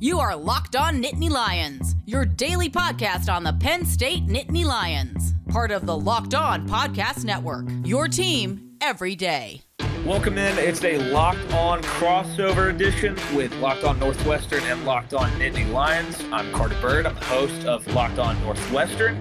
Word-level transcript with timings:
You 0.00 0.18
are 0.18 0.36
Locked 0.36 0.76
On 0.76 1.02
Nittany 1.02 1.30
Lions, 1.30 1.94
your 2.04 2.24
daily 2.24 2.68
podcast 2.68 3.32
on 3.32 3.44
the 3.44 3.52
Penn 3.52 3.86
State 3.86 4.26
Nittany 4.26 4.64
Lions, 4.64 5.34
part 5.48 5.70
of 5.70 5.86
the 5.86 5.96
Locked 5.96 6.34
On 6.34 6.68
Podcast 6.68 7.24
Network. 7.24 7.66
Your 7.84 8.08
team 8.08 8.76
every 8.80 9.14
day. 9.14 9.62
Welcome 10.04 10.36
in. 10.36 10.58
It's 10.58 10.84
a 10.84 10.98
Locked 11.10 11.52
On 11.54 11.80
crossover 11.82 12.68
edition 12.70 13.14
with 13.34 13.54
Locked 13.56 13.84
On 13.84 13.98
Northwestern 13.98 14.62
and 14.64 14.84
Locked 14.84 15.14
On 15.14 15.30
Nittany 15.32 15.70
Lions. 15.72 16.22
I'm 16.32 16.52
Carter 16.52 16.78
Bird. 16.80 17.06
I'm 17.06 17.14
the 17.14 17.24
host 17.24 17.64
of 17.64 17.86
Locked 17.94 18.18
On 18.18 18.38
Northwestern. 18.42 19.18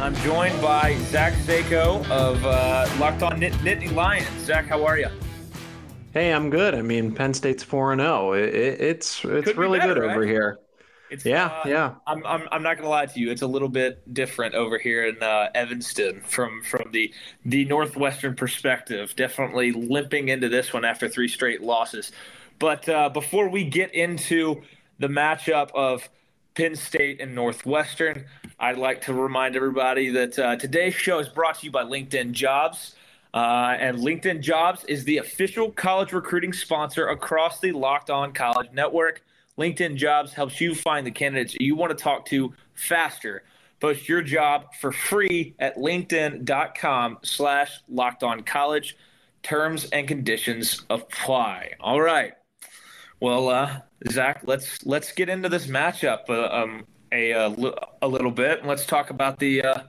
I'm 0.00 0.14
joined 0.16 0.60
by 0.60 0.96
Zach 1.04 1.32
Sako 1.44 2.04
of 2.10 2.44
uh, 2.44 2.88
Locked 2.98 3.22
On 3.22 3.40
Nittany 3.40 3.92
Lions. 3.94 4.28
Zach, 4.44 4.66
how 4.66 4.84
are 4.84 4.98
you? 4.98 5.08
Hey, 6.18 6.32
I'm 6.32 6.50
good. 6.50 6.74
I 6.74 6.82
mean, 6.82 7.14
Penn 7.14 7.32
State's 7.32 7.62
four 7.62 7.92
and 7.92 8.00
zero. 8.00 8.32
It's 8.32 9.24
it's 9.24 9.56
really 9.56 9.78
better, 9.78 9.94
good 9.94 10.02
right? 10.02 10.10
over 10.10 10.26
here. 10.26 10.58
It's, 11.10 11.24
Yeah, 11.24 11.46
uh, 11.46 11.62
yeah. 11.64 11.94
I'm, 12.08 12.26
I'm, 12.26 12.48
I'm 12.50 12.60
not 12.60 12.76
gonna 12.76 12.88
lie 12.88 13.06
to 13.06 13.20
you. 13.20 13.30
It's 13.30 13.42
a 13.42 13.46
little 13.46 13.68
bit 13.68 14.02
different 14.12 14.56
over 14.56 14.78
here 14.78 15.06
in 15.06 15.22
uh, 15.22 15.50
Evanston 15.54 16.20
from 16.22 16.60
from 16.64 16.90
the 16.90 17.14
the 17.44 17.66
northwestern 17.66 18.34
perspective. 18.34 19.14
Definitely 19.14 19.70
limping 19.70 20.26
into 20.26 20.48
this 20.48 20.72
one 20.72 20.84
after 20.84 21.08
three 21.08 21.28
straight 21.28 21.62
losses. 21.62 22.10
But 22.58 22.88
uh, 22.88 23.10
before 23.10 23.48
we 23.48 23.62
get 23.62 23.94
into 23.94 24.62
the 24.98 25.06
matchup 25.06 25.70
of 25.72 26.08
Penn 26.56 26.74
State 26.74 27.20
and 27.20 27.32
Northwestern, 27.32 28.24
I'd 28.58 28.76
like 28.76 29.02
to 29.02 29.14
remind 29.14 29.54
everybody 29.54 30.08
that 30.08 30.36
uh, 30.36 30.56
today's 30.56 30.94
show 30.94 31.20
is 31.20 31.28
brought 31.28 31.60
to 31.60 31.66
you 31.66 31.70
by 31.70 31.84
LinkedIn 31.84 32.32
Jobs. 32.32 32.96
Uh, 33.38 33.76
and 33.78 33.98
LinkedIn 33.98 34.40
Jobs 34.40 34.82
is 34.86 35.04
the 35.04 35.18
official 35.18 35.70
college 35.70 36.12
recruiting 36.12 36.52
sponsor 36.52 37.06
across 37.06 37.60
the 37.60 37.70
Locked 37.70 38.10
On 38.10 38.32
College 38.32 38.72
Network. 38.72 39.22
LinkedIn 39.56 39.94
Jobs 39.94 40.32
helps 40.32 40.60
you 40.60 40.74
find 40.74 41.06
the 41.06 41.12
candidates 41.12 41.54
you 41.60 41.76
want 41.76 41.96
to 41.96 42.02
talk 42.02 42.26
to 42.26 42.52
faster. 42.74 43.44
Post 43.78 44.08
your 44.08 44.22
job 44.22 44.74
for 44.80 44.90
free 44.90 45.54
at 45.60 45.76
linkedin.com 45.76 47.18
slash 47.22 47.78
locked 47.88 48.24
on 48.24 48.42
college. 48.42 48.96
Terms 49.44 49.84
and 49.92 50.08
conditions 50.08 50.84
apply. 50.90 51.74
All 51.78 52.00
right. 52.00 52.32
Well, 53.20 53.50
uh, 53.50 53.82
Zach, 54.10 54.40
let's 54.46 54.84
let's 54.84 55.12
get 55.12 55.28
into 55.28 55.48
this 55.48 55.68
matchup 55.68 56.28
uh, 56.28 56.48
um, 56.52 56.84
a, 57.12 57.30
a, 57.30 57.54
a 58.02 58.08
little 58.08 58.32
bit. 58.32 58.66
Let's 58.66 58.84
talk 58.84 59.10
about 59.10 59.38
the 59.38 59.62
uh, 59.62 59.82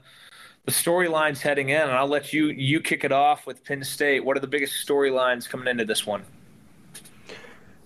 the 0.70 0.90
storylines 0.90 1.40
heading 1.40 1.70
in, 1.70 1.80
and 1.80 1.90
I'll 1.90 2.06
let 2.06 2.32
you 2.32 2.46
you 2.46 2.80
kick 2.80 3.02
it 3.02 3.10
off 3.10 3.44
with 3.46 3.64
Penn 3.64 3.82
State. 3.82 4.24
What 4.24 4.36
are 4.36 4.40
the 4.40 4.46
biggest 4.46 4.86
storylines 4.86 5.48
coming 5.48 5.66
into 5.66 5.84
this 5.84 6.06
one? 6.06 6.22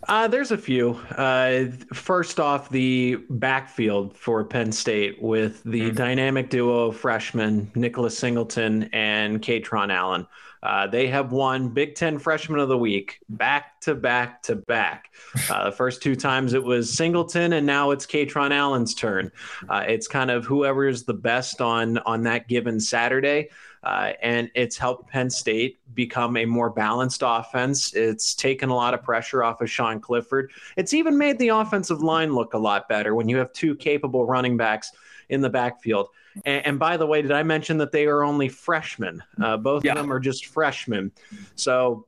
Uh, 0.07 0.29
there's 0.29 0.51
a 0.51 0.59
few. 0.59 0.91
Uh, 1.17 1.65
first 1.95 2.39
off, 2.39 2.69
the 2.69 3.17
backfield 3.31 4.15
for 4.15 4.45
Penn 4.45 4.71
State 4.71 5.23
with 5.23 5.63
the 5.65 5.91
dynamic 5.93 6.51
duo 6.51 6.89
of 6.89 6.97
freshmen 6.99 7.71
Nicholas 7.75 8.19
Singleton 8.19 8.91
and 8.93 9.41
Kaytron 9.41 9.91
Allen. 9.91 10.27
Uh, 10.65 10.87
they 10.87 11.07
have 11.07 11.31
won 11.31 11.69
Big 11.69 11.95
Ten 11.95 12.19
Freshman 12.19 12.59
of 12.59 12.69
the 12.69 12.79
Week 12.79 13.21
back 13.29 13.81
to 13.83 13.95
back 13.95 14.43
to 14.45 14.57
back. 14.57 15.13
Uh, 15.51 15.67
the 15.67 15.73
first 15.73 16.03
two 16.03 16.17
times 16.17 16.55
it 16.55 16.65
was 16.65 16.93
Singleton, 16.93 17.53
and 17.53 17.67
now 17.67 17.91
it's 17.91 18.07
Kaytron 18.07 18.51
Allen's 18.51 18.95
turn. 18.95 19.31
Uh, 19.69 19.85
it's 19.87 20.09
kind 20.09 20.31
of 20.31 20.47
whoever 20.47 20.89
is 20.89 21.05
the 21.05 21.15
best 21.15 21.61
on 21.61 21.99
on 21.99 22.23
that 22.23 22.49
given 22.49 22.81
Saturday. 22.81 23.51
Uh, 23.83 24.15
and 24.23 24.51
it's 24.55 24.79
helped 24.79 25.11
Penn 25.11 25.29
State 25.29 25.79
become 25.95 26.39
a 26.39 26.47
more 26.47 26.71
balanced 26.71 27.23
offense. 27.23 27.93
It's 27.93 28.35
taken 28.35 28.71
a 28.71 28.75
lot 28.75 28.95
of 28.95 29.03
pressure 29.03 29.45
off 29.45 29.61
of 29.61 29.71
Sean 29.71 30.01
Clifford. 30.01 30.51
It's 30.79 30.95
even 30.95 31.19
made 31.19 31.39
the 31.39 31.49
offensive 31.49 32.03
line 32.03 32.35
look 32.35 32.55
a 32.55 32.59
lot 32.59 32.89
better 32.89 33.15
when 33.15 33.29
you 33.29 33.37
have 33.37 33.53
two 33.53 33.77
capable 33.77 34.25
running 34.25 34.57
backs 34.57 34.91
in 35.29 35.43
the 35.43 35.51
backfield. 35.51 36.09
And, 36.45 36.67
and 36.67 36.79
by 36.79 36.97
the 36.97 37.07
way, 37.07 37.23
did 37.23 37.33
I 37.33 37.43
mention 37.43 37.79
that 37.79 37.93
they 37.93 38.07
are 38.07 38.23
only 38.25 38.49
freshmen? 38.49 39.23
Uh, 39.41 39.57
both 39.57 39.85
Yeah. 39.85 39.93
of 39.93 39.99
them 39.99 40.13
are 40.13 40.21
just 40.21 40.47
freshmen. 40.47 41.13
So 41.55 42.07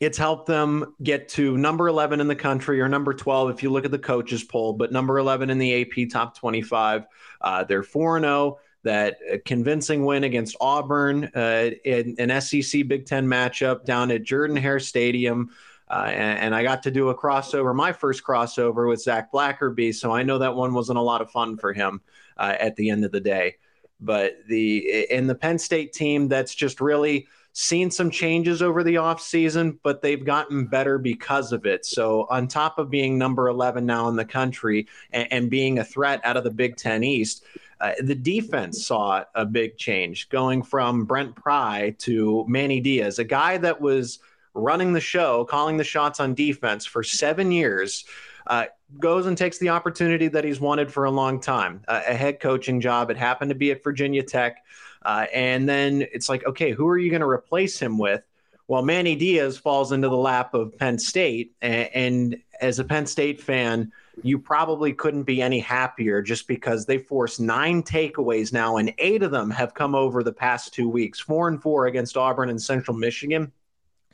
it's 0.00 0.18
helped 0.18 0.46
them 0.46 0.94
get 1.02 1.28
to 1.30 1.56
number 1.56 1.88
11 1.88 2.20
in 2.20 2.28
the 2.28 2.36
country 2.36 2.80
or 2.80 2.88
number 2.88 3.14
12 3.14 3.50
if 3.50 3.62
you 3.62 3.70
look 3.70 3.84
at 3.84 3.90
the 3.90 3.98
coaches 3.98 4.42
poll, 4.42 4.72
but 4.72 4.92
number 4.92 5.18
11 5.18 5.50
in 5.50 5.58
the 5.58 5.82
AP 5.82 6.10
top 6.10 6.36
25. 6.36 7.06
Uh, 7.40 7.64
they're 7.64 7.82
4 7.82 8.20
0 8.20 8.58
that 8.82 9.16
uh, 9.32 9.36
convincing 9.46 10.04
win 10.04 10.24
against 10.24 10.56
Auburn 10.60 11.30
uh, 11.34 11.70
in 11.84 12.16
an 12.18 12.40
SEC 12.40 12.86
Big 12.86 13.06
Ten 13.06 13.26
matchup 13.26 13.84
down 13.84 14.10
at 14.10 14.24
Jordan 14.24 14.56
Hare 14.56 14.80
Stadium. 14.80 15.50
Uh, 15.88 16.06
and, 16.08 16.38
and 16.40 16.54
I 16.54 16.62
got 16.62 16.82
to 16.82 16.90
do 16.90 17.10
a 17.10 17.14
crossover, 17.16 17.74
my 17.74 17.92
first 17.92 18.24
crossover 18.24 18.88
with 18.88 19.00
Zach 19.00 19.30
Blackerby. 19.32 19.94
So 19.94 20.10
I 20.12 20.22
know 20.22 20.38
that 20.38 20.54
one 20.54 20.74
wasn't 20.74 20.98
a 20.98 21.02
lot 21.02 21.20
of 21.22 21.30
fun 21.30 21.56
for 21.56 21.72
him 21.72 22.00
uh, 22.36 22.56
at 22.58 22.76
the 22.76 22.90
end 22.90 23.04
of 23.04 23.12
the 23.12 23.20
day. 23.20 23.56
But 24.00 24.36
the 24.48 25.06
in 25.10 25.26
the 25.26 25.34
Penn 25.34 25.58
State 25.58 25.92
team, 25.92 26.28
that's 26.28 26.54
just 26.54 26.80
really 26.80 27.26
seen 27.54 27.88
some 27.88 28.10
changes 28.10 28.60
over 28.62 28.82
the 28.82 28.96
offseason, 28.96 29.78
but 29.84 30.02
they've 30.02 30.24
gotten 30.24 30.66
better 30.66 30.98
because 30.98 31.52
of 31.52 31.64
it. 31.64 31.86
So, 31.86 32.26
on 32.28 32.48
top 32.48 32.78
of 32.78 32.90
being 32.90 33.16
number 33.16 33.48
11 33.48 33.86
now 33.86 34.08
in 34.08 34.16
the 34.16 34.24
country 34.24 34.88
and, 35.12 35.28
and 35.32 35.50
being 35.50 35.78
a 35.78 35.84
threat 35.84 36.20
out 36.24 36.36
of 36.36 36.42
the 36.42 36.50
Big 36.50 36.76
Ten 36.76 37.04
East, 37.04 37.44
uh, 37.80 37.92
the 38.00 38.14
defense 38.14 38.84
saw 38.84 39.24
a 39.34 39.46
big 39.46 39.78
change 39.78 40.28
going 40.28 40.62
from 40.62 41.04
Brent 41.04 41.36
Pry 41.36 41.94
to 42.00 42.44
Manny 42.48 42.80
Diaz, 42.80 43.18
a 43.18 43.24
guy 43.24 43.56
that 43.58 43.80
was 43.80 44.18
running 44.54 44.92
the 44.92 45.00
show, 45.00 45.44
calling 45.44 45.76
the 45.76 45.84
shots 45.84 46.20
on 46.20 46.34
defense 46.34 46.84
for 46.84 47.02
seven 47.02 47.52
years. 47.52 48.04
Uh, 48.46 48.66
goes 48.98 49.26
and 49.26 49.36
takes 49.36 49.58
the 49.58 49.70
opportunity 49.70 50.28
that 50.28 50.44
he's 50.44 50.60
wanted 50.60 50.92
for 50.92 51.04
a 51.04 51.10
long 51.10 51.40
time 51.40 51.82
uh, 51.88 52.02
a 52.06 52.14
head 52.14 52.40
coaching 52.40 52.80
job. 52.80 53.10
It 53.10 53.16
happened 53.16 53.48
to 53.48 53.54
be 53.54 53.70
at 53.70 53.82
Virginia 53.82 54.22
Tech. 54.22 54.64
Uh, 55.02 55.26
and 55.32 55.68
then 55.68 56.02
it's 56.12 56.28
like, 56.28 56.46
okay, 56.46 56.72
who 56.72 56.88
are 56.88 56.98
you 56.98 57.10
going 57.10 57.20
to 57.20 57.28
replace 57.28 57.78
him 57.78 57.98
with? 57.98 58.22
Well, 58.68 58.82
Manny 58.82 59.16
Diaz 59.16 59.58
falls 59.58 59.92
into 59.92 60.08
the 60.08 60.16
lap 60.16 60.54
of 60.54 60.78
Penn 60.78 60.98
State. 60.98 61.54
And, 61.60 61.90
and 61.94 62.36
as 62.60 62.78
a 62.78 62.84
Penn 62.84 63.06
State 63.06 63.40
fan, 63.40 63.92
you 64.22 64.38
probably 64.38 64.92
couldn't 64.92 65.24
be 65.24 65.42
any 65.42 65.58
happier 65.58 66.22
just 66.22 66.46
because 66.48 66.86
they 66.86 66.98
forced 66.98 67.40
nine 67.40 67.82
takeaways 67.82 68.52
now, 68.52 68.76
and 68.76 68.94
eight 68.98 69.22
of 69.22 69.30
them 69.30 69.50
have 69.50 69.74
come 69.74 69.94
over 69.94 70.22
the 70.22 70.32
past 70.32 70.72
two 70.72 70.88
weeks 70.88 71.18
four 71.18 71.48
and 71.48 71.60
four 71.60 71.86
against 71.86 72.16
Auburn 72.16 72.48
and 72.48 72.62
Central 72.62 72.96
Michigan. 72.96 73.52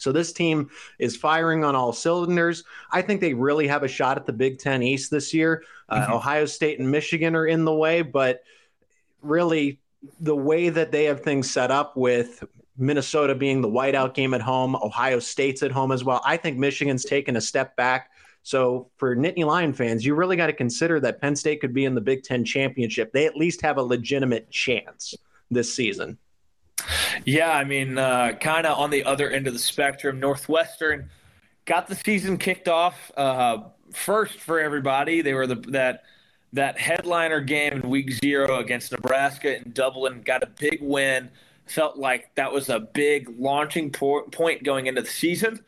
So 0.00 0.12
this 0.12 0.32
team 0.32 0.70
is 0.98 1.16
firing 1.16 1.62
on 1.62 1.76
all 1.76 1.92
cylinders. 1.92 2.64
I 2.90 3.02
think 3.02 3.20
they 3.20 3.34
really 3.34 3.68
have 3.68 3.82
a 3.82 3.88
shot 3.88 4.16
at 4.16 4.26
the 4.26 4.32
Big 4.32 4.58
Ten 4.58 4.82
East 4.82 5.10
this 5.10 5.34
year. 5.34 5.62
Uh, 5.88 6.06
Mhm. 6.06 6.14
Ohio 6.14 6.46
State 6.46 6.78
and 6.78 6.90
Michigan 6.90 7.36
are 7.36 7.46
in 7.46 7.64
the 7.64 7.74
way, 7.74 8.02
but 8.02 8.42
really 9.22 9.78
the 10.20 10.34
way 10.36 10.70
that 10.70 10.90
they 10.90 11.04
have 11.04 11.20
things 11.20 11.50
set 11.50 11.70
up 11.70 11.96
with 11.96 12.42
Minnesota 12.78 13.34
being 13.34 13.60
the 13.60 13.68
whiteout 13.68 14.14
game 14.14 14.32
at 14.32 14.40
home, 14.40 14.74
Ohio 14.76 15.18
State's 15.18 15.62
at 15.62 15.70
home 15.70 15.92
as 15.92 16.02
well. 16.02 16.22
I 16.24 16.38
think 16.38 16.56
Michigan's 16.56 17.04
taken 17.04 17.36
a 17.36 17.40
step 17.40 17.76
back. 17.76 18.10
So 18.42 18.88
for 18.96 19.14
Nittany 19.14 19.44
Lion 19.44 19.74
fans, 19.74 20.06
you 20.06 20.14
really 20.14 20.36
got 20.36 20.46
to 20.46 20.54
consider 20.54 20.98
that 21.00 21.20
Penn 21.20 21.36
State 21.36 21.60
could 21.60 21.74
be 21.74 21.84
in 21.84 21.94
the 21.94 22.00
Big 22.00 22.22
Ten 22.22 22.42
championship. 22.42 23.12
They 23.12 23.26
at 23.26 23.36
least 23.36 23.60
have 23.60 23.76
a 23.76 23.82
legitimate 23.82 24.50
chance 24.50 25.14
this 25.50 25.74
season. 25.74 26.16
Yeah, 27.24 27.52
I 27.52 27.64
mean, 27.64 27.98
uh, 27.98 28.32
kind 28.40 28.66
of 28.66 28.78
on 28.78 28.90
the 28.90 29.04
other 29.04 29.30
end 29.30 29.46
of 29.46 29.52
the 29.52 29.58
spectrum. 29.58 30.20
Northwestern 30.20 31.10
got 31.64 31.86
the 31.86 31.94
season 31.94 32.38
kicked 32.38 32.68
off 32.68 33.10
uh, 33.16 33.58
first 33.92 34.38
for 34.38 34.60
everybody. 34.60 35.22
They 35.22 35.34
were 35.34 35.46
the 35.46 35.56
that 35.68 36.02
that 36.52 36.78
headliner 36.78 37.40
game 37.40 37.74
in 37.74 37.88
week 37.88 38.10
zero 38.10 38.58
against 38.58 38.92
Nebraska 38.92 39.56
in 39.56 39.72
Dublin. 39.72 40.22
Got 40.22 40.42
a 40.42 40.46
big 40.46 40.78
win. 40.80 41.30
Felt 41.66 41.96
like 41.96 42.34
that 42.34 42.52
was 42.52 42.68
a 42.68 42.80
big 42.80 43.32
launching 43.38 43.90
po- 43.90 44.22
point 44.22 44.64
going 44.64 44.86
into 44.86 45.02
the 45.02 45.08
season. 45.08 45.60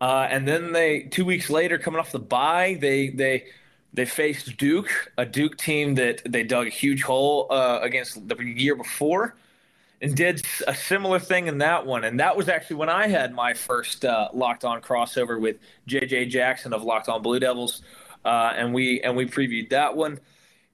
Uh, 0.00 0.28
and 0.30 0.46
then 0.46 0.72
they 0.72 1.00
two 1.02 1.24
weeks 1.24 1.48
later, 1.48 1.78
coming 1.78 1.98
off 1.98 2.12
the 2.12 2.18
bye, 2.18 2.76
they 2.80 3.08
they 3.08 3.46
they 3.94 4.04
faced 4.04 4.56
Duke, 4.58 5.12
a 5.16 5.24
Duke 5.24 5.56
team 5.56 5.94
that 5.94 6.20
they 6.30 6.42
dug 6.42 6.66
a 6.66 6.70
huge 6.70 7.02
hole 7.02 7.46
uh, 7.50 7.80
against 7.82 8.28
the 8.28 8.36
year 8.36 8.76
before 8.76 9.34
and 10.00 10.14
did 10.14 10.44
a 10.66 10.74
similar 10.74 11.18
thing 11.18 11.46
in 11.48 11.58
that 11.58 11.84
one. 11.86 12.04
And 12.04 12.20
that 12.20 12.36
was 12.36 12.48
actually 12.48 12.76
when 12.76 12.88
I 12.88 13.08
had 13.08 13.34
my 13.34 13.54
first 13.54 14.04
uh, 14.04 14.28
locked 14.32 14.64
on 14.64 14.80
crossover 14.80 15.40
with 15.40 15.56
JJ 15.88 16.30
Jackson 16.30 16.72
of 16.72 16.82
Locked 16.82 17.08
On 17.08 17.20
Blue 17.22 17.40
Devils, 17.40 17.82
uh, 18.24 18.52
and 18.56 18.72
we 18.72 19.00
and 19.00 19.16
we 19.16 19.26
previewed 19.26 19.70
that 19.70 19.96
one. 19.96 20.20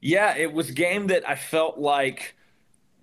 Yeah, 0.01 0.37
it 0.37 0.53
was 0.53 0.71
game 0.71 1.07
that 1.07 1.29
I 1.29 1.37
felt 1.37 1.79
like 1.79 2.35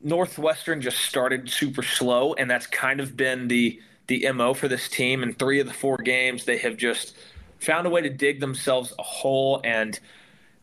Northwestern 0.03 0.81
just 0.81 0.99
started 0.99 1.49
super 1.49 1.83
slow, 1.83 2.33
and 2.33 2.49
that's 2.49 2.67
kind 2.67 2.99
of 2.99 3.17
been 3.17 3.47
the 3.47 3.79
the 4.07 4.31
mo 4.31 4.53
for 4.53 4.67
this 4.67 4.89
team. 4.89 5.23
In 5.23 5.33
three 5.33 5.59
of 5.59 5.67
the 5.67 5.73
four 5.73 5.97
games, 5.97 6.45
they 6.45 6.57
have 6.57 6.77
just 6.77 7.15
found 7.59 7.87
a 7.87 7.89
way 7.89 8.01
to 8.01 8.09
dig 8.09 8.39
themselves 8.39 8.93
a 8.99 9.03
hole, 9.03 9.61
and 9.63 9.99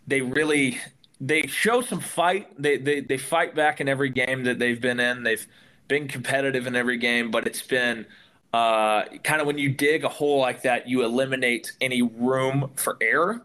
they 0.07 0.21
really 0.21 0.79
they 1.21 1.47
show 1.47 1.81
some 1.81 2.01
fight. 2.01 2.51
They, 2.61 2.77
they 2.77 3.01
they 3.01 3.19
fight 3.19 3.55
back 3.55 3.81
in 3.81 3.89
every 3.89 4.11
game 4.11 4.45
that 4.45 4.59
they've 4.59 4.81
been 4.81 5.01
in. 5.01 5.23
They've 5.23 5.47
been 5.89 6.09
competitive 6.09 6.67
in 6.67 6.77
every 6.77 6.99
game, 6.99 7.31
but 7.31 7.47
it's 7.47 7.63
been 7.63 8.07
uh, 8.53 9.05
kind 9.25 9.41
of 9.41 9.47
when 9.47 9.59
you 9.59 9.69
dig 9.71 10.05
a 10.05 10.09
hole 10.09 10.39
like 10.39 10.63
that, 10.63 10.89
you 10.89 11.05
eliminate 11.05 11.73
any 11.81 12.03
room 12.03 12.71
for 12.77 12.97
error. 13.01 13.43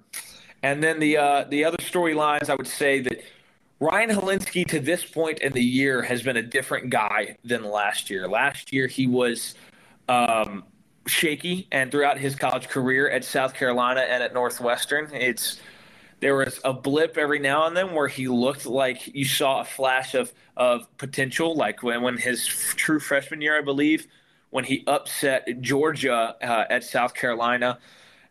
And 0.61 0.81
then 0.81 0.99
the 0.99 1.17
uh, 1.17 1.43
the 1.49 1.65
other 1.65 1.77
storylines, 1.77 2.49
I 2.49 2.55
would 2.55 2.67
say 2.67 3.01
that 3.01 3.21
Ryan 3.79 4.11
Hilinski 4.11 4.65
to 4.69 4.79
this 4.79 5.03
point 5.03 5.39
in 5.39 5.51
the 5.51 5.63
year 5.63 6.01
has 6.03 6.23
been 6.23 6.37
a 6.37 6.41
different 6.43 6.89
guy 6.89 7.37
than 7.43 7.63
last 7.63 8.09
year. 8.09 8.27
Last 8.29 8.71
year 8.71 8.87
he 8.87 9.07
was 9.07 9.55
um, 10.07 10.63
shaky, 11.05 11.67
and 11.71 11.91
throughout 11.91 12.17
his 12.17 12.35
college 12.35 12.69
career 12.69 13.09
at 13.09 13.25
South 13.25 13.53
Carolina 13.53 14.01
and 14.01 14.23
at 14.23 14.33
Northwestern, 14.33 15.09
it's 15.13 15.59
there 16.23 16.37
was 16.37 16.59
a 16.63 16.71
blip 16.71 17.17
every 17.17 17.39
now 17.39 17.67
and 17.67 17.75
then 17.75 17.93
where 17.93 18.07
he 18.07 18.29
looked 18.29 18.65
like 18.65 19.13
you 19.13 19.25
saw 19.25 19.59
a 19.59 19.65
flash 19.65 20.15
of 20.15 20.33
of 20.55 20.87
potential, 20.97 21.55
like 21.55 21.83
when 21.83 22.01
when 22.01 22.17
his 22.17 22.47
true 22.47 22.99
freshman 22.99 23.41
year, 23.41 23.57
I 23.57 23.61
believe, 23.61 24.07
when 24.49 24.63
he 24.63 24.83
upset 24.87 25.61
Georgia 25.61 26.35
uh, 26.41 26.65
at 26.69 26.83
South 26.85 27.13
Carolina, 27.13 27.77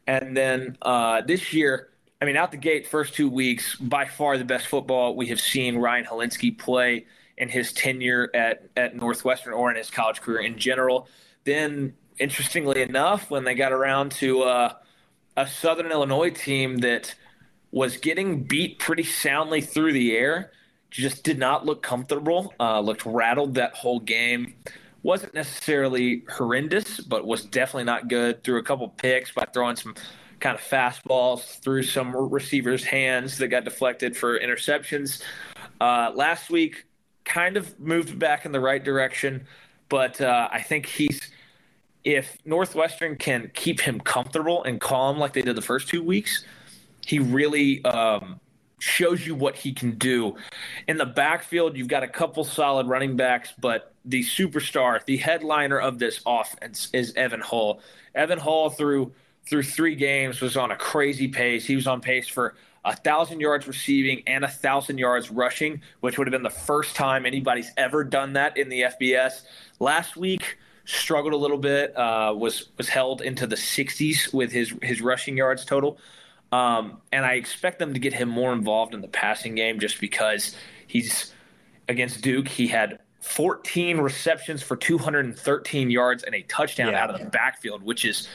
and 0.07 0.35
then 0.37 0.79
uh, 0.81 1.21
this 1.21 1.53
year 1.53 1.91
I 2.23 2.25
mean, 2.25 2.37
out 2.37 2.53
the 2.53 2.57
gate, 2.57 2.87
first 2.87 3.15
two 3.15 3.29
weeks, 3.29 3.75
by 3.75 4.05
far 4.07 4.39
the 4.39 4.45
best 4.45 4.69
football 4.69 5.17
we 5.17 5.27
have 5.27 5.41
seen 5.41 5.77
Ryan 5.77 6.05
Hilinski 6.05 6.57
play 6.57 7.05
in 7.37 7.49
his 7.49 7.73
tenure 7.73 8.31
at, 8.33 8.69
at 8.77 8.95
Northwestern 8.95 9.53
or 9.53 9.73
in 9.73 9.77
his 9.77 9.91
college 9.91 10.21
career 10.21 10.41
in 10.43 10.57
general. 10.57 11.09
Then, 11.43 11.95
interestingly 12.21 12.81
enough, 12.81 13.29
when 13.29 13.43
they 13.43 13.57
got 13.57 13.73
around 13.73 14.13
to 14.13 14.45
uh, 14.45 14.75
a 15.37 15.49
Southern 15.49 15.91
Illinois 15.91 16.31
team 16.31 16.79
that 16.79 17.13
was 17.73 17.97
getting 17.97 18.45
beat 18.45 18.79
pretty 18.79 19.03
soundly 19.03 19.63
through 19.63 19.95
the 19.95 20.17
air, 20.17 20.53
just 20.91 21.25
did 21.25 21.39
not 21.39 21.65
look 21.65 21.83
comfortable, 21.83 22.55
uh, 22.61 22.79
looked 22.79 23.05
rattled 23.07 23.55
that 23.55 23.75
whole 23.75 23.99
game. 23.99 24.55
Wasn't 25.03 25.35
necessarily 25.35 26.23
horrendous, 26.31 27.01
but 27.01 27.27
was 27.27 27.45
definitely 27.45 27.85
not 27.85 28.09
good. 28.09 28.45
Threw 28.45 28.59
a 28.59 28.63
couple 28.63 28.89
picks 28.89 29.33
by 29.33 29.47
throwing 29.53 29.75
some 29.75 29.97
kind 30.39 30.57
of 30.57 30.63
fastballs 30.63 31.59
through 31.61 31.85
some 31.85 32.15
receivers' 32.15 32.85
hands 32.85 33.39
that 33.39 33.49
got 33.49 33.65
deflected 33.65 34.17
for 34.17 34.39
interceptions. 34.39 35.23
Uh, 35.81 36.13
last 36.15 36.51
week, 36.51 36.85
kind 37.25 37.57
of 37.57 37.79
moved 37.81 38.19
back 38.19 38.45
in 38.45 38.53
the 38.53 38.61
right 38.61 38.85
direction, 38.85 39.47
but 39.89 40.21
uh, 40.21 40.49
I 40.53 40.61
think 40.61 40.87
he's 40.87 41.21
if 42.05 42.37
Northwestern 42.45 43.17
can 43.17 43.51
keep 43.55 43.81
him 43.81 44.01
comfortable 44.01 44.65
and 44.65 44.81
calm 44.81 45.19
like 45.19 45.33
they 45.33 45.43
did 45.43 45.55
the 45.55 45.63
first 45.63 45.89
two 45.89 46.03
weeks, 46.03 46.45
he 47.07 47.19
really 47.19 47.85
um, 47.85 48.41
shows 48.79 49.27
you 49.27 49.35
what 49.35 49.57
he 49.57 49.73
can 49.73 49.93
do. 49.93 50.37
In 50.89 50.97
the 50.97 51.07
backfield, 51.07 51.77
you've 51.77 51.89
got 51.89 52.03
a 52.03 52.09
couple 52.09 52.45
solid 52.45 52.87
running 52.87 53.17
backs, 53.17 53.53
but 53.61 53.95
the 54.05 54.23
superstar, 54.25 55.05
the 55.05 55.17
headliner 55.17 55.79
of 55.79 55.99
this 55.99 56.21
offense 56.27 56.89
is 56.93 57.15
Evan 57.15 57.41
Hull. 57.41 57.81
Evan 58.15 58.39
Hull 58.39 58.71
through 58.71 59.13
through 59.45 59.63
three 59.63 59.97
games 59.97 60.41
was 60.41 60.57
on 60.57 60.71
a 60.71 60.77
crazy 60.77 61.27
pace. 61.29 61.65
He 61.67 61.75
was 61.75 61.87
on 61.87 62.01
pace 62.01 62.29
for 62.29 62.55
a 62.85 62.95
thousand 62.95 63.41
yards 63.41 63.67
receiving 63.67 64.23
and 64.27 64.45
a 64.45 64.49
thousand 64.49 64.99
yards 64.99 65.31
rushing, 65.31 65.81
which 66.01 66.19
would 66.19 66.27
have 66.27 66.33
been 66.33 66.43
the 66.43 66.51
first 66.51 66.97
time 66.97 67.27
anybody's 67.27 67.71
ever 67.77 68.05
done 68.05 68.33
that 68.35 68.57
in 68.57 68.69
the 68.69 68.83
FBS. 68.83 69.43
Last 69.79 70.17
week 70.17 70.59
struggled 70.85 71.33
a 71.33 71.37
little 71.37 71.59
bit, 71.59 71.97
uh, 71.97 72.35
was 72.37 72.71
was 72.77 72.89
held 72.89 73.23
into 73.23 73.47
the 73.47 73.57
60s 73.57 74.33
with 74.33 74.51
his 74.51 74.75
his 74.83 75.01
rushing 75.01 75.37
yards 75.37 75.65
total, 75.65 75.99
um, 76.53 76.99
and 77.11 77.25
I 77.25 77.35
expect 77.35 77.79
them 77.79 77.95
to 77.95 77.99
get 77.99 78.13
him 78.13 78.29
more 78.29 78.53
involved 78.53 78.95
in 78.95 79.01
the 79.01 79.09
passing 79.09 79.55
game 79.55 79.81
just 79.81 80.01
because 80.01 80.55
he's 80.87 81.33
against 81.89 82.21
Duke. 82.21 82.47
He 82.47 82.69
had 82.69 83.01
14 83.21 83.99
receptions 83.99 84.63
for 84.63 84.77
213 84.77 85.91
yards 85.91 86.23
and 86.25 86.35
a 86.35 86.43
touchdown 86.43 86.93
yeah. 86.93 87.03
out 87.03 87.11
of 87.11 87.21
the 87.21 87.27
backfield, 87.27 87.83
which 87.83 88.05
is 88.05 88.29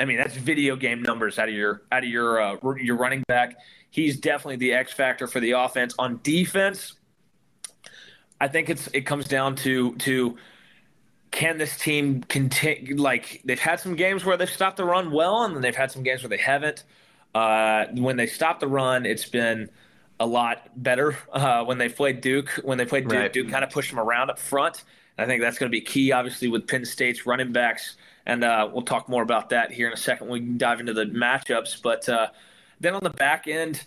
I 0.00 0.04
mean, 0.04 0.18
that's 0.18 0.36
video 0.36 0.76
game 0.76 1.02
numbers 1.02 1.38
out 1.38 1.48
of 1.48 1.54
your 1.54 1.82
out 1.90 2.04
of 2.04 2.08
your 2.08 2.40
uh, 2.40 2.56
your 2.78 2.96
running 2.96 3.24
back. 3.28 3.56
He's 3.90 4.18
definitely 4.18 4.56
the 4.56 4.72
X 4.72 4.92
factor 4.92 5.26
for 5.26 5.40
the 5.40 5.52
offense. 5.52 5.94
On 5.98 6.20
defense, 6.22 6.94
I 8.40 8.48
think 8.48 8.70
it's 8.70 8.88
it 8.88 9.02
comes 9.02 9.26
down 9.26 9.56
to 9.56 9.94
to 9.96 10.38
can 11.32 11.58
this 11.58 11.76
team 11.76 12.22
continue? 12.22 12.96
Like 12.96 13.42
they've 13.44 13.58
had 13.58 13.80
some 13.80 13.96
games 13.96 14.24
where 14.24 14.36
they've 14.36 14.48
stopped 14.48 14.76
the 14.76 14.84
run 14.84 15.10
well, 15.10 15.42
and 15.42 15.54
then 15.54 15.62
they've 15.62 15.74
had 15.74 15.90
some 15.90 16.02
games 16.02 16.22
where 16.22 16.30
they 16.30 16.36
haven't. 16.36 16.84
Uh, 17.34 17.86
when 17.94 18.16
they 18.16 18.26
stop 18.26 18.60
the 18.60 18.68
run, 18.68 19.06
it's 19.06 19.24
been 19.24 19.70
a 20.18 20.26
lot 20.26 20.68
better. 20.76 21.16
Uh, 21.32 21.64
when 21.64 21.78
they 21.78 21.88
played 21.88 22.20
Duke, 22.20 22.50
when 22.64 22.78
they 22.78 22.84
played 22.84 23.08
Duke, 23.08 23.18
right. 23.18 23.32
Duke 23.32 23.50
kind 23.50 23.64
of 23.64 23.70
pushed 23.70 23.90
them 23.90 24.00
around 24.00 24.30
up 24.30 24.38
front. 24.38 24.84
I 25.16 25.26
think 25.26 25.42
that's 25.42 25.58
going 25.58 25.70
to 25.70 25.74
be 25.74 25.82
key, 25.82 26.12
obviously, 26.12 26.48
with 26.48 26.66
Penn 26.66 26.84
State's 26.84 27.26
running 27.26 27.52
backs 27.52 27.96
and 28.26 28.44
uh, 28.44 28.68
we'll 28.72 28.82
talk 28.82 29.08
more 29.08 29.22
about 29.22 29.50
that 29.50 29.72
here 29.72 29.86
in 29.86 29.92
a 29.92 29.96
second. 29.96 30.28
We 30.28 30.40
can 30.40 30.58
dive 30.58 30.80
into 30.80 30.92
the 30.92 31.06
matchups, 31.06 31.82
but 31.82 32.08
uh, 32.08 32.28
then 32.78 32.94
on 32.94 33.02
the 33.02 33.10
back 33.10 33.48
end, 33.48 33.84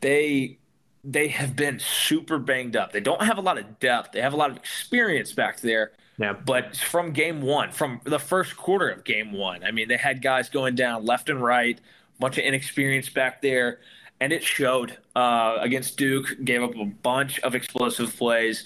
they 0.00 0.58
they 1.02 1.28
have 1.28 1.56
been 1.56 1.78
super 1.78 2.38
banged 2.38 2.76
up. 2.76 2.92
They 2.92 3.00
don't 3.00 3.22
have 3.22 3.38
a 3.38 3.40
lot 3.40 3.58
of 3.58 3.78
depth. 3.80 4.12
They 4.12 4.20
have 4.20 4.34
a 4.34 4.36
lot 4.36 4.50
of 4.50 4.56
experience 4.56 5.32
back 5.32 5.60
there. 5.60 5.92
Yeah. 6.18 6.34
But 6.34 6.76
from 6.76 7.12
game 7.12 7.40
one, 7.40 7.72
from 7.72 8.00
the 8.04 8.18
first 8.18 8.56
quarter 8.56 8.90
of 8.90 9.04
game 9.04 9.32
one, 9.32 9.64
I 9.64 9.70
mean, 9.70 9.88
they 9.88 9.96
had 9.96 10.20
guys 10.20 10.50
going 10.50 10.74
down 10.74 11.06
left 11.06 11.30
and 11.30 11.42
right, 11.42 11.80
bunch 12.20 12.38
of 12.38 12.44
inexperience 12.44 13.08
back 13.08 13.42
there, 13.42 13.80
and 14.20 14.32
it 14.32 14.42
showed 14.42 14.98
uh, 15.16 15.58
against 15.60 15.96
Duke. 15.96 16.36
Gave 16.44 16.62
up 16.62 16.74
a 16.76 16.84
bunch 16.84 17.38
of 17.40 17.54
explosive 17.54 18.16
plays. 18.16 18.64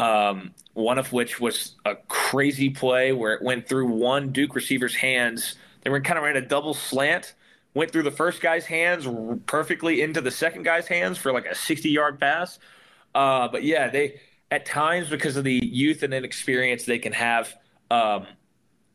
Um, 0.00 0.54
one 0.74 0.98
of 0.98 1.12
which 1.12 1.38
was 1.38 1.76
a 1.84 1.94
crazy 2.08 2.70
play 2.70 3.12
where 3.12 3.34
it 3.34 3.42
went 3.42 3.68
through 3.68 3.86
one 3.86 4.32
Duke 4.32 4.54
receiver's 4.54 4.94
hands. 4.94 5.56
They 5.82 5.90
were 5.90 6.00
kind 6.00 6.18
of 6.18 6.24
ran 6.24 6.36
a 6.36 6.40
double 6.40 6.74
slant, 6.74 7.34
went 7.74 7.92
through 7.92 8.02
the 8.04 8.10
first 8.10 8.40
guy's 8.40 8.64
hands 8.64 9.06
perfectly 9.46 10.00
into 10.00 10.20
the 10.20 10.30
second 10.30 10.64
guy's 10.64 10.88
hands 10.88 11.18
for 11.18 11.32
like 11.32 11.46
a 11.46 11.54
60 11.54 11.90
yard 11.90 12.18
pass. 12.18 12.58
Uh, 13.14 13.48
but 13.48 13.62
yeah, 13.62 13.88
they 13.88 14.20
at 14.50 14.66
times 14.66 15.08
because 15.08 15.36
of 15.36 15.44
the 15.44 15.54
youth 15.64 16.02
and 16.02 16.12
inexperience, 16.12 16.84
they 16.84 16.98
can 16.98 17.12
have 17.12 17.54
um, 17.90 18.26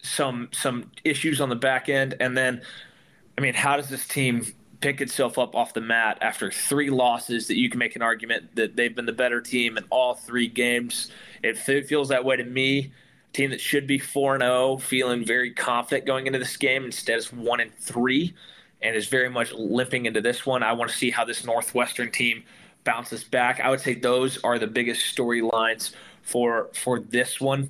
some 0.04 0.50
some 0.52 0.92
issues 1.04 1.42
on 1.42 1.50
the 1.50 1.56
back 1.56 1.90
end. 1.90 2.16
And 2.20 2.38
then, 2.38 2.62
I 3.38 3.42
mean, 3.42 3.54
how 3.54 3.78
does 3.78 3.90
this 3.90 4.08
team 4.08 4.44
pick 4.82 5.02
itself 5.02 5.38
up 5.38 5.56
off 5.56 5.74
the 5.74 5.82
mat 5.82 6.18
after 6.22 6.52
three 6.52 6.90
losses 6.90 7.48
that 7.48 7.58
you 7.58 7.70
can 7.70 7.80
make 7.80 7.96
an 7.96 8.02
argument 8.02 8.56
that 8.56 8.76
they've 8.76 8.96
been 8.96 9.06
the 9.06 9.12
better 9.12 9.42
team 9.42 9.78
in 9.78 9.84
all 9.90 10.14
three 10.14 10.48
games. 10.48 11.12
It 11.44 11.58
feels 11.58 12.10
that 12.10 12.24
way 12.24 12.38
to 12.38 12.44
me. 12.44 12.92
A 13.30 13.34
team 13.34 13.50
that 13.52 13.62
should 13.62 13.88
be 13.88 14.00
4 14.00 14.40
0, 14.40 14.78
feeling 14.78 15.26
very 15.26 15.52
confident 15.52 16.06
going 16.06 16.28
into 16.28 16.40
this 16.40 16.58
game, 16.58 16.86
instead 16.86 17.18
is 17.18 17.32
1 17.34 17.60
and 17.60 17.76
3 17.76 18.34
and 18.82 18.96
is 18.96 19.08
very 19.08 19.30
much 19.30 19.52
limping 19.54 20.06
into 20.06 20.22
this 20.22 20.46
one. 20.46 20.64
I 20.64 20.74
want 20.74 20.92
to 20.92 20.98
see 20.98 21.10
how 21.10 21.26
this 21.26 21.44
Northwestern 21.44 22.12
team 22.12 22.44
bounces 22.84 23.24
back. 23.24 23.60
I 23.60 23.70
would 23.70 23.82
say 23.82 23.96
those 23.96 24.38
are 24.44 24.60
the 24.60 24.68
biggest 24.68 25.16
storylines 25.16 25.94
for 26.22 26.70
for 26.74 27.00
this 27.00 27.42
one. 27.42 27.70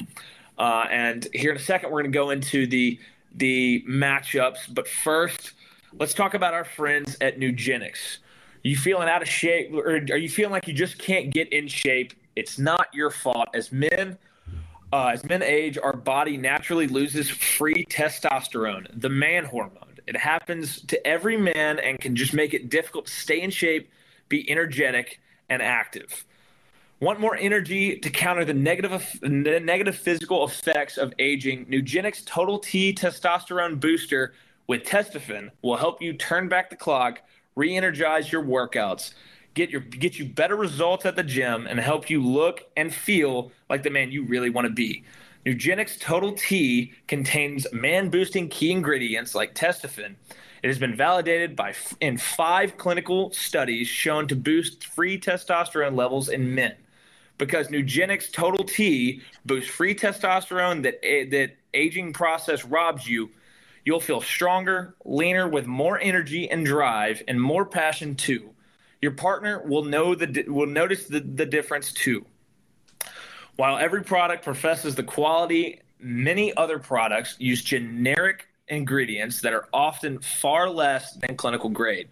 Uh, 0.57 0.85
and 0.91 1.27
here 1.33 1.51
in 1.51 1.57
a 1.57 1.61
second, 1.61 1.91
we're 1.91 2.01
going 2.01 2.11
to 2.11 2.17
go 2.17 2.29
into 2.31 2.67
the 2.67 2.99
the 3.33 3.83
matchups. 3.87 4.73
But 4.73 4.87
first, 4.87 5.53
let's 5.99 6.13
talk 6.13 6.33
about 6.33 6.53
our 6.53 6.63
friends 6.63 7.17
at 7.21 7.39
Nugenix. 7.39 8.17
Are 8.63 8.67
you 8.67 8.77
feeling 8.77 9.07
out 9.07 9.21
of 9.21 9.27
shape, 9.27 9.73
or 9.73 9.95
are 9.95 10.17
you 10.17 10.29
feeling 10.29 10.51
like 10.51 10.67
you 10.67 10.73
just 10.73 10.97
can't 10.97 11.31
get 11.31 11.51
in 11.51 11.67
shape? 11.67 12.13
It's 12.35 12.59
not 12.59 12.87
your 12.93 13.09
fault. 13.09 13.47
As 13.53 13.71
men, 13.71 14.17
uh, 14.93 15.07
as 15.07 15.23
men 15.23 15.41
age, 15.41 15.77
our 15.77 15.93
body 15.93 16.37
naturally 16.37 16.87
loses 16.87 17.29
free 17.29 17.85
testosterone, 17.85 18.87
the 18.99 19.09
man 19.09 19.45
hormone. 19.45 19.83
It 20.07 20.15
happens 20.15 20.81
to 20.83 21.05
every 21.05 21.37
man 21.37 21.79
and 21.79 21.99
can 21.99 22.15
just 22.15 22.33
make 22.33 22.53
it 22.53 22.69
difficult 22.69 23.07
to 23.07 23.13
stay 23.13 23.41
in 23.41 23.49
shape, 23.49 23.89
be 24.29 24.49
energetic, 24.49 25.19
and 25.49 25.61
active. 25.61 26.25
Want 26.99 27.19
more 27.19 27.35
energy 27.35 27.97
to 27.99 28.09
counter 28.09 28.43
the 28.43 28.53
negative, 28.53 29.19
the 29.21 29.59
negative 29.59 29.95
physical 29.95 30.45
effects 30.45 30.97
of 30.97 31.13
aging? 31.19 31.65
Nugenix 31.67 32.25
Total 32.25 32.57
T 32.57 32.93
Testosterone 32.93 33.79
Booster 33.79 34.33
with 34.67 34.83
Testofen 34.83 35.49
will 35.61 35.77
help 35.77 36.01
you 36.01 36.13
turn 36.13 36.49
back 36.49 36.69
the 36.69 36.75
clock, 36.75 37.21
re-energize 37.55 38.31
your 38.31 38.43
workouts, 38.43 39.13
get 39.53 39.69
your 39.69 39.81
get 39.81 40.19
you 40.19 40.25
better 40.25 40.55
results 40.55 41.05
at 41.05 41.15
the 41.15 41.23
gym, 41.23 41.65
and 41.67 41.79
help 41.79 42.09
you 42.09 42.23
look 42.23 42.63
and 42.75 42.93
feel 42.93 43.51
like 43.69 43.83
the 43.83 43.89
man 43.89 44.11
you 44.11 44.23
really 44.25 44.49
want 44.49 44.67
to 44.67 44.73
be. 44.73 45.03
Nugenix 45.45 45.97
Total 45.99 46.33
T 46.33 46.93
contains 47.07 47.65
man-boosting 47.71 48.49
key 48.49 48.71
ingredients 48.71 49.33
like 49.33 49.55
Testofen. 49.55 50.15
It 50.61 50.67
has 50.67 50.77
been 50.77 50.95
validated 50.95 51.55
by 51.55 51.73
in 52.01 52.17
five 52.17 52.77
clinical 52.77 53.31
studies 53.31 53.87
shown 53.87 54.27
to 54.27 54.35
boost 54.35 54.85
free 54.85 55.19
testosterone 55.19 55.95
levels 55.95 56.27
in 56.29 56.53
men. 56.53 56.75
Because 57.37 57.67
Nugenix 57.67 58.31
Total 58.31 58.65
T 58.65 59.21
boosts 59.45 59.69
free 59.69 59.95
testosterone 59.95 60.83
that 60.83 61.01
that 61.31 61.55
aging 61.73 62.11
process 62.11 62.65
robs 62.65 63.07
you 63.07 63.29
You'll 63.87 64.01
feel 64.01 64.19
stronger, 64.19 64.97
leaner, 65.05 65.47
with 65.47 65.65
more 65.65 65.97
energy 65.97 66.49
and 66.49 66.65
drive, 66.65 67.23
and 67.25 67.41
more 67.41 67.65
passion 67.65 68.15
too. 68.15 68.49
Your 69.01 69.13
partner 69.13 69.61
will 69.65 69.85
know 69.85 70.13
the 70.13 70.43
will 70.49 70.67
notice 70.67 71.05
the, 71.05 71.21
the 71.21 71.45
difference 71.45 71.93
too. 71.93 72.25
While 73.55 73.77
every 73.77 74.03
product 74.03 74.43
professes 74.43 74.95
the 74.95 75.03
quality, 75.03 75.79
many 76.01 76.53
other 76.57 76.79
products 76.79 77.37
use 77.39 77.63
generic 77.63 78.49
ingredients 78.67 79.39
that 79.39 79.53
are 79.53 79.69
often 79.71 80.19
far 80.19 80.69
less 80.69 81.13
than 81.13 81.37
clinical 81.37 81.69
grade. 81.69 82.09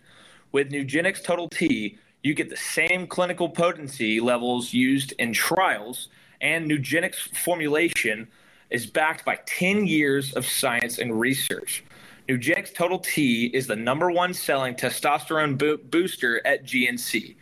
With 0.53 0.71
Nugenix 0.71 1.21
Total 1.21 1.49
T, 1.49 1.97
you 2.23 2.33
get 2.33 2.49
the 2.49 2.55
same 2.55 3.05
clinical 3.05 3.49
potency 3.49 4.21
levels 4.21 4.71
used 4.73 5.13
in 5.19 5.33
trials, 5.33 6.07
and 6.39 6.71
Nugenix 6.71 7.15
formulation 7.37 8.29
is 8.69 8.85
backed 8.85 9.25
by 9.25 9.39
10 9.45 9.85
years 9.85 10.33
of 10.33 10.45
science 10.45 10.97
and 10.97 11.19
research. 11.19 11.83
Nugenix 12.27 12.73
Total 12.73 12.97
T 12.97 13.45
is 13.47 13.67
the 13.67 13.75
number 13.75 14.09
one 14.09 14.33
selling 14.33 14.73
testosterone 14.73 15.57
bo- 15.57 15.77
booster 15.77 16.45
at 16.45 16.65
GNC. 16.65 17.35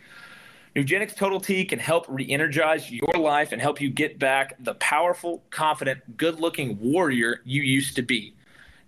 Nugenix 0.76 1.14
Total 1.14 1.40
T 1.40 1.64
can 1.64 1.78
help 1.78 2.04
re 2.08 2.28
energize 2.28 2.90
your 2.90 3.14
life 3.16 3.52
and 3.52 3.62
help 3.62 3.80
you 3.80 3.88
get 3.88 4.18
back 4.18 4.56
the 4.62 4.74
powerful, 4.74 5.42
confident, 5.50 6.16
good 6.16 6.40
looking 6.40 6.78
warrior 6.80 7.40
you 7.44 7.62
used 7.62 7.96
to 7.96 8.02
be. 8.02 8.34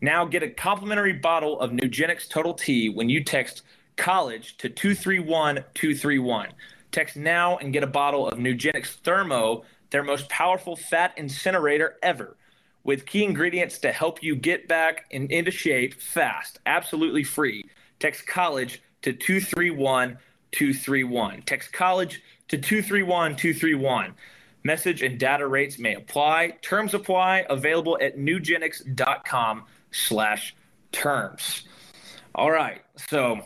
Now 0.01 0.25
get 0.27 0.43
a 0.43 0.51
complimentary 0.51 1.15
bottle 1.15 1.59
of 1.61 1.71
Nugenix 1.71 2.29
Total 2.29 2.53
T 2.53 2.91
when 2.91 3.09
you 3.09 3.25
text 3.25 3.63
college 3.97 4.57
to 4.59 4.69
231 4.69 5.65
231. 5.75 6.49
Text 6.93 7.17
now 7.17 7.57
and 7.59 7.73
get 7.73 7.83
a 7.83 7.87
bottle 7.87 8.29
of 8.29 8.39
Nugenix 8.39 8.87
Thermo, 8.87 9.65
their 9.91 10.03
most 10.03 10.29
powerful 10.29 10.77
fat 10.77 11.13
incinerator 11.17 11.97
ever, 12.03 12.37
with 12.85 13.07
key 13.07 13.25
ingredients 13.25 13.79
to 13.79 13.93
help 13.93 14.23
you 14.23 14.37
get 14.37 14.69
back 14.69 15.07
in, 15.11 15.31
into 15.31 15.51
shape 15.51 16.01
fast, 16.01 16.61
absolutely 16.67 17.25
free. 17.25 17.69
Text 17.99 18.27
college 18.27 18.83
to 19.03 19.13
231 19.13 20.19
231. 20.53 21.43
Text 21.43 21.73
college 21.73 22.23
to 22.49 22.59
231 22.59 23.37
231. 23.37 24.15
Message 24.65 25.03
and 25.03 25.19
data 25.19 25.47
rates 25.47 25.79
may 25.79 25.95
apply. 25.95 26.55
Terms 26.63 26.95
apply. 26.95 27.45
Available 27.49 27.99
at 28.01 28.17
nugenix.com 28.17 29.65
slash 29.91 30.57
terms. 30.93 31.63
All 32.35 32.51
right. 32.51 32.83
So 33.09 33.41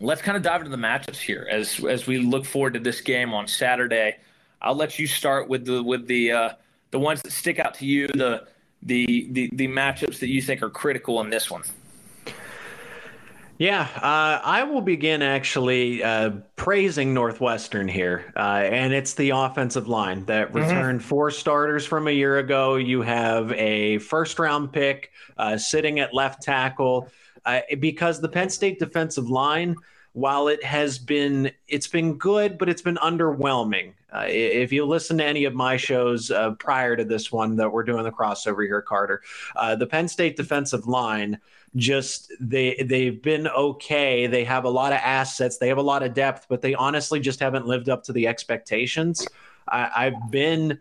let's 0.00 0.22
kind 0.22 0.36
of 0.36 0.42
dive 0.42 0.60
into 0.60 0.70
the 0.70 0.82
matchups 0.82 1.16
here 1.16 1.48
as 1.50 1.84
as 1.84 2.06
we 2.06 2.18
look 2.18 2.44
forward 2.44 2.74
to 2.74 2.80
this 2.80 3.00
game 3.00 3.32
on 3.32 3.48
Saturday. 3.48 4.16
I'll 4.62 4.76
let 4.76 4.98
you 4.98 5.06
start 5.06 5.48
with 5.48 5.64
the 5.66 5.82
with 5.82 6.06
the 6.06 6.32
uh, 6.32 6.50
the 6.92 6.98
ones 6.98 7.20
that 7.22 7.32
stick 7.32 7.58
out 7.58 7.74
to 7.74 7.86
you, 7.86 8.06
the 8.08 8.46
the 8.82 9.28
the 9.32 9.50
the 9.52 9.68
matchups 9.68 10.18
that 10.20 10.28
you 10.28 10.40
think 10.40 10.62
are 10.62 10.70
critical 10.70 11.20
in 11.20 11.30
this 11.30 11.50
one. 11.50 11.62
Yeah, 13.58 13.82
uh, 13.96 14.40
I 14.42 14.64
will 14.64 14.80
begin 14.80 15.22
actually 15.22 16.02
uh, 16.02 16.30
praising 16.56 17.14
Northwestern 17.14 17.86
here, 17.86 18.32
uh, 18.36 18.62
and 18.64 18.92
it's 18.92 19.14
the 19.14 19.30
offensive 19.30 19.88
line 19.88 20.24
that 20.24 20.48
mm-hmm. 20.48 20.58
returned 20.58 21.00
mm-hmm. 21.00 21.08
four 21.08 21.30
starters 21.30 21.84
from 21.84 22.08
a 22.08 22.10
year 22.10 22.38
ago. 22.38 22.76
You 22.76 23.02
have 23.02 23.52
a 23.52 23.98
first 23.98 24.38
round 24.38 24.72
pick 24.72 25.10
uh, 25.36 25.58
sitting 25.58 26.00
at 26.00 26.14
left 26.14 26.42
tackle 26.42 27.08
uh, 27.44 27.60
because 27.78 28.20
the 28.20 28.28
Penn 28.28 28.48
State 28.48 28.78
defensive 28.78 29.28
line 29.28 29.76
while 30.14 30.48
it 30.48 30.62
has 30.62 30.98
been 30.98 31.50
it's 31.68 31.86
been 31.86 32.18
good 32.18 32.58
but 32.58 32.68
it's 32.68 32.82
been 32.82 32.96
underwhelming 32.96 33.94
uh, 34.14 34.24
if 34.28 34.72
you 34.72 34.84
listen 34.84 35.18
to 35.18 35.24
any 35.24 35.44
of 35.44 35.54
my 35.54 35.76
shows 35.76 36.30
uh, 36.30 36.52
prior 36.52 36.96
to 36.96 37.04
this 37.04 37.32
one 37.32 37.56
that 37.56 37.70
we're 37.70 37.82
doing 37.82 38.04
the 38.04 38.12
crossover 38.12 38.64
here 38.64 38.82
carter 38.82 39.22
uh, 39.56 39.74
the 39.74 39.86
penn 39.86 40.08
state 40.08 40.36
defensive 40.36 40.86
line 40.86 41.38
just 41.76 42.32
they 42.40 42.84
they've 42.86 43.22
been 43.22 43.48
okay. 43.48 44.26
They 44.26 44.44
have 44.44 44.64
a 44.64 44.70
lot 44.70 44.92
of 44.92 44.98
assets. 44.98 45.56
They 45.56 45.68
have 45.68 45.78
a 45.78 45.82
lot 45.82 46.02
of 46.02 46.14
depth 46.14 46.46
but 46.48 46.60
they 46.60 46.74
honestly 46.74 47.20
just 47.20 47.40
haven't 47.40 47.66
lived 47.66 47.88
up 47.88 48.02
to 48.04 48.12
the 48.12 48.26
expectations. 48.26 49.26
I, 49.68 49.90
i've 49.94 50.30
been 50.30 50.80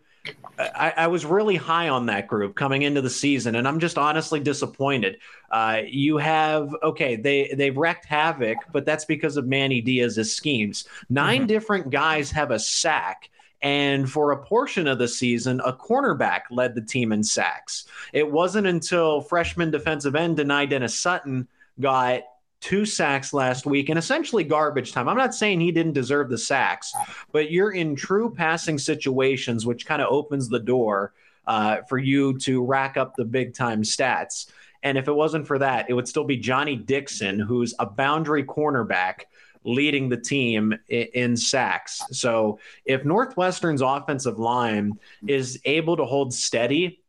I, 0.59 0.93
I, 0.95 1.07
was 1.07 1.25
really 1.25 1.55
high 1.55 1.89
on 1.89 2.05
that 2.05 2.27
group 2.27 2.55
coming 2.55 2.83
into 2.83 3.01
the 3.01 3.09
season, 3.09 3.55
and 3.55 3.67
I'm 3.67 3.79
just 3.79 3.97
honestly 3.97 4.39
disappointed. 4.39 5.17
Uh, 5.49 5.81
you 5.87 6.17
have 6.17 6.75
okay, 6.83 7.15
they 7.15 7.53
they've 7.55 7.75
wrecked 7.75 8.05
havoc, 8.05 8.57
but 8.71 8.85
that's 8.85 9.05
because 9.05 9.37
of 9.37 9.47
Manny 9.47 9.81
Diaz's 9.81 10.35
schemes. 10.35 10.87
9 11.09 11.37
mm-hmm. 11.37 11.47
different 11.47 11.89
guys 11.89 12.31
have 12.31 12.51
a 12.51 12.59
sack. 12.59 13.29
And 13.63 14.09
for 14.09 14.31
a 14.31 14.43
portion 14.43 14.87
of 14.87 14.97
the 14.97 15.07
season, 15.07 15.61
a 15.63 15.71
cornerback 15.71 16.41
led 16.49 16.73
the 16.73 16.81
team 16.81 17.11
in 17.11 17.23
sacks. 17.23 17.85
It 18.11 18.31
wasn't 18.31 18.65
until 18.65 19.21
freshman 19.21 19.69
defensive 19.69 20.15
end 20.15 20.37
Dani 20.37 20.67
Dennis 20.67 20.97
Sutton 20.97 21.47
got 21.79 22.23
two 22.61 22.85
sacks 22.85 23.33
last 23.33 23.65
week 23.65 23.89
and 23.89 23.99
essentially 23.99 24.43
garbage 24.43 24.93
time. 24.93 25.09
I'm 25.09 25.17
not 25.17 25.35
saying 25.35 25.59
he 25.59 25.71
didn't 25.71 25.93
deserve 25.93 26.29
the 26.29 26.37
sacks, 26.37 26.93
but 27.31 27.51
you're 27.51 27.71
in 27.71 27.95
true 27.95 28.33
passing 28.33 28.77
situations, 28.77 29.65
which 29.65 29.85
kind 29.85 30.01
of 30.01 30.07
opens 30.11 30.47
the 30.47 30.59
door 30.59 31.13
uh, 31.47 31.77
for 31.89 31.97
you 31.97 32.37
to 32.39 32.63
rack 32.63 32.97
up 32.97 33.15
the 33.15 33.25
big 33.25 33.53
time 33.53 33.81
stats. 33.81 34.51
And 34.83 34.97
if 34.97 35.07
it 35.07 35.13
wasn't 35.13 35.47
for 35.47 35.59
that, 35.59 35.89
it 35.89 35.93
would 35.93 36.07
still 36.07 36.23
be 36.23 36.37
Johnny 36.37 36.75
Dixon, 36.75 37.39
who's 37.39 37.73
a 37.79 37.85
boundary 37.85 38.43
cornerback 38.43 39.21
leading 39.63 40.09
the 40.09 40.17
team 40.17 40.73
in 40.87 41.37
sacks. 41.37 42.01
So 42.11 42.59
if 42.85 43.05
Northwestern's 43.05 43.81
offensive 43.81 44.39
line 44.39 44.97
is 45.27 45.59
able 45.65 45.97
to 45.97 46.05
hold 46.05 46.33
steady, 46.33 47.01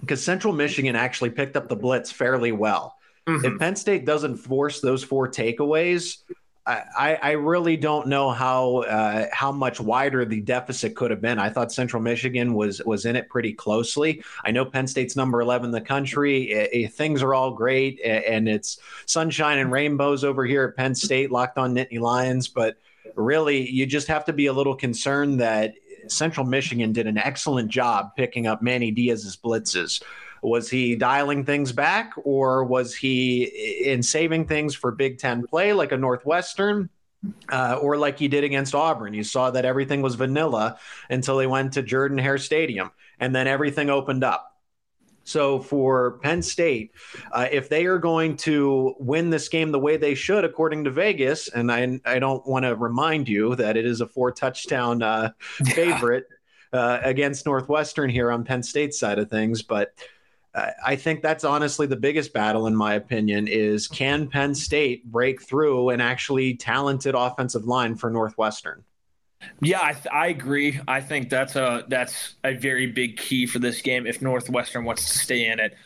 because 0.00 0.22
Central 0.22 0.52
Michigan 0.52 0.96
actually 0.96 1.30
picked 1.30 1.56
up 1.56 1.68
the 1.68 1.76
blitz 1.76 2.12
fairly 2.12 2.52
well. 2.52 2.93
Mm-hmm. 3.26 3.44
If 3.44 3.58
Penn 3.58 3.76
State 3.76 4.04
doesn't 4.04 4.36
force 4.36 4.80
those 4.80 5.02
four 5.02 5.28
takeaways, 5.28 6.18
I, 6.66 7.18
I 7.22 7.30
really 7.32 7.76
don't 7.76 8.06
know 8.06 8.30
how 8.30 8.78
uh, 8.84 9.26
how 9.32 9.52
much 9.52 9.80
wider 9.80 10.24
the 10.24 10.40
deficit 10.40 10.96
could 10.96 11.10
have 11.10 11.20
been. 11.20 11.38
I 11.38 11.50
thought 11.50 11.72
Central 11.72 12.02
Michigan 12.02 12.54
was 12.54 12.80
was 12.86 13.04
in 13.04 13.16
it 13.16 13.28
pretty 13.28 13.52
closely. 13.52 14.24
I 14.44 14.50
know 14.50 14.64
Penn 14.64 14.86
State's 14.86 15.14
number 15.14 15.42
eleven 15.42 15.66
in 15.66 15.72
the 15.72 15.82
country. 15.82 16.50
It, 16.52 16.70
it, 16.72 16.94
things 16.94 17.22
are 17.22 17.34
all 17.34 17.50
great, 17.50 18.00
and 18.02 18.48
it's 18.48 18.78
sunshine 19.04 19.58
and 19.58 19.70
rainbows 19.70 20.24
over 20.24 20.46
here 20.46 20.64
at 20.64 20.76
Penn 20.76 20.94
State, 20.94 21.30
locked 21.30 21.58
on 21.58 21.74
Nittany 21.74 22.00
Lions. 22.00 22.48
But 22.48 22.78
really, 23.14 23.68
you 23.70 23.84
just 23.84 24.08
have 24.08 24.24
to 24.24 24.32
be 24.32 24.46
a 24.46 24.52
little 24.52 24.74
concerned 24.74 25.40
that 25.40 25.74
Central 26.08 26.46
Michigan 26.46 26.92
did 26.92 27.06
an 27.06 27.18
excellent 27.18 27.70
job 27.70 28.16
picking 28.16 28.46
up 28.46 28.62
Manny 28.62 28.90
Diaz's 28.90 29.36
blitzes. 29.36 30.02
Was 30.44 30.68
he 30.68 30.94
dialing 30.94 31.44
things 31.44 31.72
back, 31.72 32.12
or 32.22 32.64
was 32.64 32.94
he 32.94 33.44
in 33.84 34.02
saving 34.02 34.46
things 34.46 34.74
for 34.74 34.90
Big 34.90 35.18
Ten 35.18 35.46
play 35.46 35.72
like 35.72 35.92
a 35.92 35.96
Northwestern? 35.96 36.90
Uh, 37.48 37.78
or 37.80 37.96
like 37.96 38.18
he 38.18 38.28
did 38.28 38.44
against 38.44 38.74
Auburn. 38.74 39.14
You 39.14 39.24
saw 39.24 39.50
that 39.52 39.64
everything 39.64 40.02
was 40.02 40.14
vanilla 40.14 40.78
until 41.08 41.38
they 41.38 41.46
went 41.46 41.72
to 41.72 41.82
Jordan 41.82 42.18
Hare 42.18 42.36
Stadium, 42.36 42.90
and 43.18 43.34
then 43.34 43.46
everything 43.46 43.88
opened 43.88 44.22
up. 44.22 44.54
So 45.24 45.60
for 45.60 46.18
Penn 46.18 46.42
State, 46.42 46.92
uh, 47.32 47.48
if 47.50 47.70
they 47.70 47.86
are 47.86 47.98
going 47.98 48.36
to 48.38 48.94
win 48.98 49.30
this 49.30 49.48
game 49.48 49.72
the 49.72 49.78
way 49.78 49.96
they 49.96 50.14
should, 50.14 50.44
according 50.44 50.84
to 50.84 50.90
Vegas, 50.90 51.48
and 51.48 51.72
I, 51.72 51.98
I 52.04 52.18
don't 52.18 52.46
want 52.46 52.66
to 52.66 52.76
remind 52.76 53.26
you 53.26 53.56
that 53.56 53.78
it 53.78 53.86
is 53.86 54.02
a 54.02 54.06
four 54.06 54.32
touchdown 54.32 55.02
uh, 55.02 55.30
favorite 55.40 56.26
uh, 56.74 57.00
against 57.02 57.46
Northwestern 57.46 58.10
here 58.10 58.30
on 58.30 58.44
Penn 58.44 58.62
State's 58.62 58.98
side 58.98 59.18
of 59.18 59.30
things, 59.30 59.62
but 59.62 59.94
I 60.54 60.94
think 60.94 61.20
that's 61.20 61.42
honestly 61.42 61.86
the 61.86 61.96
biggest 61.96 62.32
battle, 62.32 62.68
in 62.68 62.76
my 62.76 62.94
opinion, 62.94 63.48
is 63.48 63.88
can 63.88 64.28
Penn 64.28 64.54
State 64.54 65.04
break 65.04 65.42
through 65.42 65.88
an 65.88 66.00
actually 66.00 66.54
talented 66.54 67.16
offensive 67.16 67.64
line 67.64 67.96
for 67.96 68.08
Northwestern? 68.08 68.84
Yeah, 69.60 69.80
I, 69.82 69.92
th- 69.92 70.06
I, 70.12 70.28
agree. 70.28 70.80
I 70.86 71.00
think 71.00 71.28
that's 71.28 71.56
a 71.56 71.84
that's 71.88 72.34
a 72.44 72.54
very 72.54 72.86
big 72.86 73.16
key 73.16 73.46
for 73.46 73.58
this 73.58 73.82
game. 73.82 74.06
If 74.06 74.22
Northwestern 74.22 74.84
wants 74.84 75.10
to 75.10 75.18
stay 75.18 75.46
in 75.46 75.58
it, 75.58 75.76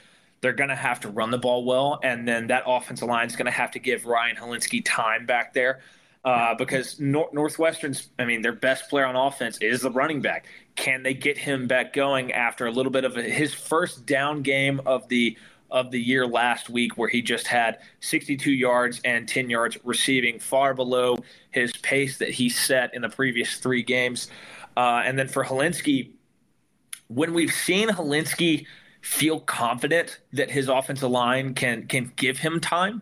they're 0.42 0.52
going 0.52 0.70
to 0.70 0.76
have 0.76 1.00
to 1.00 1.08
run 1.08 1.30
the 1.30 1.38
ball 1.38 1.64
well, 1.64 1.98
and 2.02 2.28
then 2.28 2.48
that 2.48 2.64
offensive 2.66 3.08
line 3.08 3.26
is 3.26 3.36
going 3.36 3.46
to 3.46 3.52
have 3.52 3.70
to 3.72 3.78
give 3.78 4.04
Ryan 4.04 4.36
Hilinski 4.36 4.82
time 4.84 5.26
back 5.26 5.54
there. 5.54 5.80
Uh, 6.28 6.54
because 6.54 7.00
Nor- 7.00 7.30
Northwestern's, 7.32 8.10
I 8.18 8.26
mean, 8.26 8.42
their 8.42 8.52
best 8.52 8.90
player 8.90 9.06
on 9.06 9.16
offense 9.16 9.56
is 9.62 9.80
the 9.80 9.90
running 9.90 10.20
back. 10.20 10.44
Can 10.76 11.02
they 11.02 11.14
get 11.14 11.38
him 11.38 11.66
back 11.66 11.94
going 11.94 12.32
after 12.32 12.66
a 12.66 12.70
little 12.70 12.92
bit 12.92 13.04
of 13.04 13.16
a, 13.16 13.22
his 13.22 13.54
first 13.54 14.04
down 14.04 14.42
game 14.42 14.78
of 14.84 15.08
the 15.08 15.38
of 15.70 15.90
the 15.90 15.98
year 15.98 16.26
last 16.26 16.68
week, 16.68 16.98
where 16.98 17.08
he 17.08 17.22
just 17.22 17.46
had 17.46 17.78
62 18.00 18.50
yards 18.50 19.00
and 19.06 19.26
10 19.26 19.48
yards 19.48 19.78
receiving, 19.84 20.38
far 20.38 20.74
below 20.74 21.16
his 21.50 21.72
pace 21.80 22.18
that 22.18 22.28
he 22.28 22.50
set 22.50 22.92
in 22.92 23.00
the 23.00 23.08
previous 23.08 23.56
three 23.56 23.82
games. 23.82 24.28
Uh, 24.76 25.00
and 25.06 25.18
then 25.18 25.28
for 25.28 25.42
Hilinski, 25.42 26.10
when 27.06 27.32
we've 27.32 27.52
seen 27.54 27.88
Hilinski 27.88 28.66
feel 29.00 29.40
confident 29.40 30.20
that 30.34 30.50
his 30.50 30.68
offensive 30.68 31.10
line 31.10 31.54
can 31.54 31.86
can 31.86 32.12
give 32.16 32.36
him 32.36 32.60
time, 32.60 33.00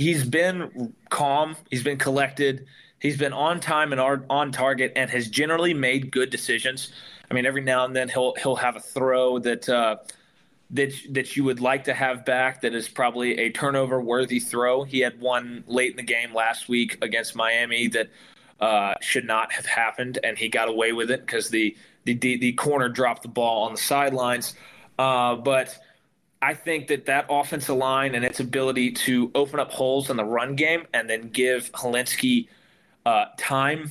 he's 0.00 0.24
been 0.24 0.94
calm, 1.10 1.54
he's 1.70 1.82
been 1.82 1.98
collected, 1.98 2.66
he's 3.00 3.18
been 3.18 3.34
on 3.34 3.60
time 3.60 3.92
and 3.92 4.00
on 4.00 4.50
target, 4.50 4.92
and 4.96 5.10
has 5.10 5.28
generally 5.28 5.74
made 5.74 6.10
good 6.10 6.30
decisions. 6.30 6.92
I 7.30 7.34
mean, 7.34 7.44
every 7.44 7.60
now 7.60 7.84
and 7.84 7.94
then 7.94 8.08
he'll 8.08 8.34
he'll 8.36 8.56
have 8.56 8.76
a 8.76 8.80
throw 8.80 9.38
that 9.40 9.68
uh, 9.68 9.96
that 10.70 10.92
that 11.10 11.36
you 11.36 11.44
would 11.44 11.60
like 11.60 11.84
to 11.84 11.92
have 11.92 12.24
back 12.24 12.62
that 12.62 12.74
is 12.74 12.88
probably 12.88 13.38
a 13.38 13.50
turnover 13.50 14.00
worthy 14.00 14.40
throw. 14.40 14.84
He 14.84 15.00
had 15.00 15.20
one 15.20 15.64
late 15.66 15.90
in 15.90 15.98
the 15.98 16.02
game 16.02 16.34
last 16.34 16.68
week 16.68 16.96
against 17.02 17.36
Miami 17.36 17.88
that 17.88 18.08
uh, 18.58 18.94
should 19.02 19.26
not 19.26 19.52
have 19.52 19.66
happened, 19.66 20.18
and 20.24 20.38
he 20.38 20.48
got 20.48 20.68
away 20.68 20.92
with 20.92 21.10
it 21.10 21.20
because 21.20 21.50
the, 21.50 21.76
the 22.04 22.14
the 22.14 22.38
the 22.38 22.52
corner 22.54 22.88
dropped 22.88 23.22
the 23.22 23.28
ball 23.28 23.64
on 23.64 23.72
the 23.72 23.80
sidelines. 23.80 24.54
Uh, 24.98 25.36
but 25.36 25.78
I 26.42 26.54
think 26.54 26.88
that 26.88 27.06
that 27.06 27.26
offensive 27.28 27.76
line 27.76 28.14
and 28.14 28.24
its 28.24 28.40
ability 28.40 28.92
to 28.92 29.30
open 29.34 29.60
up 29.60 29.70
holes 29.70 30.08
in 30.08 30.16
the 30.16 30.24
run 30.24 30.56
game 30.56 30.86
and 30.94 31.08
then 31.08 31.28
give 31.28 31.70
Hilinski 31.72 32.48
uh, 33.04 33.26
time. 33.36 33.90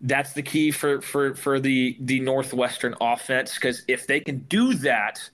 That's 0.00 0.32
the 0.32 0.42
key 0.42 0.70
for 0.70 1.00
for 1.00 1.34
for 1.34 1.60
the 1.60 1.96
the 2.00 2.20
Northwestern 2.20 2.94
offense 3.00 3.54
because 3.54 3.82
if 3.88 4.06
they 4.06 4.20
can 4.20 4.38
do 4.40 4.74
that, 4.74 5.28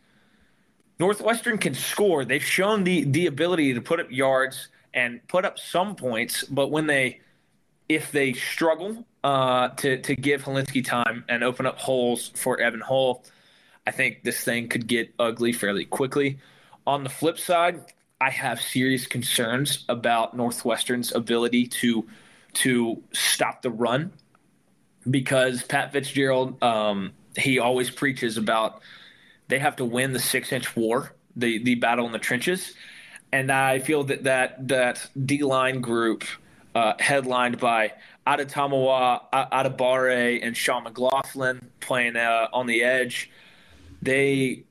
Northwestern 0.98 1.58
can 1.58 1.74
score. 1.74 2.24
They've 2.24 2.42
shown 2.42 2.84
the 2.84 3.04
the 3.04 3.26
ability 3.26 3.74
to 3.74 3.80
put 3.80 4.00
up 4.00 4.10
yards 4.10 4.68
and 4.94 5.26
put 5.28 5.44
up 5.44 5.58
some 5.58 5.96
points, 5.96 6.44
but 6.44 6.70
when 6.70 6.86
they 6.86 7.20
if 7.88 8.12
they 8.12 8.32
struggle 8.32 9.04
uh, 9.24 9.68
to 9.68 10.00
to 10.02 10.16
give 10.16 10.42
Hilinski 10.42 10.84
time 10.84 11.24
and 11.28 11.44
open 11.44 11.66
up 11.66 11.78
holes 11.78 12.30
for 12.34 12.60
Evan 12.60 12.80
Hull, 12.80 13.24
I 13.86 13.90
think 13.90 14.22
this 14.22 14.42
thing 14.42 14.68
could 14.68 14.86
get 14.86 15.12
ugly 15.18 15.52
fairly 15.52 15.84
quickly. 15.84 16.38
On 16.86 17.04
the 17.04 17.10
flip 17.10 17.38
side, 17.38 17.92
I 18.20 18.30
have 18.30 18.60
serious 18.60 19.06
concerns 19.06 19.84
about 19.88 20.36
Northwestern's 20.36 21.12
ability 21.12 21.66
to 21.68 22.06
to 22.54 23.02
stop 23.12 23.62
the 23.62 23.70
run 23.70 24.12
because 25.10 25.62
Pat 25.62 25.92
Fitzgerald 25.92 26.62
um, 26.62 27.12
he 27.36 27.58
always 27.58 27.90
preaches 27.90 28.36
about 28.36 28.80
they 29.48 29.58
have 29.58 29.76
to 29.76 29.84
win 29.84 30.12
the 30.12 30.20
six 30.20 30.52
inch 30.52 30.76
war, 30.76 31.14
the 31.34 31.62
the 31.62 31.74
battle 31.76 32.06
in 32.06 32.12
the 32.12 32.18
trenches, 32.18 32.74
and 33.32 33.50
I 33.50 33.80
feel 33.80 34.04
that 34.04 34.24
that 34.24 34.68
that 34.68 35.08
D 35.26 35.42
line 35.42 35.80
group 35.80 36.24
uh, 36.74 36.94
headlined 37.00 37.58
by 37.58 37.92
Adetomiwa, 38.26 39.22
Adebawore, 39.32 40.38
and 40.42 40.56
Sean 40.56 40.84
McLaughlin 40.84 41.70
playing 41.80 42.16
uh, 42.16 42.48
on 42.52 42.66
the 42.66 42.84
edge 42.84 43.30
they 44.02 44.64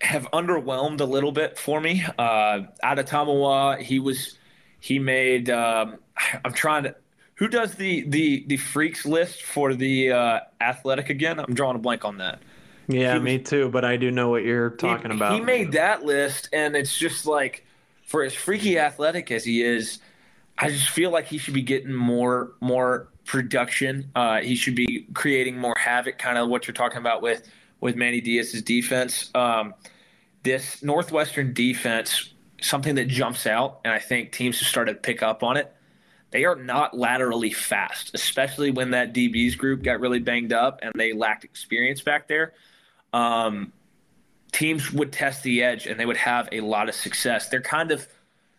have 0.00 0.26
underwhelmed 0.32 1.00
a 1.00 1.04
little 1.04 1.32
bit 1.32 1.58
for 1.58 1.80
me. 1.80 2.04
Uh, 2.18 2.62
Adetomiwa, 2.82 3.80
he 3.80 3.98
was 4.00 4.38
he 4.80 4.98
made. 4.98 5.50
Um, 5.50 5.98
I'm 6.44 6.52
trying 6.52 6.84
to. 6.84 6.96
Who 7.34 7.48
does 7.48 7.74
the 7.74 8.02
the 8.08 8.44
the 8.48 8.56
freaks 8.56 9.06
list 9.06 9.42
for 9.42 9.74
the 9.74 10.12
uh, 10.12 10.40
athletic 10.60 11.10
again? 11.10 11.38
I'm 11.38 11.54
drawing 11.54 11.76
a 11.76 11.78
blank 11.78 12.04
on 12.04 12.18
that. 12.18 12.40
Yeah, 12.88 13.14
was, 13.14 13.22
me 13.22 13.38
too. 13.38 13.68
But 13.68 13.84
I 13.84 13.96
do 13.96 14.10
know 14.10 14.28
what 14.28 14.42
you're 14.42 14.70
talking 14.70 15.10
he, 15.10 15.16
about. 15.16 15.34
He 15.34 15.40
made 15.40 15.72
that 15.72 16.04
list, 16.04 16.48
and 16.52 16.74
it's 16.74 16.98
just 16.98 17.26
like 17.26 17.64
for 18.02 18.22
as 18.22 18.34
freaky 18.34 18.78
athletic 18.78 19.30
as 19.30 19.44
he 19.44 19.62
is, 19.62 20.00
I 20.58 20.70
just 20.70 20.88
feel 20.88 21.10
like 21.10 21.26
he 21.26 21.38
should 21.38 21.54
be 21.54 21.62
getting 21.62 21.92
more 21.92 22.52
more 22.60 23.08
production. 23.24 24.10
Uh, 24.14 24.40
he 24.40 24.56
should 24.56 24.74
be 24.74 25.06
creating 25.14 25.56
more 25.56 25.76
havoc, 25.78 26.18
kind 26.18 26.36
of 26.36 26.48
what 26.48 26.66
you're 26.66 26.74
talking 26.74 26.98
about 26.98 27.22
with 27.22 27.48
with 27.80 27.96
Manny 27.96 28.20
Diaz's 28.20 28.62
defense. 28.62 29.30
Um, 29.34 29.74
this 30.42 30.82
Northwestern 30.82 31.52
defense, 31.52 32.32
something 32.60 32.94
that 32.94 33.08
jumps 33.08 33.46
out, 33.46 33.80
and 33.84 33.92
I 33.92 33.98
think 33.98 34.32
teams 34.32 34.58
have 34.60 34.68
started 34.68 34.94
to 34.94 35.00
pick 35.00 35.22
up 35.22 35.42
on 35.42 35.56
it. 35.56 35.74
They 36.30 36.44
are 36.44 36.56
not 36.56 36.96
laterally 36.96 37.50
fast, 37.50 38.14
especially 38.14 38.70
when 38.70 38.92
that 38.92 39.12
DBs 39.12 39.58
group 39.58 39.82
got 39.82 40.00
really 40.00 40.20
banged 40.20 40.52
up 40.52 40.78
and 40.82 40.92
they 40.96 41.12
lacked 41.12 41.44
experience 41.44 42.02
back 42.02 42.28
there. 42.28 42.52
Um, 43.12 43.72
teams 44.52 44.92
would 44.92 45.12
test 45.12 45.42
the 45.42 45.62
edge 45.62 45.86
and 45.86 45.98
they 45.98 46.06
would 46.06 46.16
have 46.16 46.48
a 46.52 46.60
lot 46.60 46.88
of 46.88 46.94
success. 46.94 47.48
They're 47.48 47.60
kind 47.60 47.90
of 47.90 48.06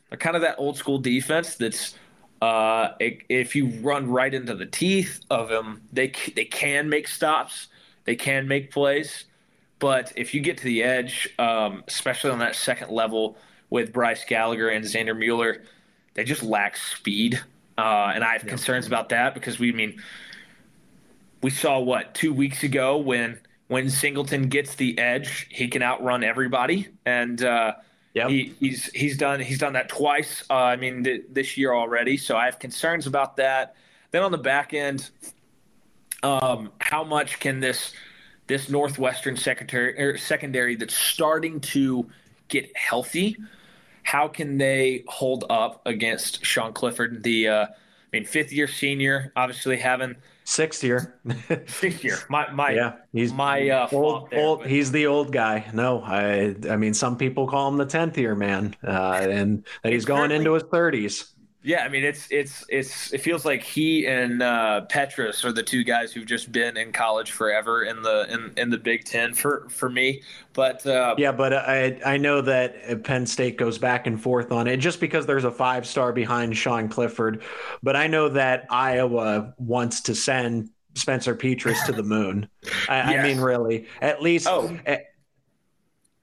they're 0.10 0.18
kind 0.18 0.36
of 0.36 0.42
that 0.42 0.56
old 0.58 0.78
school 0.78 0.98
defense 0.98 1.56
that's 1.56 1.96
uh, 2.42 2.90
if 3.00 3.56
you 3.56 3.68
run 3.82 4.10
right 4.10 4.34
into 4.34 4.56
the 4.56 4.66
teeth 4.66 5.22
of 5.30 5.48
them, 5.48 5.82
they 5.94 6.12
they 6.36 6.46
can 6.46 6.90
make 6.90 7.08
stops 7.08 7.68
they 8.06 8.16
can 8.16 8.48
make 8.48 8.72
plays, 8.72 9.26
but 9.80 10.14
if 10.16 10.34
you 10.34 10.42
get 10.42 10.58
to 10.60 10.64
the 10.64 10.84
edge, 10.84 11.30
um, 11.40 11.84
especially 11.88 12.30
on 12.30 12.40
that 12.40 12.56
second 12.56 12.92
level 12.92 13.38
with 13.70 13.92
Bryce 13.92 14.24
Gallagher 14.26 14.70
and 14.70 14.86
Xander 14.86 15.18
Mueller, 15.18 15.64
they 16.14 16.24
just 16.24 16.44
lack 16.44 16.78
speed. 16.78 17.42
Uh, 17.78 18.12
and 18.14 18.24
I 18.24 18.34
have 18.34 18.44
yeah. 18.44 18.50
concerns 18.50 18.86
about 18.86 19.10
that 19.10 19.34
because 19.34 19.58
we 19.58 19.72
I 19.72 19.76
mean 19.76 20.02
we 21.42 21.50
saw 21.50 21.80
what 21.80 22.14
two 22.14 22.34
weeks 22.34 22.64
ago 22.64 22.98
when 22.98 23.40
when 23.68 23.90
Singleton 23.90 24.50
gets 24.50 24.76
the 24.76 25.00
edge, 25.00 25.48
he 25.50 25.68
can 25.68 25.82
outrun 25.82 26.24
everybody, 26.24 26.90
and 27.06 27.42
uh, 27.42 27.74
yep. 28.14 28.30
he, 28.30 28.54
he's 28.60 28.92
he's 28.92 29.18
done 29.18 29.40
he's 29.40 29.58
done 29.58 29.74
that 29.74 29.90
twice. 29.90 30.44
Uh, 30.50 30.56
I 30.56 30.76
mean 30.76 31.04
th- 31.04 31.24
this 31.30 31.58
year 31.58 31.74
already, 31.74 32.18
so 32.18 32.36
I 32.36 32.46
have 32.46 32.60
concerns 32.60 33.08
about 33.08 33.38
that. 33.38 33.76
Then 34.12 34.24
on 34.24 34.32
the 34.32 34.38
back 34.38 34.74
end, 34.74 35.10
um, 36.24 36.72
how 36.80 37.04
much 37.04 37.40
can 37.40 37.60
this 37.60 37.94
this 38.48 38.70
Northwestern 38.70 39.38
secondary 39.38 40.00
er, 40.00 40.18
secondary 40.18 40.76
that's 40.76 40.96
starting 40.96 41.60
to 41.62 42.10
get 42.48 42.76
healthy? 42.76 43.38
How 44.04 44.28
can 44.28 44.58
they 44.58 45.04
hold 45.08 45.46
up 45.50 45.82
against 45.86 46.44
Sean 46.46 46.74
Clifford, 46.74 47.24
the 47.24 47.48
uh, 47.48 47.66
I 47.66 47.68
mean 48.12 48.26
fifth 48.26 48.52
year 48.52 48.68
senior, 48.68 49.32
obviously 49.36 49.78
having 49.78 50.16
sixth 50.44 50.84
year, 50.84 51.20
sixth 51.68 52.04
year. 52.04 52.18
My 52.30 52.52
my 52.52 52.72
yeah, 52.72 52.94
he's 53.14 53.32
my 53.32 53.70
uh, 53.70 53.88
old 53.92 54.30
there, 54.32 54.40
old. 54.40 54.60
But... 54.60 54.70
He's 54.70 54.92
the 54.92 55.08
old 55.08 55.32
guy. 55.32 55.70
No, 55.74 56.02
I 56.02 56.56
I 56.70 56.76
mean 56.76 56.94
some 56.94 57.18
people 57.18 57.48
call 57.48 57.70
him 57.70 57.78
the 57.78 57.86
tenth 57.86 58.18
year 58.18 58.36
man, 58.36 58.76
uh, 58.86 59.20
and 59.22 59.66
that 59.84 59.94
he's 59.94 60.06
going 60.06 60.32
into 60.32 60.54
his 60.54 60.64
thirties. 60.64 61.34
Yeah, 61.64 61.84
I 61.84 61.90
mean 61.90 62.04
it's 62.04 62.28
it's 62.32 62.66
it's 62.70 63.14
it 63.14 63.20
feels 63.20 63.46
like 63.46 63.62
he 63.62 64.08
and 64.08 64.42
uh, 64.42 64.86
Petras 64.90 65.46
are 65.46 65.52
the 65.52 65.62
two 65.62 65.84
guys 65.84 66.12
who've 66.12 66.26
just 66.26 66.52
been 66.52 66.76
in 66.76 66.92
college 66.92 67.32
forever 67.32 67.84
in 67.84 68.02
the 68.02 68.26
in, 68.34 68.52
in 68.58 68.70
the 68.72 68.80
Big 68.80 69.06
Ten 69.06 69.34
for 69.34 69.68
for 69.70 69.88
me. 69.88 70.24
But 70.54 70.86
uh, 70.88 71.16
yeah, 71.20 71.32
but 71.32 71.54
I 71.54 72.00
I 72.04 72.18
know 72.18 72.42
that 72.42 73.04
Penn 73.04 73.28
State 73.28 73.58
goes 73.58 73.78
back 73.78 74.08
and 74.08 74.20
forth 74.20 74.52
on 74.52 74.68
it 74.68 74.78
just 74.78 75.00
because 75.00 75.28
there's 75.28 75.44
a 75.44 75.52
five 75.52 75.86
star 75.86 76.12
behind 76.12 76.58
Sean 76.58 76.90
Clifford, 76.90 77.44
but 77.84 77.96
I 77.96 78.08
know 78.08 78.30
that 78.30 78.66
Iowa 78.72 79.54
wants 79.60 80.02
to 80.02 80.16
send 80.16 80.72
Spencer 80.96 81.36
Petras 81.36 81.86
to 81.86 81.92
the 81.92 82.04
moon. 82.04 82.50
I, 82.90 83.12
yes. 83.12 83.24
I 83.24 83.28
mean, 83.28 83.40
really, 83.40 83.86
at 84.02 84.22
least. 84.22 84.48
Oh. 84.50 84.78
At, 84.88 85.11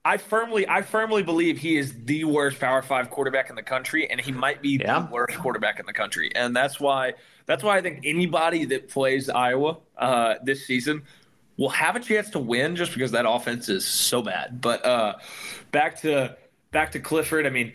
I 0.05 0.17
firmly, 0.17 0.67
I 0.69 0.83
firmly 0.83 1.23
believe 1.23 1.59
he 1.59 1.77
is 1.77 1.93
the 2.05 2.25
worst 2.25 2.59
Power 2.59 2.83
Five 2.83 3.11
quarterback 3.11 3.51
in 3.51 3.57
the 3.57 3.63
country, 3.63 4.11
and 4.11 4.21
he 4.21 4.33
might 4.33 4.63
be 4.63 4.79
yeah. 4.81 5.01
the 5.01 5.13
worst 5.13 5.37
quarterback 5.39 5.81
in 5.81 5.87
the 5.87 5.93
country. 5.93 6.31
And 6.35 6.57
that's 6.57 6.81
why, 6.81 7.15
that's 7.47 7.63
why 7.63 7.77
I 7.77 7.83
think 7.83 8.01
anybody 8.05 8.65
that 8.67 8.89
plays 8.89 9.29
Iowa 9.29 9.79
uh, 9.97 10.37
this 10.43 10.67
season 10.67 11.03
will 11.57 11.69
have 11.71 11.97
a 11.97 12.01
chance 12.01 12.31
to 12.31 12.39
win, 12.39 12.77
just 12.77 12.95
because 12.95 13.11
that 13.11 13.29
offense 13.29 13.69
is 13.69 13.85
so 13.85 14.23
bad. 14.23 14.61
But 14.61 14.85
uh, 14.85 15.17
back 15.73 16.01
to 16.03 16.37
back 16.71 16.93
to 16.93 17.01
Clifford. 17.01 17.47
I 17.47 17.51
mean, 17.51 17.75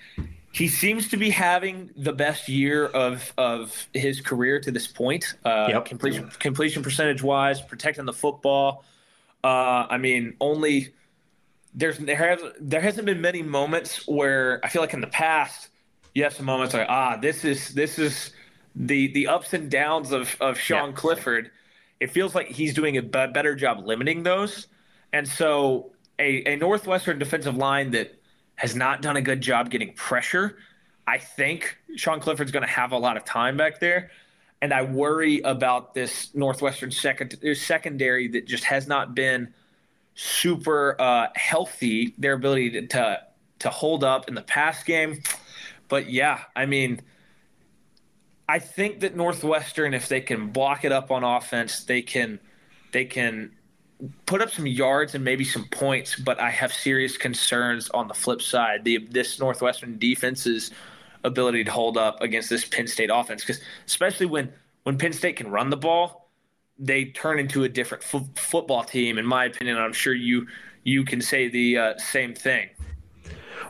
he 0.53 0.67
seems 0.67 1.09
to 1.09 1.17
be 1.17 1.29
having 1.29 1.91
the 1.95 2.13
best 2.13 2.47
year 2.47 2.85
of 2.85 3.33
of 3.37 3.87
his 3.93 4.21
career 4.21 4.59
to 4.61 4.71
this 4.71 4.87
point. 4.87 5.35
Uh, 5.43 5.67
yep. 5.69 5.85
Completion 5.85 6.29
completion 6.39 6.81
percentage 6.81 7.21
wise, 7.21 7.61
protecting 7.61 8.05
the 8.05 8.13
football. 8.13 8.85
Uh, 9.43 9.85
I 9.89 9.97
mean, 9.97 10.35
only 10.39 10.93
there's 11.75 11.97
there 11.97 12.15
has 12.15 12.39
there 12.59 12.81
hasn't 12.81 13.05
been 13.05 13.21
many 13.21 13.41
moments 13.41 14.07
where 14.07 14.59
I 14.63 14.69
feel 14.69 14.81
like 14.81 14.93
in 14.93 15.01
the 15.01 15.07
past 15.07 15.69
you 16.13 16.23
have 16.23 16.33
some 16.33 16.45
moments 16.45 16.73
like 16.73 16.87
ah 16.89 17.17
this 17.17 17.43
is 17.43 17.73
this 17.73 17.97
is 17.97 18.31
the 18.75 19.11
the 19.13 19.27
ups 19.27 19.53
and 19.53 19.69
downs 19.69 20.11
of 20.11 20.35
of 20.39 20.57
Sean 20.57 20.89
yeah. 20.89 20.95
Clifford. 20.95 21.51
It 21.99 22.11
feels 22.11 22.35
like 22.35 22.47
he's 22.47 22.73
doing 22.73 22.97
a 22.97 23.01
better 23.01 23.55
job 23.55 23.85
limiting 23.85 24.23
those, 24.23 24.67
and 25.13 25.27
so 25.27 25.91
a 26.19 26.43
a 26.53 26.55
Northwestern 26.57 27.17
defensive 27.17 27.55
line 27.55 27.91
that 27.91 28.19
has 28.55 28.75
not 28.75 29.01
done 29.01 29.17
a 29.17 29.21
good 29.21 29.41
job 29.41 29.69
getting 29.69 29.93
pressure. 29.93 30.57
I 31.07 31.17
think 31.17 31.77
Sean 31.95 32.19
Clifford's 32.19 32.51
going 32.51 32.63
to 32.63 32.69
have 32.69 32.91
a 32.91 32.97
lot 32.97 33.17
of 33.17 33.25
time 33.25 33.57
back 33.57 33.79
there. 33.79 34.11
And 34.61 34.73
I 34.73 34.83
worry 34.83 35.41
about 35.41 35.93
this 35.93 36.33
Northwestern 36.33 36.91
second, 36.91 37.37
secondary 37.55 38.29
that 38.29 38.47
just 38.47 38.63
has 38.63 38.87
not 38.87 39.13
been 39.13 39.53
super 40.15 40.99
uh, 40.99 41.27
healthy, 41.35 42.13
their 42.17 42.33
ability 42.33 42.71
to, 42.71 42.87
to 42.87 43.19
to 43.59 43.69
hold 43.69 44.03
up 44.03 44.27
in 44.27 44.35
the 44.35 44.41
pass 44.41 44.83
game. 44.83 45.21
But 45.87 46.09
yeah, 46.09 46.41
I 46.55 46.65
mean, 46.65 47.01
I 48.47 48.59
think 48.59 48.99
that 49.01 49.15
Northwestern, 49.15 49.93
if 49.93 50.09
they 50.09 50.21
can 50.21 50.49
block 50.49 50.83
it 50.83 50.91
up 50.91 51.11
on 51.11 51.23
offense, 51.23 51.83
they 51.83 52.01
can 52.01 52.39
they 52.91 53.05
can 53.05 53.51
put 54.25 54.41
up 54.41 54.51
some 54.51 54.67
yards 54.67 55.15
and 55.15 55.23
maybe 55.23 55.45
some 55.45 55.65
points. 55.69 56.15
But 56.19 56.39
I 56.39 56.49
have 56.49 56.73
serious 56.73 57.17
concerns 57.17 57.89
on 57.89 58.07
the 58.07 58.13
flip 58.13 58.41
side. 58.41 58.83
The 58.83 58.97
this 59.09 59.39
Northwestern 59.39 59.97
defense's 59.97 60.71
ability 61.23 61.63
to 61.63 61.71
hold 61.71 61.97
up 61.97 62.21
against 62.21 62.49
this 62.49 62.65
Penn 62.65 62.87
State 62.87 63.09
offense, 63.13 63.41
because 63.43 63.61
especially 63.85 64.25
when 64.25 64.51
when 64.83 64.97
Penn 64.97 65.13
State 65.13 65.37
can 65.37 65.49
run 65.49 65.69
the 65.69 65.77
ball, 65.77 66.22
they 66.83 67.05
turn 67.05 67.39
into 67.39 67.63
a 67.63 67.69
different 67.69 68.03
f- 68.03 68.27
football 68.35 68.83
team, 68.83 69.17
in 69.17 69.25
my 69.25 69.45
opinion. 69.45 69.77
I'm 69.77 69.93
sure 69.93 70.13
you 70.13 70.47
you 70.83 71.05
can 71.05 71.21
say 71.21 71.47
the 71.47 71.77
uh, 71.77 71.97
same 71.97 72.33
thing. 72.33 72.69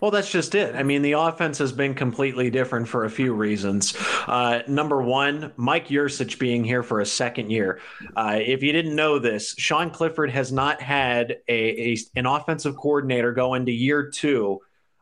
Well, 0.02 0.12
that's 0.12 0.32
just 0.32 0.56
it. 0.56 0.76
I 0.76 0.84
mean, 0.84 1.02
the 1.02 1.14
offense 1.14 1.58
has 1.60 1.72
been 1.72 1.94
completely 1.94 2.50
different 2.50 2.88
for 2.88 3.06
a 3.06 3.10
few 3.10 3.34
reasons. 3.34 3.96
Uh, 4.28 4.62
number 4.68 5.02
one, 5.02 5.54
Mike 5.56 5.88
Yurcich 5.88 6.40
being 6.40 6.64
here 6.64 6.84
for 6.84 7.00
a 7.00 7.06
second 7.06 7.52
year. 7.52 7.80
Uh, 8.16 8.40
if 8.42 8.64
you 8.64 8.74
didn't 8.74 8.96
know 8.96 9.20
this, 9.20 9.56
Sean 9.58 9.90
Clifford 9.92 10.32
has 10.32 10.52
not 10.52 10.82
had 10.82 11.38
a, 11.48 11.94
a, 11.94 11.98
an 12.16 12.26
offensive 12.26 12.76
coordinator 12.76 13.32
go 13.32 13.54
into 13.54 13.72
year 13.72 14.10
two 14.10 14.60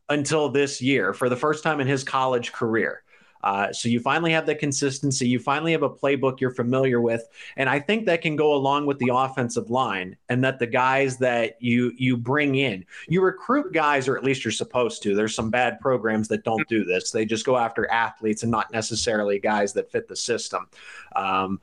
until 0.10 0.50
this 0.50 0.82
year 0.82 1.14
for 1.14 1.30
the 1.30 1.38
first 1.38 1.64
time 1.64 1.80
in 1.80 1.88
his 1.88 2.04
college 2.04 2.52
career. 2.52 3.02
Uh, 3.44 3.72
so 3.72 3.90
you 3.90 4.00
finally 4.00 4.32
have 4.32 4.46
the 4.46 4.56
consistency. 4.56 5.28
You 5.28 5.40
finally 5.40 5.72
have 5.72 5.84
a 5.84 5.90
playbook 5.90 6.40
you're 6.40 6.54
familiar 6.54 7.02
with, 7.02 7.28
and 7.58 7.70
I 7.70 7.80
think 7.80 8.06
that 8.06 8.22
can 8.22 8.36
go 8.36 8.54
along 8.54 8.86
with 8.86 9.00
the 9.00 9.12
offensive 9.14 9.70
line, 9.70 10.16
and 10.30 10.44
that 10.44 10.60
the 10.60 10.68
guys 10.68 11.18
that 11.18 11.62
you 11.62 11.94
you 11.98 12.18
bring 12.18 12.56
in, 12.56 12.86
you 13.08 13.22
recruit 13.22 13.74
guys, 13.74 14.08
or 14.08 14.18
at 14.18 14.24
least 14.24 14.44
you're 14.44 14.52
supposed 14.52 15.04
to. 15.04 15.16
There's 15.16 15.36
some 15.36 15.50
bad 15.50 15.80
programs 15.80 16.28
that 16.30 16.44
don't 16.44 16.68
do 16.68 16.84
this. 16.84 17.12
They 17.12 17.26
just 17.26 17.46
go 17.46 17.58
after 17.58 17.90
athletes 17.92 18.44
and 18.44 18.52
not 18.52 18.72
necessarily 18.72 19.40
guys 19.40 19.74
that 19.74 19.92
fit 19.92 20.08
the 20.08 20.16
system. 20.16 20.68
Um, 21.16 21.60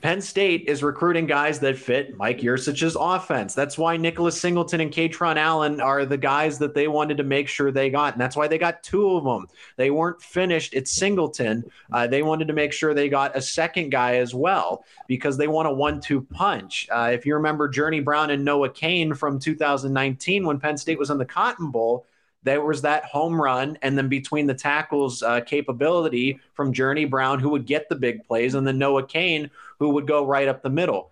Penn 0.00 0.22
State 0.22 0.64
is 0.66 0.82
recruiting 0.82 1.26
guys 1.26 1.60
that 1.60 1.76
fit 1.76 2.16
Mike 2.16 2.40
Yurcich's 2.40 2.96
offense. 2.98 3.54
That's 3.54 3.76
why 3.76 3.98
Nicholas 3.98 4.40
Singleton 4.40 4.80
and 4.80 4.90
Kaytron 4.90 5.36
Allen 5.36 5.78
are 5.80 6.06
the 6.06 6.16
guys 6.16 6.58
that 6.58 6.72
they 6.72 6.88
wanted 6.88 7.18
to 7.18 7.22
make 7.22 7.48
sure 7.48 7.70
they 7.70 7.90
got. 7.90 8.14
And 8.14 8.20
that's 8.20 8.34
why 8.34 8.48
they 8.48 8.56
got 8.56 8.82
two 8.82 9.10
of 9.16 9.24
them. 9.24 9.46
They 9.76 9.90
weren't 9.90 10.22
finished 10.22 10.74
at 10.74 10.88
Singleton. 10.88 11.64
Uh, 11.92 12.06
they 12.06 12.22
wanted 12.22 12.48
to 12.48 12.54
make 12.54 12.72
sure 12.72 12.94
they 12.94 13.10
got 13.10 13.36
a 13.36 13.42
second 13.42 13.90
guy 13.90 14.16
as 14.16 14.34
well 14.34 14.84
because 15.06 15.36
they 15.36 15.48
want 15.48 15.68
a 15.68 15.72
one 15.72 16.00
two 16.00 16.22
punch. 16.22 16.88
Uh, 16.90 17.10
if 17.12 17.26
you 17.26 17.34
remember 17.34 17.68
Journey 17.68 18.00
Brown 18.00 18.30
and 18.30 18.44
Noah 18.44 18.70
Cain 18.70 19.12
from 19.12 19.38
2019 19.38 20.46
when 20.46 20.58
Penn 20.58 20.78
State 20.78 20.98
was 20.98 21.10
in 21.10 21.18
the 21.18 21.26
Cotton 21.26 21.70
Bowl, 21.70 22.06
there 22.42 22.62
was 22.62 22.82
that 22.82 23.04
home 23.04 23.40
run, 23.40 23.78
and 23.82 23.96
then 23.96 24.08
between 24.08 24.46
the 24.46 24.54
tackles 24.54 25.22
uh, 25.22 25.40
capability 25.42 26.40
from 26.54 26.72
Journey 26.72 27.04
Brown, 27.04 27.38
who 27.38 27.50
would 27.50 27.66
get 27.66 27.88
the 27.88 27.96
big 27.96 28.24
plays, 28.24 28.54
and 28.54 28.66
then 28.66 28.78
Noah 28.78 29.06
Cain, 29.06 29.50
who 29.78 29.90
would 29.90 30.06
go 30.06 30.26
right 30.26 30.48
up 30.48 30.62
the 30.62 30.70
middle. 30.70 31.10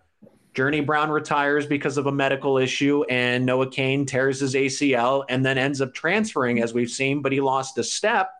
Journey 0.54 0.80
Brown 0.80 1.10
retires 1.10 1.66
because 1.66 1.98
of 1.98 2.06
a 2.06 2.12
medical 2.12 2.58
issue, 2.58 3.04
and 3.04 3.46
Noah 3.46 3.70
Cain 3.70 4.06
tears 4.06 4.40
his 4.40 4.54
ACL 4.54 5.24
and 5.28 5.44
then 5.44 5.58
ends 5.58 5.80
up 5.80 5.94
transferring, 5.94 6.60
as 6.62 6.74
we've 6.74 6.90
seen, 6.90 7.22
but 7.22 7.30
he 7.30 7.40
lost 7.40 7.78
a 7.78 7.84
step. 7.84 8.30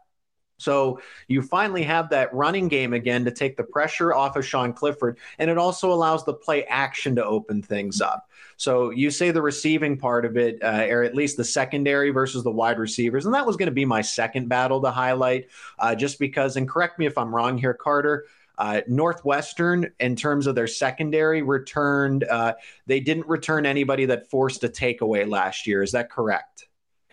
So 0.59 1.01
you 1.29 1.41
finally 1.41 1.85
have 1.85 2.11
that 2.11 2.35
running 2.35 2.69
game 2.69 2.93
again 2.93 3.25
to 3.25 3.31
take 3.31 3.57
the 3.57 3.63
pressure 3.63 4.13
off 4.13 4.37
of 4.37 4.45
Sean 4.45 4.73
Clifford, 4.73 5.19
and 5.39 5.49
it 5.51 5.57
also 5.57 5.93
allows 5.93 6.25
the 6.25 6.35
play 6.35 6.65
action 6.65 7.15
to 7.17 7.25
open 7.25 7.63
things 7.63 8.01
up. 8.01 8.29
So 8.57 8.91
you 8.91 9.11
say 9.11 9.31
the 9.31 9.41
receiving 9.41 9.97
part 9.97 10.25
of 10.25 10.37
it, 10.37 10.63
uh, 10.63 10.87
or 10.89 11.05
at 11.05 11.15
least 11.15 11.37
the 11.37 11.45
secondary 11.45 12.11
versus 12.11 12.43
the 12.43 12.51
wide 12.51 12.79
receivers, 12.79 13.25
and 13.25 13.35
that 13.35 13.47
was 13.47 13.57
going 13.57 13.69
to 13.69 13.73
be 13.73 13.85
my 13.85 14.03
second 14.03 14.49
battle 14.49 14.83
to 14.83 14.91
highlight, 14.91 15.47
uh, 15.79 15.95
just 15.95 16.19
because. 16.19 16.57
And 16.57 16.69
correct 16.69 16.99
me 16.99 17.07
if 17.07 17.17
I'm 17.17 17.35
wrong 17.35 17.57
here, 17.57 17.75
Carter. 17.75 18.27
Uh, 18.59 18.81
Northwestern, 18.89 19.93
in 20.01 20.17
terms 20.17 20.49
of 20.49 20.57
their 20.57 20.67
secondary, 20.67 21.43
returned. 21.43 22.25
Uh, 22.25 22.55
they 22.87 22.99
didn't 22.99 23.29
return 23.29 23.65
anybody 23.65 24.07
that 24.07 24.29
forced 24.29 24.65
a 24.65 24.69
takeaway 24.69 25.29
last 25.29 25.69
year. 25.69 25.81
Is 25.81 25.93
that 25.93 26.11
correct? 26.11 26.68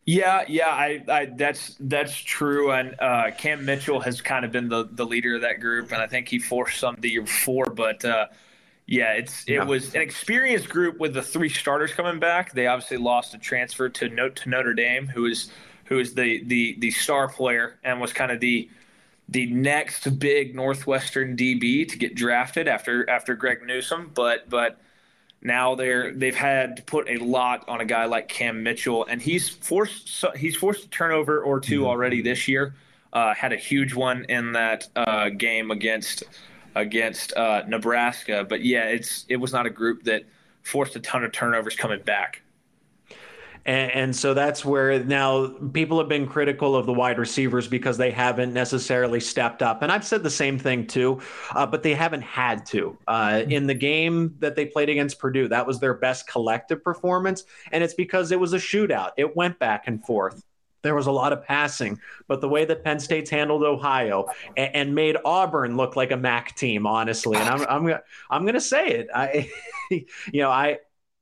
Yeah, 0.06 0.46
yeah, 0.48 0.68
I, 0.68 1.04
I 1.08 1.26
that's 1.26 1.76
that's 1.80 2.16
true. 2.16 2.72
And 2.72 2.96
uh, 3.00 3.32
Cam 3.38 3.66
Mitchell 3.66 4.00
has 4.02 4.22
kind 4.22 4.46
of 4.46 4.52
been 4.52 4.70
the 4.70 4.88
the 4.92 5.06
leader 5.06 5.36
of 5.36 5.42
that 5.42 5.60
group, 5.60 5.92
and 5.92 6.02
I 6.02 6.08
think 6.08 6.28
he 6.28 6.38
forced 6.40 6.80
some 6.80 6.96
the 7.00 7.10
year 7.10 7.22
before, 7.24 7.66
but. 7.68 8.04
Uh, 8.06 8.28
yeah, 8.88 9.14
it's 9.14 9.44
it 9.48 9.66
was 9.66 9.96
an 9.96 10.02
experienced 10.02 10.70
group 10.70 11.00
with 11.00 11.16
the 11.16 11.22
three 11.24 11.50
starters 11.50 11.92
coming 11.92 12.20
back. 12.20 12.54
They 12.54 12.68
obviously 12.68 12.98
lost 12.98 13.34
a 13.34 13.40
transfer 13.40 13.90
to 13.90 14.10
note 14.10 14.36
to 14.38 14.50
Notre 14.50 14.76
Dame, 14.76 15.08
who 15.08 15.26
is 15.26 15.50
who 15.86 15.98
is 15.98 16.14
the 16.14 16.44
the 16.44 16.76
the 16.80 16.92
star 16.92 17.28
player 17.28 17.80
and 17.84 18.00
was 18.00 18.14
kind 18.14 18.32
of 18.32 18.40
the 18.40 18.70
the 19.28 19.48
next 19.48 20.20
big 20.20 20.56
Northwestern 20.56 21.36
DB 21.36 21.88
to 21.90 21.98
get 21.98 22.14
drafted 22.14 22.68
after 22.68 23.10
after 23.10 23.34
Greg 23.36 23.64
Newsome, 23.66 24.12
But 24.14 24.50
but 24.52 24.80
now 25.42 25.76
they're 25.76 26.14
they've 26.14 26.36
had 26.36 26.78
to 26.78 26.84
put 26.84 27.10
a 27.10 27.18
lot 27.18 27.68
on 27.68 27.82
a 27.82 27.86
guy 27.86 28.06
like 28.06 28.28
Cam 28.28 28.64
Mitchell, 28.64 29.06
and 29.06 29.22
he's 29.22 29.50
forced 29.50 30.26
he's 30.36 30.56
forced 30.56 30.86
a 30.86 30.90
turnover 30.90 31.42
or 31.42 31.60
2 31.60 31.80
mm-hmm. 31.80 31.88
already 31.88 32.22
this 32.22 32.48
year. 32.48 32.74
Uh, 33.14 33.34
had 33.34 33.54
a 33.54 33.58
huge 33.58 33.94
one 33.94 34.26
in 34.28 34.52
that 34.54 34.88
uh, 34.96 35.30
game 35.30 35.72
against 35.72 36.24
against 36.76 37.34
uh, 37.38 37.64
Nebraska. 37.68 38.46
But 38.48 38.64
yeah, 38.64 38.86
it's 38.86 39.26
it 39.30 39.38
was 39.38 39.54
not 39.54 39.66
a 39.66 39.70
group 39.70 40.04
that 40.04 40.24
forced 40.64 40.96
a 40.96 41.00
ton 41.00 41.24
of 41.24 41.32
turnovers 41.32 41.76
coming 41.76 42.02
back. 42.02 42.42
And, 43.66 43.92
and, 43.92 44.16
so 44.16 44.34
that's 44.36 44.64
where 44.64 45.04
now 45.04 45.48
people 45.74 45.98
have 45.98 46.08
been 46.08 46.28
critical 46.28 46.76
of 46.76 46.86
the 46.86 46.94
wide 46.94 47.18
receivers 47.18 47.68
because 47.68 47.98
they 47.98 48.12
haven't 48.12 48.54
necessarily 48.54 49.20
stepped 49.20 49.64
up. 49.64 49.82
And 49.82 49.92
I've 49.92 50.06
said 50.06 50.22
the 50.22 50.30
same 50.30 50.60
thing 50.60 50.86
too, 50.86 51.20
uh, 51.56 51.66
but 51.66 51.82
they 51.82 51.96
haven't 51.96 52.22
had 52.22 52.66
to. 52.68 52.98
Uh, 53.08 53.44
in 53.48 53.66
the 53.66 53.74
game 53.74 54.36
that 54.40 54.56
they 54.56 54.68
played 54.68 54.90
against 54.90 55.18
Purdue, 55.18 55.48
that 55.48 55.66
was 55.66 55.80
their 55.80 55.96
best 55.96 56.28
collective 56.28 56.84
performance. 56.84 57.44
And 57.72 57.84
it's 57.84 57.96
because 57.96 58.32
it 58.32 58.40
was 58.40 58.54
a 58.54 58.58
shootout, 58.58 59.12
it 59.18 59.36
went 59.36 59.58
back 59.58 59.88
and 59.88 60.04
forth. 60.06 60.44
There 60.84 60.94
was 60.94 61.08
a 61.08 61.12
lot 61.12 61.34
of 61.34 61.44
passing, 61.44 62.00
but 62.28 62.42
the 62.42 62.48
way 62.48 62.64
that 62.66 62.84
Penn 62.84 63.00
State's 63.00 63.32
handled 63.32 63.64
Ohio 63.64 64.28
and, 64.56 64.76
and 64.76 64.96
made 64.96 65.18
Auburn 65.26 65.78
look 65.78 65.96
like 65.96 66.12
a 66.12 66.18
MAC 66.18 66.56
team, 66.56 66.86
honestly, 66.86 67.40
and 67.40 67.50
I'm 67.50 67.66
I'm 67.68 68.00
I'm 68.30 68.44
going 68.44 68.54
to 68.54 68.62
say 68.62 68.90
it. 68.90 69.08
I, 69.12 69.50
you 69.90 70.06
know, 70.34 70.52
I 70.52 70.78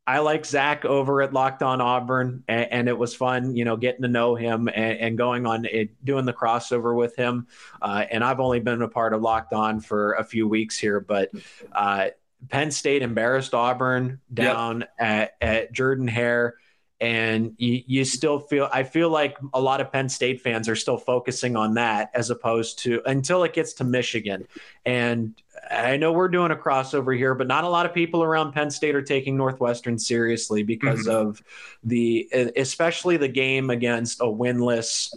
I 0.06 0.20
like 0.20 0.46
Zach 0.46 0.84
over 0.84 1.22
at 1.22 1.32
Locked 1.34 1.64
On 1.64 1.80
Auburn, 1.80 2.44
and, 2.48 2.72
and, 2.72 2.90
it 2.90 2.98
was 2.98 3.16
fun, 3.16 3.56
you 3.56 3.64
know, 3.64 3.78
getting 3.78 4.02
to 4.02 4.10
know 4.10 4.36
him 4.36 4.68
and, 4.68 5.00
and 5.00 5.18
going 5.18 5.46
on 5.46 5.66
it, 5.66 6.04
doing 6.04 6.26
the 6.26 6.34
crossover 6.34 6.96
with 6.96 7.16
him. 7.16 7.48
Uh, 7.82 8.04
and 8.12 8.24
I've 8.24 8.42
only 8.42 8.60
been 8.60 8.82
a 8.82 8.90
part 8.90 9.14
of 9.14 9.22
Locked 9.22 9.54
On 9.54 9.80
for 9.80 10.14
a 10.14 10.24
few 10.24 10.48
weeks 10.48 10.78
here, 10.78 11.00
but 11.00 11.32
uh, 11.72 12.10
Penn 12.50 12.72
State 12.72 13.02
embarrassed 13.02 13.54
Auburn 13.54 14.20
down 14.34 14.82
yep. 14.82 14.90
at, 15.00 15.32
at 15.42 15.72
Jordan 15.72 16.08
Hare 16.08 16.56
and 17.04 17.56
you, 17.58 17.84
you 17.86 18.06
still 18.06 18.40
feel 18.40 18.70
i 18.72 18.84
feel 18.84 19.10
like 19.10 19.38
a 19.54 19.60
lot 19.60 19.82
of 19.82 19.92
penn 19.92 20.08
state 20.08 20.40
fans 20.40 20.70
are 20.70 20.76
still 20.76 20.98
focusing 20.98 21.58
on 21.58 21.74
that 21.74 22.10
as 22.14 22.30
opposed 22.30 22.80
to 22.80 23.02
until 23.06 23.44
it 23.44 23.52
gets 23.52 23.74
to 23.74 23.84
michigan 23.84 24.48
and 24.86 25.42
i 25.72 25.98
know 25.98 26.12
we're 26.12 26.28
doing 26.28 26.52
a 26.52 26.56
crossover 26.56 27.16
here 27.16 27.36
but 27.36 27.48
not 27.48 27.64
a 27.64 27.70
lot 27.70 27.86
of 27.86 27.94
people 27.94 28.24
around 28.24 28.52
penn 28.52 28.70
state 28.70 28.96
are 28.96 29.02
taking 29.02 29.38
northwestern 29.38 29.98
seriously 29.98 30.64
because 30.64 31.08
mm-hmm. 31.08 31.28
of 31.28 31.44
the 31.84 32.28
especially 32.56 33.18
the 33.18 33.28
game 33.28 33.70
against 33.70 34.20
a 34.22 34.26
winless 34.26 35.14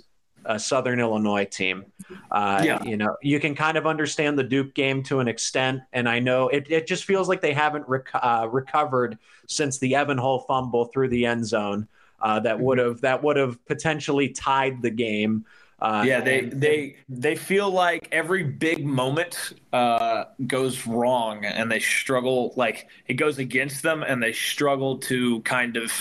a 0.46 0.58
Southern 0.58 1.00
Illinois 1.00 1.44
team. 1.44 1.84
Uh, 2.30 2.62
yeah. 2.64 2.82
You 2.82 2.96
know, 2.96 3.16
you 3.20 3.40
can 3.40 3.54
kind 3.54 3.76
of 3.76 3.86
understand 3.86 4.38
the 4.38 4.44
Duke 4.44 4.74
game 4.74 5.02
to 5.04 5.20
an 5.20 5.28
extent, 5.28 5.82
and 5.92 6.08
I 6.08 6.20
know 6.20 6.48
it, 6.48 6.70
it 6.70 6.86
just 6.86 7.04
feels 7.04 7.28
like 7.28 7.40
they 7.40 7.52
haven't 7.52 7.86
rec- 7.88 8.14
uh, 8.14 8.48
recovered 8.50 9.18
since 9.46 9.78
the 9.78 9.94
Evan 9.96 10.18
Hull 10.18 10.40
fumble 10.40 10.86
through 10.86 11.08
the 11.08 11.26
end 11.26 11.46
zone. 11.46 11.88
Uh, 12.20 12.40
that 12.40 12.58
would 12.58 12.78
have 12.78 13.00
that 13.02 13.22
would 13.22 13.36
have 13.36 13.64
potentially 13.66 14.30
tied 14.30 14.80
the 14.80 14.90
game. 14.90 15.44
Uh, 15.78 16.02
yeah, 16.06 16.20
they 16.20 16.40
they 16.40 16.96
they 17.08 17.36
feel 17.36 17.70
like 17.70 18.08
every 18.10 18.42
big 18.42 18.84
moment 18.84 19.52
uh, 19.74 20.24
goes 20.46 20.86
wrong, 20.86 21.44
and 21.44 21.70
they 21.70 21.80
struggle. 21.80 22.54
Like 22.56 22.88
it 23.08 23.14
goes 23.14 23.38
against 23.38 23.82
them, 23.82 24.02
and 24.02 24.22
they 24.22 24.32
struggle 24.32 24.96
to 24.98 25.40
kind 25.42 25.76
of 25.76 25.92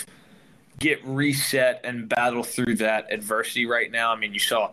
get 0.80 1.04
reset 1.06 1.82
and 1.84 2.08
battle 2.08 2.44
through 2.44 2.76
that 2.76 3.12
adversity 3.12 3.66
right 3.66 3.92
now. 3.92 4.14
I 4.14 4.16
mean, 4.16 4.34
you 4.34 4.40
saw 4.40 4.72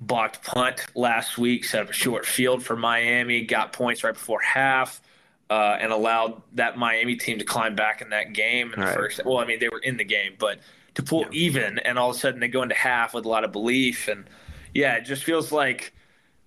blocked 0.00 0.44
punt 0.44 0.86
last 0.94 1.38
week, 1.38 1.64
set 1.64 1.82
up 1.82 1.90
a 1.90 1.94
short 1.94 2.26
field 2.26 2.62
for 2.62 2.76
Miami, 2.76 3.42
got 3.42 3.72
points 3.72 4.04
right 4.04 4.14
before 4.14 4.40
half, 4.40 5.00
uh, 5.48 5.76
and 5.80 5.92
allowed 5.92 6.42
that 6.54 6.76
Miami 6.76 7.16
team 7.16 7.38
to 7.38 7.44
climb 7.44 7.74
back 7.74 8.02
in 8.02 8.10
that 8.10 8.32
game 8.32 8.72
in 8.72 8.80
the 8.80 8.86
right. 8.86 8.94
first. 8.94 9.24
Well, 9.24 9.38
I 9.38 9.46
mean, 9.46 9.58
they 9.58 9.68
were 9.68 9.78
in 9.78 9.96
the 9.96 10.04
game, 10.04 10.34
but 10.38 10.58
to 10.94 11.02
pull 11.02 11.22
yeah. 11.22 11.28
even, 11.32 11.78
and 11.80 11.98
all 11.98 12.10
of 12.10 12.16
a 12.16 12.18
sudden 12.18 12.40
they 12.40 12.48
go 12.48 12.62
into 12.62 12.74
half 12.74 13.14
with 13.14 13.24
a 13.24 13.28
lot 13.28 13.44
of 13.44 13.52
belief, 13.52 14.08
and 14.08 14.24
yeah, 14.72 14.94
it 14.94 15.02
just 15.02 15.24
feels 15.24 15.52
like 15.52 15.92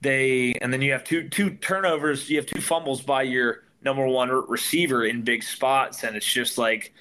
they. 0.02 0.54
And 0.62 0.72
then 0.72 0.82
you 0.82 0.92
have 0.92 1.04
two 1.04 1.30
two 1.30 1.52
turnovers, 1.52 2.30
you 2.30 2.38
have 2.38 2.46
two 2.46 2.62
fumbles 2.62 3.02
by 3.02 3.24
your 3.24 3.64
number 3.82 4.06
one 4.08 4.30
receiver 4.48 5.06
in 5.06 5.22
big 5.22 5.44
spots, 5.44 6.04
and 6.04 6.16
it's 6.16 6.32
just 6.32 6.58
like 6.58 6.94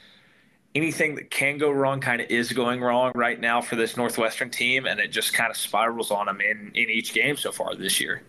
anything 0.74 1.14
that 1.14 1.30
can 1.30 1.56
go 1.56 1.70
wrong 1.70 2.00
kind 2.00 2.20
of 2.20 2.30
is 2.30 2.52
going 2.52 2.80
wrong 2.80 3.11
right 3.14 3.40
now 3.40 3.62
for 3.62 3.76
this 3.76 3.96
Northwestern 3.96 4.50
team, 4.50 4.87
and 4.87 5.00
it 5.00 5.09
just 5.09 5.32
kind 5.32 5.50
of 5.50 5.56
spirals 5.56 6.11
on 6.11 6.26
them 6.26 6.40
in, 6.40 6.70
in 6.74 6.90
each 6.90 7.14
game 7.14 7.37
so 7.37 7.50
far 7.50 7.74
this 7.74 8.00
year. 8.00 8.22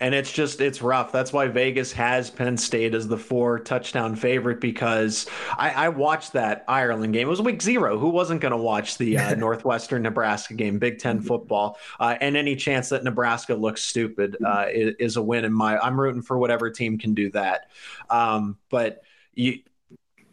And 0.00 0.14
it's 0.14 0.32
just 0.32 0.60
it's 0.60 0.82
rough. 0.82 1.12
That's 1.12 1.32
why 1.32 1.48
Vegas 1.48 1.92
has 1.92 2.30
Penn 2.30 2.56
State 2.56 2.94
as 2.94 3.08
the 3.08 3.18
four 3.18 3.58
touchdown 3.58 4.16
favorite 4.16 4.60
because 4.60 5.26
I, 5.56 5.70
I 5.70 5.88
watched 5.88 6.32
that 6.34 6.64
Ireland 6.68 7.12
game. 7.12 7.26
It 7.26 7.30
was 7.30 7.42
week 7.42 7.62
zero. 7.62 7.98
Who 7.98 8.08
wasn't 8.10 8.40
going 8.40 8.52
to 8.52 8.58
watch 8.58 8.98
the 8.98 9.18
uh, 9.18 9.34
Northwestern 9.36 10.02
Nebraska 10.02 10.54
game, 10.54 10.78
Big 10.78 10.98
Ten 10.98 11.20
football? 11.20 11.78
Uh, 11.98 12.16
and 12.20 12.36
any 12.36 12.56
chance 12.56 12.88
that 12.90 13.04
Nebraska 13.04 13.54
looks 13.54 13.82
stupid 13.82 14.36
uh, 14.44 14.66
is, 14.72 14.94
is, 14.98 15.16
a 15.16 15.22
win 15.22 15.44
in 15.44 15.52
my. 15.52 15.78
I'm 15.78 16.00
rooting 16.00 16.22
for 16.22 16.38
whatever 16.38 16.70
team 16.70 16.98
can 16.98 17.14
do 17.14 17.30
that. 17.32 17.70
Um, 18.10 18.56
but 18.70 19.02
you 19.34 19.60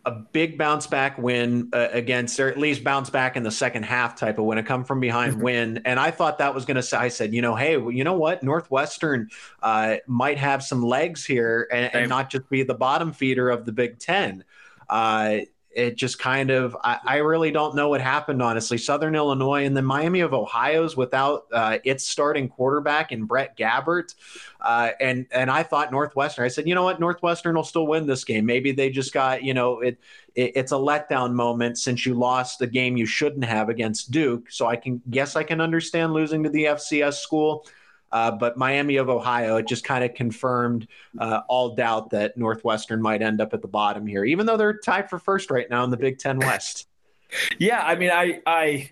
a 0.05 0.11
big 0.11 0.57
bounce 0.57 0.85
back 0.85 1.17
win 1.17 1.69
uh, 1.73 1.87
against, 1.91 2.39
or 2.39 2.47
at 2.47 2.57
least 2.57 2.83
bounce 2.83 3.09
back 3.09 3.35
in 3.35 3.43
the 3.43 3.51
second 3.51 3.83
half 3.83 4.15
type 4.15 4.37
of 4.37 4.45
win, 4.45 4.57
a 4.57 4.63
come 4.63 4.83
from 4.83 4.99
behind 4.99 5.33
mm-hmm. 5.33 5.41
win. 5.41 5.81
And 5.85 5.99
I 5.99 6.11
thought 6.11 6.37
that 6.37 6.53
was 6.53 6.65
going 6.65 6.75
to, 6.75 6.83
say, 6.83 6.97
I 6.97 7.07
said, 7.07 7.33
you 7.33 7.41
know, 7.41 7.55
hey, 7.55 7.77
well, 7.77 7.91
you 7.91 8.03
know 8.03 8.17
what? 8.17 8.43
Northwestern 8.43 9.29
uh, 9.63 9.95
might 10.05 10.37
have 10.37 10.63
some 10.63 10.83
legs 10.83 11.25
here 11.25 11.67
and, 11.71 11.93
and, 11.93 12.09
not 12.09 12.29
just 12.29 12.47
be 12.49 12.61
the 12.63 12.75
bottom 12.75 13.13
feeder 13.13 13.49
of 13.49 13.65
the 13.65 13.71
Big 13.71 13.97
Ten. 13.97 14.43
Uh, 14.87 15.39
it 15.75 15.97
just 15.97 16.17
kind 16.17 16.49
of 16.49 16.75
I, 16.83 16.99
I, 17.03 17.15
really 17.17 17.51
don't 17.51 17.75
know 17.75 17.89
what 17.89 17.99
happened 17.99 18.41
honestly. 18.41 18.77
Southern 18.77 19.13
illinois 19.13 19.65
and 19.65 19.75
then 19.75 19.83
miami 19.85 20.21
of 20.21 20.33
ohio's 20.33 20.95
without 20.95 21.45
uh, 21.51 21.79
its 21.83 22.07
starting 22.07 22.47
quarterback 22.47 23.11
and 23.11 23.27
brett 23.27 23.57
gabbert. 23.57 24.15
Uh, 24.61 24.91
and 24.99 25.27
and 25.31 25.51
i 25.51 25.61
thought 25.61 25.91
northwestern 25.91 26.45
i 26.45 26.47
said 26.47 26.67
you 26.67 26.73
know 26.73 26.83
what? 26.83 26.99
Northwestern 26.99 27.55
will 27.55 27.63
still 27.63 27.85
win 27.85 28.07
this 28.07 28.23
game. 28.23 28.45
Maybe 28.45 28.71
they 28.71 28.89
just 28.89 29.13
got 29.13 29.43
you 29.43 29.53
know 29.53 29.81
it, 29.81 29.99
it 30.33 30.53
it's 30.55 30.71
a 30.71 30.75
letdown 30.75 31.33
moment 31.33 31.77
since 31.77 32.05
you 32.05 32.13
lost 32.13 32.59
the 32.59 32.67
game 32.67 32.95
you 32.97 33.05
shouldn't 33.05 33.45
have 33.45 33.69
against 33.69 34.11
duke. 34.11 34.49
So 34.49 34.65
i 34.65 34.77
can 34.77 35.01
guess 35.09 35.35
i 35.35 35.43
can 35.43 35.59
understand 35.59 36.13
losing 36.13 36.43
to 36.43 36.49
the 36.49 36.63
fcs 36.65 37.15
school 37.15 37.67
uh, 38.15 38.31
but 38.31 38.55
Miami 38.55 38.95
of 38.95 39.09
Ohio, 39.09 39.57
it 39.57 39.67
just 39.67 39.83
kind 39.83 40.01
of 40.01 40.13
confirmed 40.13 40.87
uh, 41.19 41.41
all 41.49 41.75
doubt 41.75 42.11
that 42.11 42.37
Northwestern 42.37 43.01
might 43.01 43.21
end 43.21 43.41
up 43.41 43.53
at 43.53 43.61
the 43.61 43.67
bottom 43.67 44.07
here, 44.07 44.23
even 44.23 44.45
though 44.45 44.55
they're 44.55 44.77
tied 44.77 45.09
for 45.09 45.19
first 45.19 45.51
right 45.51 45.69
now 45.69 45.83
in 45.83 45.89
the 45.89 45.97
Big 45.97 46.17
Ten 46.17 46.39
West. 46.39 46.87
yeah, 47.59 47.81
I 47.85 47.95
mean, 47.95 48.11
I, 48.11 48.39
I, 48.47 48.89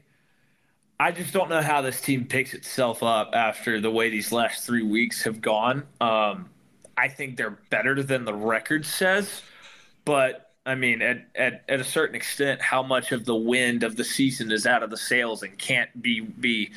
I 1.00 1.14
just 1.14 1.32
don't 1.32 1.50
know 1.50 1.62
how 1.62 1.82
this 1.82 2.02
team 2.02 2.26
picks 2.26 2.54
itself 2.54 3.02
up 3.02 3.30
after 3.34 3.80
the 3.80 3.90
way 3.90 4.10
these 4.10 4.34
last 4.34 4.66
three 4.66 4.84
weeks 4.84 5.24
have 5.24 5.40
gone. 5.40 5.84
Um, 6.02 6.50
I 6.98 7.08
think 7.08 7.38
they're 7.38 7.58
better 7.70 8.04
than 8.04 8.26
the 8.26 8.34
record 8.34 8.86
says, 8.86 9.42
but 10.04 10.52
I 10.66 10.76
mean, 10.76 11.02
at, 11.02 11.28
at, 11.34 11.64
at 11.70 11.80
a 11.80 11.86
certain 11.86 12.18
extent, 12.18 12.62
how 12.62 12.84
much 12.84 13.14
of 13.14 13.24
the 13.24 13.36
wind 13.36 13.84
of 13.84 13.96
the 13.96 14.04
season 14.04 14.52
is 14.52 14.68
out 14.68 14.84
of 14.84 14.90
the 14.90 14.98
sails 14.98 15.44
and 15.44 15.58
can't 15.58 16.02
be 16.02 16.20
be 16.20 16.72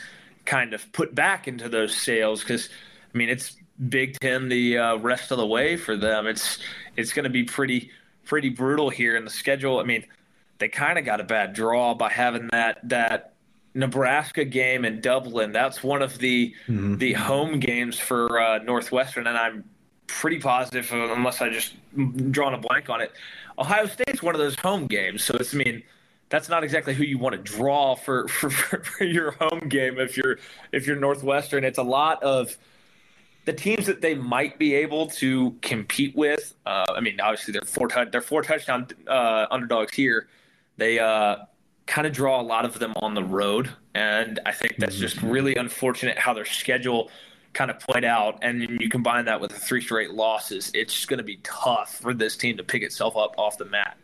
kind 0.47 0.73
of 0.73 0.91
put 0.93 1.15
back 1.15 1.49
into 1.49 1.69
those 1.69 1.95
sails 1.95 2.41
because 2.41 2.71
I 3.15 3.19
mean 3.19 3.29
it's 3.29 3.57
Big 3.89 4.19
Ten 4.21 4.49
the 4.49 4.79
uh, 4.79 4.97
rest 4.97 5.31
of 5.31 5.39
the 5.39 5.47
way 5.47 5.77
for 5.77 5.97
them. 5.97 6.27
It's 6.27 6.59
it's 6.97 7.13
going 7.13 7.25
to 7.25 7.31
be 7.31 7.45
pretty 7.45 7.91
pretty 8.25 8.49
brutal 8.49 8.91
here 8.91 9.17
in 9.17 9.25
the 9.25 9.31
schedule. 9.31 9.79
I 9.79 9.85
mean, 9.85 10.05
they 10.59 10.69
kind 10.69 10.99
of 10.99 11.05
got 11.05 11.21
a 11.21 11.25
bad 11.25 11.53
draw 11.53 11.95
by 11.95 12.11
having 12.11 12.49
that 12.49 12.81
that 12.89 13.35
Nebraska 13.75 14.45
game 14.45 14.85
in 14.85 15.01
Dublin. 15.01 15.53
That's 15.53 15.83
one 15.83 16.03
of 16.03 16.19
the 16.19 16.55
mm-hmm. 16.67 16.97
the 16.97 17.13
home 17.15 17.61
games 17.61 17.99
for 17.99 18.41
uh, 18.41 18.59
Northwestern, 18.59 19.27
and 19.27 19.37
I'm 19.37 19.65
pretty 20.07 20.39
positive, 20.39 20.91
unless 20.93 21.43
I 21.43 21.51
just 21.51 21.75
drawn 22.31 22.55
a 22.55 22.59
blank 22.59 22.89
on 22.89 23.01
it. 23.01 23.13
Ohio 23.59 23.87
State's 23.87 24.23
one 24.23 24.35
of 24.35 24.39
those 24.39 24.57
home 24.57 24.87
games, 24.87 25.23
so 25.23 25.35
it's 25.35 25.55
I 25.55 25.59
mean 25.59 25.83
that's 26.29 26.49
not 26.49 26.65
exactly 26.65 26.95
who 26.95 27.05
you 27.05 27.19
want 27.19 27.35
to 27.35 27.41
draw 27.41 27.95
for, 27.97 28.29
for, 28.29 28.51
for 28.51 29.05
your 29.05 29.33
home 29.33 29.69
game 29.69 29.99
if 29.99 30.17
you're 30.17 30.39
if 30.73 30.87
you're 30.87 30.97
Northwestern. 30.97 31.65
It's 31.65 31.79
a 31.79 31.83
lot 31.83 32.23
of 32.23 32.57
the 33.45 33.53
teams 33.53 33.87
that 33.87 34.01
they 34.01 34.15
might 34.15 34.59
be 34.59 34.75
able 34.75 35.07
to 35.07 35.53
compete 35.63 36.15
with. 36.17 36.55
Uh, 36.67 36.85
I 36.89 37.01
mean, 37.01 37.21
obviously 37.21 37.53
they're 37.53 37.63
four 37.63 37.89
t- 37.89 38.05
they're 38.11 38.21
four 38.21 38.43
touchdown 38.43 38.89
uh, 39.07 39.47
underdogs 39.51 39.95
here. 39.95 40.29
They 40.77 40.99
uh, 40.99 41.37
kind 41.87 42.07
of 42.07 42.13
draw 42.13 42.41
a 42.41 42.43
lot 42.43 42.65
of 42.65 42.79
them 42.79 42.93
on 42.97 43.15
the 43.15 43.25
road, 43.25 43.71
and 43.95 44.41
I 44.45 44.53
think 44.53 44.77
that's 44.79 44.99
just 44.99 45.17
mm-hmm. 45.17 45.31
really 45.31 45.55
unfortunate 45.55 46.19
how 46.19 46.35
their 46.35 46.45
schedule 46.45 47.11
kind 47.53 47.71
of 47.71 47.79
played 47.81 48.05
out. 48.05 48.39
And 48.43 48.81
you 48.81 48.89
combine 48.89 49.25
that 49.27 49.41
with 49.41 49.53
the 49.53 49.59
three 49.59 49.81
straight 49.81 50.11
losses, 50.11 50.71
it's 50.75 50.93
just 50.93 51.09
going 51.09 51.19
to 51.19 51.25
be 51.25 51.39
tough 51.43 51.99
for 51.99 52.13
this 52.13 52.37
team 52.37 52.57
to 52.59 52.65
pick 52.65 52.83
itself 52.83 53.17
up 53.17 53.35
off 53.39 53.57
the 53.57 53.65
mat. 53.65 53.97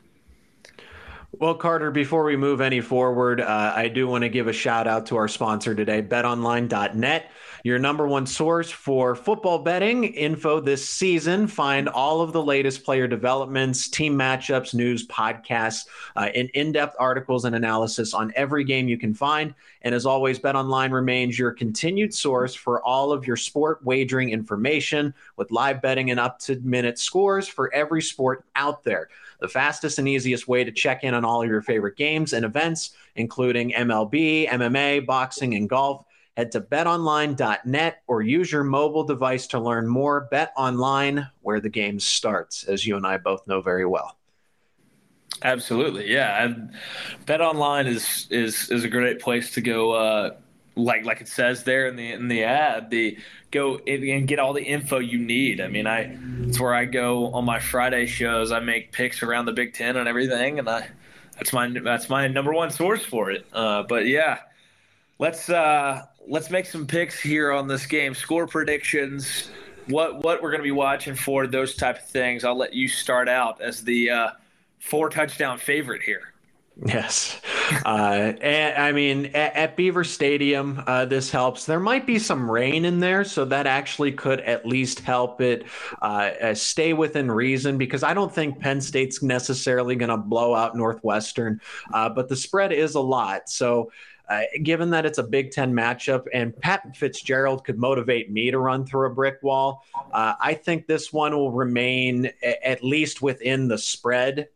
Well, 1.39 1.55
Carter, 1.55 1.91
before 1.91 2.25
we 2.25 2.37
move 2.37 2.61
any 2.61 2.81
forward, 2.83 3.41
uh, 3.41 3.73
I 3.75 3.89
do 3.89 4.07
want 4.07 4.23
to 4.23 4.29
give 4.29 4.49
a 4.49 4.53
shout 4.53 4.87
out 4.87 5.07
to 5.07 5.17
our 5.17 5.29
sponsor 5.29 5.75
today, 5.75 6.03
betonline.net, 6.03 7.31
your 7.63 7.79
number 7.79 8.07
one 8.07 8.27
source 8.27 8.71
for 8.71 9.15
football 9.15 9.59
betting 9.61 10.05
info 10.05 10.61
this 10.61 10.89
season. 10.89 11.47
Find 11.47 11.89
all 11.89 12.21
of 12.21 12.33
the 12.33 12.43
latest 12.43 12.85
player 12.85 13.07
developments, 13.07 13.89
team 13.89 14.19
matchups, 14.19 14.75
news, 14.75 15.07
podcasts, 15.07 15.87
uh, 16.17 16.31
and 16.35 16.51
in 16.51 16.73
depth 16.73 16.97
articles 16.99 17.45
and 17.45 17.55
analysis 17.55 18.15
on 18.15 18.33
every 18.35 18.65
game 18.65 18.89
you 18.89 18.99
can 18.99 19.15
find. 19.15 19.55
And 19.83 19.95
as 19.95 20.07
always, 20.07 20.39
BetOnline 20.39 20.93
remains 20.93 21.39
your 21.39 21.53
continued 21.53 22.15
source 22.15 22.55
for 22.55 22.83
all 22.83 23.13
of 23.13 23.27
your 23.27 23.37
sport 23.37 23.85
wagering 23.85 24.31
information 24.31 25.15
with 25.37 25.51
live 25.51 25.81
betting 25.81 26.11
and 26.11 26.19
up 26.19 26.39
to 26.41 26.59
minute 26.61 26.99
scores 26.99 27.47
for 27.47 27.73
every 27.73 28.03
sport 28.03 28.45
out 28.57 28.83
there 28.83 29.09
the 29.43 29.49
fastest 29.49 29.99
and 29.99 30.09
easiest 30.09 30.47
way 30.47 30.63
to 30.63 30.71
check 30.71 31.03
in 31.03 31.15
on 31.15 31.25
all 31.25 31.43
of 31.43 31.49
your 31.49 31.61
favorite 31.61 31.97
games 31.97 32.33
and 32.33 32.45
events, 32.45 32.93
including 33.17 33.73
MLB, 33.73 34.49
MMA, 34.49 35.05
boxing, 35.05 35.55
and 35.55 35.69
golf. 35.69 36.07
Head 36.37 36.53
to 36.53 36.61
betonline.net 36.61 38.03
or 38.07 38.23
use 38.23 38.51
your 38.51 38.65
mobile 38.65 39.05
device 39.05 39.47
to 39.49 39.61
learn 39.61 39.87
more. 39.87 40.29
Bet 40.31 40.53
online, 40.57 41.29
where 41.43 41.61
the 41.61 41.69
game 41.69 42.01
starts, 42.01 42.65
as 42.65 42.87
you 42.87 42.97
and 42.97 43.07
I 43.07 43.19
both 43.19 43.47
know 43.47 43.61
very 43.61 43.85
well. 43.85 44.17
Absolutely, 45.45 46.11
yeah. 46.11 46.45
And 46.45 46.73
Bet 47.27 47.41
Online 47.41 47.87
is 47.87 48.27
is 48.31 48.71
is 48.71 48.85
a 48.85 48.89
great 48.89 49.21
place 49.21 49.53
to 49.53 49.61
go. 49.61 49.93
Uh, 49.93 50.31
like 50.75 51.05
like 51.05 51.21
it 51.21 51.29
says 51.29 51.65
there 51.65 51.87
in 51.87 51.97
the 51.97 52.13
in 52.13 52.29
the 52.29 52.45
ad, 52.45 52.91
the 52.91 53.19
go 53.51 53.77
and 53.79 54.27
get 54.27 54.39
all 54.39 54.53
the 54.53 54.63
info 54.63 54.99
you 54.99 55.19
need. 55.19 55.61
I 55.61 55.69
mean, 55.69 55.87
I 55.87 56.17
it's 56.43 56.59
where 56.59 56.75
I 56.75 56.85
go 56.85 57.33
on 57.33 57.45
my 57.45 57.59
Friday 57.59 58.07
shows. 58.07 58.53
I 58.53 58.61
make 58.61 58.93
picks 58.93 59.23
around 59.23 59.47
the 59.47 59.53
Big 59.53 59.75
Ten 59.75 59.97
and 59.97 60.09
everything, 60.09 60.59
and 60.59 60.69
I 60.69 60.89
that's 61.35 61.53
my 61.53 61.69
that's 61.69 62.09
my 62.09 62.29
number 62.29 62.53
one 62.53 62.71
source 62.71 63.05
for 63.05 63.31
it. 63.31 63.45
Uh, 63.53 63.83
but 63.83 64.07
yeah, 64.07 64.39
let's 65.19 65.49
uh, 65.49 66.07
let's 66.29 66.51
make 66.51 66.67
some 66.67 66.87
picks 66.87 67.21
here 67.21 67.53
on 67.53 67.67
this 67.67 67.87
game. 67.87 68.15
Score 68.15 68.47
predictions. 68.47 69.51
What 69.89 70.23
what 70.23 70.43
we're 70.43 70.51
going 70.51 70.61
to 70.61 70.65
be 70.65 70.71
watching 70.71 71.15
for 71.15 71.47
those 71.47 71.75
type 71.75 71.99
of 71.99 72.09
things. 72.09 72.45
I'll 72.45 72.57
let 72.57 72.73
you 72.73 72.89
start 72.89 73.29
out 73.29 73.61
as 73.61 73.83
the 73.83 74.11
uh, 74.11 74.31
four 74.79 75.09
touchdown 75.09 75.59
favorite 75.59 76.03
here. 76.03 76.33
Yes. 76.87 77.41
Uh, 77.85 78.33
I 78.43 78.93
mean, 78.93 79.27
at, 79.27 79.55
at 79.55 79.77
Beaver 79.77 80.05
Stadium, 80.05 80.83
uh, 80.87 81.05
this 81.05 81.31
helps. 81.31 81.67
There 81.67 81.81
might 81.81 82.07
be 82.07 82.19
some 82.19 82.51
rain 82.51 82.85
in 82.85 82.99
there, 82.99 83.25
so 83.25 83.45
that 83.45 83.67
actually 83.67 84.13
could 84.13 84.41
at 84.41 84.67
least 84.67 85.01
help 85.01 85.41
it 85.41 85.65
uh, 86.01 86.31
uh 86.43 86.55
stay 86.55 86.93
within 86.93 87.31
reason 87.31 87.79
because 87.79 88.03
I 88.03 88.15
don't 88.15 88.35
think 88.35 88.59
Penn 88.59 88.81
State's 88.81 89.23
necessarily 89.23 89.97
going 89.97 90.11
to 90.11 90.17
blow 90.17 90.55
out 90.55 90.77
Northwestern, 90.77 91.61
uh, 91.93 92.09
but 92.09 92.29
the 92.29 92.37
spread 92.37 92.73
is 92.73 92.95
a 92.95 93.01
lot. 93.01 93.49
So, 93.49 93.91
uh, 94.29 94.43
given 94.63 94.91
that 94.91 95.05
it's 95.07 95.19
a 95.19 95.23
Big 95.23 95.51
Ten 95.51 95.73
matchup 95.73 96.27
and 96.33 96.57
Pat 96.59 96.97
Fitzgerald 96.97 97.65
could 97.65 97.79
motivate 97.79 98.31
me 98.31 98.51
to 98.51 98.59
run 98.59 98.87
through 98.87 99.07
a 99.07 99.15
brick 99.15 99.39
wall, 99.43 99.85
I 100.13 100.55
think 100.55 100.87
this 100.87 101.13
one 101.13 101.35
will 101.35 101.53
remain 101.53 102.31
a- 102.43 102.67
at 102.67 102.83
least 102.83 103.23
within 103.23 103.69
the 103.69 103.79
spread 103.79 104.49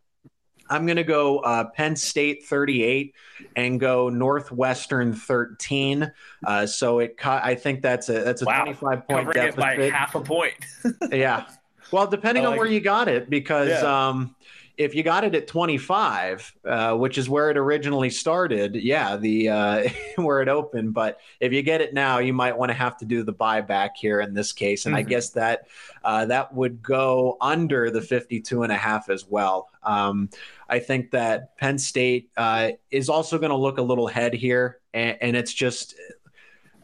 I'm 0.69 0.85
going 0.85 0.97
to 0.97 1.03
go 1.03 1.39
uh, 1.39 1.65
Penn 1.65 1.95
State 1.95 2.45
38 2.45 3.13
and 3.55 3.79
go 3.79 4.09
Northwestern 4.09 5.13
13. 5.13 6.11
Uh, 6.45 6.65
so 6.65 6.99
it, 6.99 7.15
I 7.23 7.55
think 7.55 7.81
that's 7.81 8.09
a 8.09 8.23
that's 8.23 8.41
a 8.41 8.45
wow. 8.45 8.63
25 8.63 9.07
point 9.07 9.07
Covering 9.07 9.33
deficit. 9.33 9.59
by 9.59 9.75
half 9.89 10.15
a 10.15 10.21
point. 10.21 10.53
yeah. 11.11 11.45
Well, 11.91 12.07
depending 12.07 12.43
like 12.43 12.53
on 12.53 12.57
where 12.57 12.67
it. 12.67 12.73
you 12.73 12.81
got 12.81 13.07
it, 13.07 13.29
because 13.29 13.69
yeah. 13.69 14.09
um, 14.09 14.35
if 14.77 14.93
you 14.93 15.01
got 15.01 15.23
it 15.23 15.33
at 15.33 15.47
25, 15.47 16.55
uh, 16.63 16.95
which 16.95 17.17
is 17.17 17.27
where 17.27 17.49
it 17.49 17.57
originally 17.57 18.11
started, 18.11 18.75
yeah, 18.75 19.17
the 19.17 19.49
uh, 19.49 19.89
where 20.15 20.41
it 20.41 20.47
opened. 20.47 20.93
But 20.93 21.19
if 21.39 21.51
you 21.51 21.63
get 21.63 21.81
it 21.81 21.93
now, 21.93 22.19
you 22.19 22.31
might 22.31 22.55
want 22.55 22.69
to 22.69 22.75
have 22.75 22.95
to 22.97 23.05
do 23.05 23.23
the 23.23 23.33
buyback 23.33 23.91
here 23.95 24.21
in 24.21 24.33
this 24.33 24.53
case, 24.53 24.85
and 24.85 24.93
mm-hmm. 24.93 25.07
I 25.07 25.09
guess 25.09 25.31
that 25.31 25.67
uh, 26.03 26.25
that 26.25 26.53
would 26.53 26.83
go 26.83 27.37
under 27.41 27.89
the 27.89 28.01
52 28.01 28.63
and 28.63 28.71
a 28.71 28.75
half 28.75 29.09
as 29.09 29.25
well. 29.25 29.69
Um, 29.81 30.29
I 30.69 30.79
think 30.79 31.11
that 31.11 31.57
Penn 31.57 31.79
State 31.79 32.29
uh, 32.37 32.71
is 32.91 33.09
also 33.09 33.39
going 33.39 33.49
to 33.49 33.57
look 33.57 33.79
a 33.79 33.83
little 33.83 34.07
head 34.07 34.33
here, 34.33 34.79
and, 34.93 35.17
and 35.21 35.35
it's 35.35 35.53
just 35.53 35.95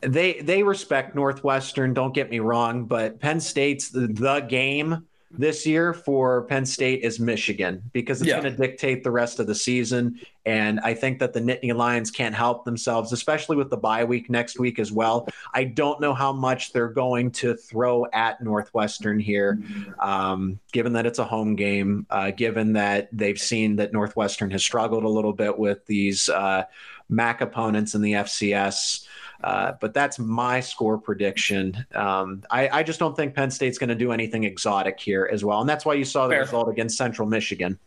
they 0.02 0.42
they 0.42 0.64
respect 0.64 1.14
Northwestern. 1.14 1.94
Don't 1.94 2.14
get 2.14 2.32
me 2.32 2.40
wrong, 2.40 2.86
but 2.86 3.20
Penn 3.20 3.40
State's 3.40 3.90
the, 3.90 4.08
the 4.08 4.40
game 4.40 5.06
this 5.38 5.66
year 5.66 5.94
for 5.94 6.44
Penn 6.44 6.66
State 6.66 7.02
is 7.02 7.20
Michigan 7.20 7.82
because 7.92 8.22
it's 8.22 8.30
yeah. 8.30 8.40
going 8.40 8.52
to 8.54 8.58
dictate 8.58 9.04
the 9.04 9.12
rest 9.12 9.40
of 9.40 9.48
the 9.48 9.56
season. 9.56 10.20
And 10.46 10.80
I 10.82 10.94
think 10.94 11.20
that 11.20 11.34
the 11.34 11.40
Nittany 11.40 11.74
Lions 11.74 12.12
can't 12.12 12.36
help 12.36 12.66
themselves, 12.66 13.12
especially 13.14 13.56
with 13.56 13.70
the 13.70 13.78
bye 13.78 14.04
week 14.04 14.30
next 14.30 14.60
week 14.60 14.78
as 14.78 14.92
well. 14.92 15.28
I 15.54 15.64
don't 15.64 16.00
know 16.00 16.14
how 16.14 16.34
much 16.34 16.72
they're 16.72 16.90
going 16.90 17.32
to 17.32 17.56
throw 17.56 18.06
at 18.14 18.44
Northwestern 18.44 19.20
here, 19.20 19.60
um, 20.00 20.60
given 20.72 20.94
that 20.94 21.06
it's 21.06 21.20
a 21.20 21.26
home 21.26 21.56
game, 21.56 22.06
uh, 22.10 22.32
given 22.32 22.74
that 22.74 23.10
they've 23.12 23.40
seen 23.40 23.78
that 23.78 23.92
Northwestern 23.92 24.52
has 24.52 24.64
struggled 24.64 25.04
a 25.04 25.10
little 25.10 25.34
bit 25.34 25.58
with 25.58 25.84
these 25.88 26.30
uh, 26.30 26.64
MAC 27.10 27.42
opponents 27.42 27.96
in 27.96 28.02
the 28.02 28.14
FCS. 28.14 29.08
Uh, 29.44 29.74
but 29.82 29.94
that's 29.94 30.20
my 30.20 30.62
score 30.62 30.98
prediction. 30.98 31.86
Um, 31.94 32.44
I, 32.50 32.70
I, 32.70 32.84
just 32.84 32.98
don't 32.98 33.14
think 33.14 33.36
Penn 33.36 33.52
State's 33.52 33.78
going 33.78 33.90
to 33.90 33.96
do 33.96 34.14
anything 34.14 34.46
exotic 34.46 34.98
here 34.98 35.30
as 35.30 35.44
well, 35.44 35.60
and 35.60 35.68
that's 35.68 35.84
why 35.84 35.96
you 35.96 36.06
saw 36.06 36.28
the 36.28 36.36
Fair. 36.36 36.42
result 36.42 36.70
against 36.70 36.98
Central 36.98 37.28
Michigan. 37.28 37.78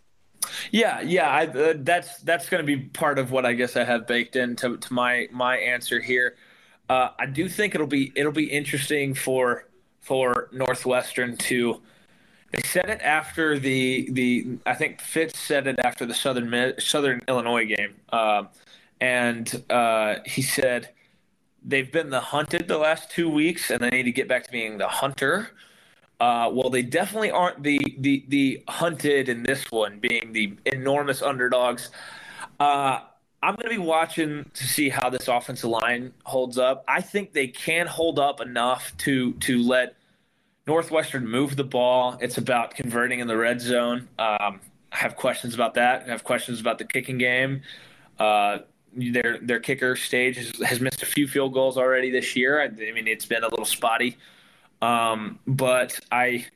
Yeah, 0.70 1.00
yeah, 1.00 1.30
I, 1.30 1.46
uh, 1.46 1.74
that's 1.78 2.18
that's 2.18 2.50
going 2.50 2.62
to 2.62 2.66
be 2.66 2.76
part 2.76 3.18
of 3.18 3.32
what 3.32 3.46
I 3.46 3.54
guess 3.54 3.74
I 3.74 3.84
have 3.84 4.06
baked 4.06 4.36
into 4.36 4.76
to 4.76 4.92
my 4.92 5.28
my 5.32 5.56
answer 5.56 5.98
here. 5.98 6.36
Uh, 6.90 7.08
I 7.18 7.24
do 7.26 7.48
think 7.48 7.74
it'll 7.74 7.86
be 7.86 8.12
it'll 8.14 8.32
be 8.32 8.50
interesting 8.50 9.14
for 9.14 9.68
for 10.02 10.48
Northwestern 10.52 11.36
to 11.38 11.80
They 12.52 12.62
said 12.62 12.90
it 12.90 13.00
after 13.00 13.58
the 13.58 14.08
the 14.10 14.58
I 14.66 14.74
think 14.74 15.00
Fitz 15.00 15.38
said 15.38 15.66
it 15.66 15.78
after 15.78 16.04
the 16.04 16.14
Southern 16.14 16.74
Southern 16.78 17.22
Illinois 17.28 17.64
game, 17.64 17.94
um, 18.10 18.48
and 19.00 19.62
uh, 19.70 20.16
he 20.26 20.42
said 20.42 20.90
they've 21.66 21.90
been 21.90 22.10
the 22.10 22.20
hunted 22.20 22.68
the 22.68 22.78
last 22.78 23.10
two 23.10 23.28
weeks, 23.28 23.70
and 23.70 23.80
they 23.80 23.90
need 23.90 24.04
to 24.04 24.12
get 24.12 24.28
back 24.28 24.44
to 24.44 24.52
being 24.52 24.78
the 24.78 24.88
hunter. 24.88 25.50
Uh, 26.18 26.48
well, 26.52 26.70
they 26.70 26.82
definitely 26.82 27.30
aren't 27.30 27.62
the 27.62 27.78
the 27.98 28.24
the 28.28 28.62
hunted 28.68 29.28
in 29.28 29.42
this 29.42 29.70
one, 29.70 29.98
being 29.98 30.32
the 30.32 30.56
enormous 30.64 31.20
underdogs. 31.20 31.90
Uh, 32.58 33.00
I'm 33.42 33.54
going 33.54 33.70
to 33.70 33.76
be 33.80 33.86
watching 33.86 34.50
to 34.54 34.66
see 34.66 34.88
how 34.88 35.10
this 35.10 35.28
offensive 35.28 35.68
line 35.68 36.12
holds 36.24 36.56
up. 36.56 36.84
I 36.88 37.02
think 37.02 37.32
they 37.32 37.48
can 37.48 37.86
hold 37.86 38.18
up 38.18 38.40
enough 38.40 38.96
to 38.98 39.34
to 39.34 39.62
let 39.62 39.96
Northwestern 40.66 41.28
move 41.28 41.56
the 41.56 41.64
ball. 41.64 42.16
It's 42.20 42.38
about 42.38 42.74
converting 42.74 43.20
in 43.20 43.28
the 43.28 43.36
red 43.36 43.60
zone. 43.60 44.08
Um, 44.18 44.60
I 44.90 44.96
have 44.96 45.16
questions 45.16 45.54
about 45.54 45.74
that. 45.74 46.04
I 46.06 46.10
have 46.10 46.24
questions 46.24 46.60
about 46.60 46.78
the 46.78 46.84
kicking 46.86 47.18
game. 47.18 47.60
Uh, 48.18 48.58
their 48.96 49.38
their 49.38 49.60
kicker 49.60 49.96
stage 49.96 50.36
has, 50.36 50.52
has, 50.62 50.80
missed 50.80 51.02
a 51.02 51.06
few 51.06 51.28
field 51.28 51.52
goals 51.52 51.76
already 51.76 52.10
this 52.10 52.34
year. 52.34 52.60
I, 52.60 52.64
I 52.64 52.92
mean, 52.92 53.06
it's 53.06 53.26
been 53.26 53.44
a 53.44 53.48
little 53.48 53.64
spotty, 53.64 54.16
um, 54.82 55.38
but 55.46 55.98
I 56.10 56.46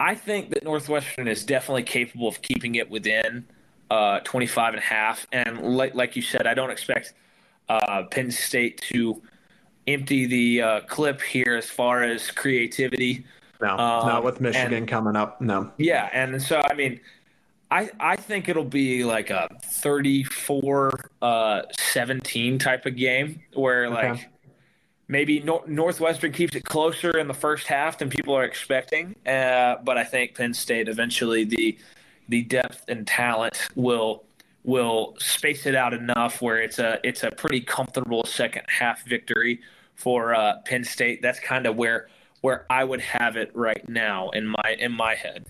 I 0.00 0.14
think 0.14 0.50
that 0.50 0.64
Northwestern 0.64 1.28
is 1.28 1.44
definitely 1.44 1.84
capable 1.84 2.28
of 2.28 2.42
keeping 2.42 2.74
it 2.74 2.90
within 2.90 3.46
uh, 3.90 4.20
25 4.20 4.74
and 4.74 4.82
a 4.82 4.86
half. 4.86 5.26
And 5.32 5.60
like 5.76 5.94
like 5.94 6.16
you 6.16 6.22
said, 6.22 6.46
I 6.46 6.54
don't 6.54 6.70
expect 6.70 7.14
uh, 7.68 8.04
Penn 8.10 8.30
State 8.30 8.80
to 8.92 9.22
empty 9.86 10.26
the 10.26 10.62
uh, 10.62 10.80
clip 10.82 11.20
here 11.20 11.54
as 11.56 11.68
far 11.68 12.02
as 12.02 12.30
creativity. 12.30 13.24
No, 13.60 13.72
um, 13.72 14.06
not 14.08 14.24
with 14.24 14.40
Michigan 14.40 14.74
and, 14.74 14.88
coming 14.88 15.14
up. 15.14 15.40
No. 15.40 15.70
Yeah, 15.76 16.10
and 16.12 16.42
so 16.42 16.60
I 16.68 16.74
mean, 16.74 17.00
I 17.72 17.90
I 17.98 18.16
think 18.16 18.50
it'll 18.50 18.64
be 18.64 19.02
like 19.02 19.30
a 19.30 19.48
34 19.64 21.10
uh, 21.22 21.62
17 21.78 22.58
type 22.58 22.84
of 22.84 22.96
game 22.96 23.42
where 23.54 23.86
okay. 23.86 24.10
like 24.10 24.28
maybe 25.08 25.40
no- 25.40 25.64
Northwestern 25.66 26.32
keeps 26.32 26.54
it 26.54 26.64
closer 26.64 27.16
in 27.18 27.28
the 27.28 27.34
first 27.34 27.66
half 27.66 27.98
than 27.98 28.10
people 28.10 28.36
are 28.36 28.44
expecting. 28.44 29.16
Uh, 29.26 29.76
but 29.82 29.96
I 29.96 30.04
think 30.04 30.34
Penn 30.34 30.52
State 30.52 30.86
eventually 30.88 31.44
the 31.44 31.78
the 32.28 32.42
depth 32.42 32.84
and 32.88 33.06
talent 33.06 33.58
will 33.74 34.24
will 34.64 35.16
space 35.18 35.64
it 35.64 35.74
out 35.74 35.94
enough 35.94 36.42
where 36.42 36.58
it's 36.58 36.78
a 36.78 37.00
it's 37.02 37.22
a 37.22 37.30
pretty 37.30 37.62
comfortable 37.62 38.24
second 38.24 38.64
half 38.68 39.06
victory 39.06 39.60
for 39.94 40.34
uh, 40.34 40.58
Penn 40.66 40.84
State. 40.84 41.22
That's 41.22 41.40
kind 41.40 41.66
of 41.66 41.76
where 41.76 42.08
where 42.42 42.66
I 42.68 42.84
would 42.84 43.00
have 43.00 43.36
it 43.38 43.50
right 43.54 43.88
now 43.88 44.28
in 44.30 44.46
my 44.46 44.76
in 44.78 44.92
my 44.92 45.14
head. 45.14 45.46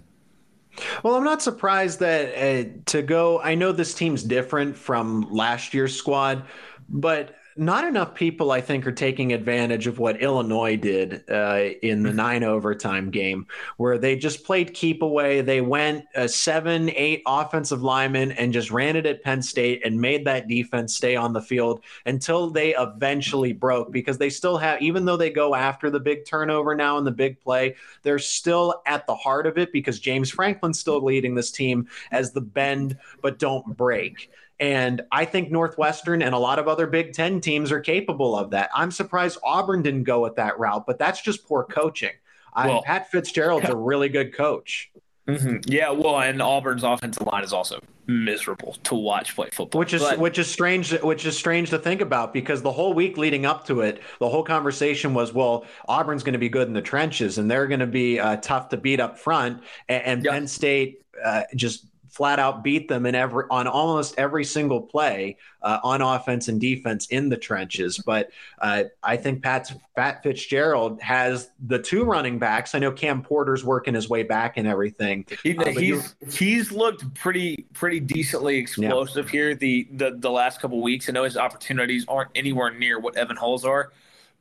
Well, 1.03 1.15
I'm 1.15 1.25
not 1.25 1.43
surprised 1.43 2.01
that 2.01 2.35
uh, 2.35 2.69
to 2.87 3.03
go. 3.03 3.41
I 3.41 3.55
know 3.55 3.73
this 3.73 3.95
team's 3.95 4.23
different 4.23 4.77
from 4.77 5.29
last 5.31 5.75
year's 5.75 5.95
squad, 5.97 6.45
but 6.89 7.37
not 7.57 7.85
enough 7.85 8.15
people, 8.15 8.51
I 8.51 8.61
think, 8.61 8.87
are 8.87 8.93
taking 8.93 9.33
advantage 9.33 9.87
of 9.87 9.99
what 9.99 10.23
Illinois 10.23 10.77
did 10.77 11.25
uh, 11.31 11.71
in 11.83 12.03
the 12.03 12.09
mm-hmm. 12.09 12.17
nine 12.17 12.45
overtime 12.45 13.11
game, 13.11 13.47
where 13.77 13.99
they 13.99 14.17
just 14.17 14.45
played 14.45 14.75
keep 14.75 15.03
away. 15.03 15.41
They 15.41 15.61
went 15.61 16.07
a 16.15 16.29
seven, 16.29 16.91
eight 16.91 17.23
offensive 17.27 17.83
linemen 17.83 18.33
and 18.33 18.53
just 18.53 18.71
ran 18.71 18.97
it 18.97 19.07
at 19.07 19.23
Penn 19.23 19.43
State 19.43 19.85
and 19.85 20.01
made 20.01 20.25
that 20.27 20.49
defense 20.49 20.97
stay 20.97 21.17
on 21.17 21.33
the 21.33 21.43
field 21.43 21.83
until 22.07 22.51
they 22.51 22.75
eventually 22.75 23.53
broke 23.53 23.93
because 23.93 24.19
they 24.19 24.31
still 24.31 24.57
have, 24.57 24.81
even 24.81 25.05
though 25.05 25.17
they 25.17 25.31
go 25.31 25.55
after 25.55 25.91
the 25.91 26.01
big 26.01 26.25
turnover 26.25 26.75
now 26.75 26.99
and 26.99 27.07
the 27.07 27.11
big 27.11 27.41
play, 27.41 27.77
they're 28.03 28.19
still 28.19 28.83
at 28.87 29.07
the 29.07 29.15
heart 29.15 29.47
of 29.47 29.59
it 29.59 29.73
because 29.73 30.01
James 30.01 30.31
Franklin's 30.31 30.79
still 30.79 31.03
leading 31.03 31.35
this 31.35 31.51
team 31.51 31.89
as 32.11 32.33
the 32.33 32.41
bend 32.41 32.97
but 33.21 33.39
don't 33.39 33.77
break. 33.77 34.31
And 34.61 35.03
I 35.11 35.25
think 35.25 35.51
Northwestern 35.51 36.23
and 36.23 36.35
a 36.35 36.39
lot 36.39 36.59
of 36.59 36.69
other 36.69 36.87
Big 36.87 37.13
Ten 37.13 37.41
teams 37.41 37.73
are 37.73 37.81
capable 37.81 38.37
of 38.37 38.51
that. 38.51 38.71
I'm 38.75 38.91
surprised 38.91 39.39
Auburn 39.43 39.83
didn't 39.83 40.05
go 40.05 40.21
with 40.21 40.37
that 40.37 40.59
route, 40.59 40.87
but 40.87 40.99
that's 40.99 41.21
just 41.21 41.47
poor 41.47 41.65
coaching. 41.65 42.13
Well, 42.55 42.81
I, 42.81 42.87
Pat 42.87 43.11
Fitzgerald's 43.11 43.65
yeah. 43.65 43.73
a 43.73 43.77
really 43.77 44.09
good 44.09 44.35
coach. 44.35 44.91
Mm-hmm. 45.27 45.59
Yeah, 45.67 45.91
well, 45.91 46.21
and 46.21 46.43
Auburn's 46.43 46.83
offensive 46.83 47.27
line 47.27 47.45
is 47.45 47.53
also 47.53 47.81
miserable 48.07 48.77
to 48.83 48.97
watch 48.97 49.37
play 49.37 49.49
football, 49.53 49.79
which 49.79 49.95
is 49.95 50.03
but, 50.03 50.19
which 50.19 50.37
is 50.39 50.51
strange. 50.51 50.93
Which 51.01 51.25
is 51.25 51.39
strange 51.39 51.71
to 51.71 51.79
think 51.79 52.01
about 52.01 52.33
because 52.33 52.61
the 52.61 52.73
whole 52.73 52.93
week 52.93 53.17
leading 53.17 53.47
up 53.47 53.65
to 53.67 53.83
it, 53.83 54.03
the 54.19 54.29
whole 54.29 54.43
conversation 54.43 55.15
was, 55.15 55.33
well, 55.33 55.65
Auburn's 55.89 56.25
going 56.25 56.33
to 56.33 56.41
be 56.41 56.49
good 56.49 56.67
in 56.67 56.75
the 56.75 56.83
trenches 56.83 57.39
and 57.39 57.49
they're 57.49 57.69
going 57.69 57.81
to 57.81 57.87
be 57.87 58.19
uh, 58.19 58.37
tough 58.39 58.69
to 58.71 58.77
beat 58.77 58.99
up 58.99 59.17
front, 59.19 59.63
and, 59.89 60.03
and 60.05 60.25
Penn 60.25 60.47
State 60.49 61.03
uh, 61.25 61.43
just 61.55 61.87
flat 62.13 62.39
out 62.39 62.63
beat 62.63 62.89
them 62.89 63.07
in 63.07 63.15
every 63.15 63.45
on 63.51 63.67
almost 63.67 64.15
every 64.19 64.45
single 64.45 64.83
play 64.83 65.37
uh, 65.63 65.79
on 65.83 66.03
offense 66.03 66.49
and 66.49 66.61
defense 66.61 67.07
in 67.07 67.31
the 67.31 67.37
trenches. 67.39 67.99
But 67.99 68.31
uh, 68.61 68.85
I 69.03 69.17
think 69.17 69.43
Pat's 69.43 69.73
Pat 69.97 70.23
Fitzgerald 70.23 71.01
has 71.01 71.51
the 71.67 71.79
two 71.79 72.05
running 72.05 72.39
backs. 72.39 72.75
I 72.75 72.79
know 72.79 72.93
Cam 72.93 73.23
Porter's 73.23 73.65
working 73.65 73.95
his 73.95 74.11
way 74.11 74.23
back 74.23 74.59
and 74.59 74.69
everything. 74.69 75.25
He, 75.43 75.57
uh, 75.57 75.71
he's 75.71 76.15
he's 76.31 76.71
looked 76.71 77.13
pretty 77.15 77.67
pretty 77.73 78.01
decently 78.01 78.59
explosive 78.59 79.27
yeah. 79.27 79.33
here 79.33 79.55
the, 79.55 79.89
the 79.93 80.17
the 80.19 80.31
last 80.31 80.61
couple 80.61 80.83
weeks. 80.83 81.09
I 81.09 81.13
know 81.13 81.25
his 81.25 81.39
opportunities 81.39 82.05
aren't 82.07 82.31
anywhere 82.35 82.71
near 82.71 83.01
what 83.01 83.17
Evan 83.17 83.37
Hull's 83.37 83.65
are, 83.65 83.91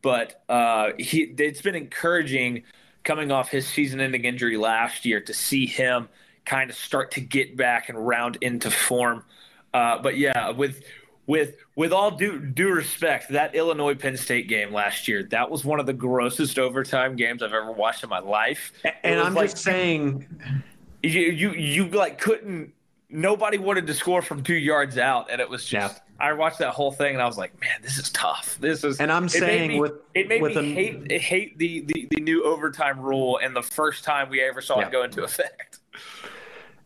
but 0.02 0.44
uh, 0.50 0.92
he 1.00 1.34
it's 1.38 1.62
been 1.62 1.76
encouraging 1.76 2.64
coming 3.04 3.32
off 3.32 3.50
his 3.50 3.68
season-ending 3.68 4.26
injury 4.26 4.58
last 4.58 5.06
year 5.06 5.20
to 5.22 5.34
see 5.34 5.66
him 5.66 6.08
kind 6.46 6.70
of 6.70 6.76
start 6.76 7.12
to 7.12 7.22
get 7.22 7.56
back 7.56 7.90
and 7.90 8.08
round 8.08 8.38
into 8.42 8.72
form. 8.72 9.24
Uh, 9.74 10.02
but 10.02 10.18
yeah, 10.18 10.50
with 10.50 10.84
with 11.28 11.56
with 11.76 11.94
all 11.94 12.12
due 12.12 12.40
due 12.40 12.70
respect, 12.70 13.30
that 13.30 13.56
Illinois 13.56 13.96
Penn 13.96 14.18
State 14.18 14.48
game 14.48 14.74
last 14.74 15.08
year, 15.08 15.24
that 15.32 15.50
was 15.50 15.64
one 15.64 15.80
of 15.80 15.86
the 15.86 15.94
grossest 15.94 16.60
overtime 16.60 17.16
games 17.16 17.42
I've 17.42 17.54
ever 17.54 17.72
watched 17.72 18.04
in 18.04 18.10
my 18.10 18.20
life. 18.20 18.74
And 19.04 19.20
I'm 19.20 19.34
like, 19.34 19.52
just 19.52 19.64
saying, 19.64 20.28
you 21.04 21.22
you 21.22 21.52
you 21.52 21.88
like 21.88 22.20
couldn't. 22.20 22.74
Nobody 23.10 23.58
wanted 23.58 23.88
to 23.88 23.94
score 23.94 24.22
from 24.22 24.42
two 24.42 24.56
yards 24.56 24.98
out, 24.98 25.30
and 25.32 25.42
it 25.42 25.50
was 25.50 25.66
just. 25.66 25.96
Yeah. 25.96 26.02
I 26.22 26.34
watched 26.34 26.60
that 26.60 26.70
whole 26.70 26.92
thing 26.92 27.14
and 27.14 27.22
I 27.22 27.26
was 27.26 27.40
like, 27.40 27.60
man, 27.60 27.80
this 27.82 27.98
is 27.98 28.12
tough. 28.12 28.56
This 28.62 28.84
is. 28.84 29.00
And 29.00 29.12
I'm 29.12 29.28
saying 29.28 29.70
me, 29.70 29.80
with 29.80 29.94
it 30.14 30.28
made 30.28 30.42
with 30.42 30.56
me 30.56 30.62
a, 30.62 30.74
hate 30.74 31.12
hate 31.12 31.58
the, 31.58 31.82
the 31.82 32.08
the 32.12 32.22
new 32.22 32.44
overtime 32.44 33.00
rule 33.00 33.40
and 33.42 33.56
the 33.56 33.64
first 33.64 34.04
time 34.04 34.30
we 34.30 34.40
ever 34.40 34.62
saw 34.62 34.80
yeah. 34.80 34.86
it 34.86 34.92
go 34.92 35.04
into 35.04 35.24
effect. 35.24 35.80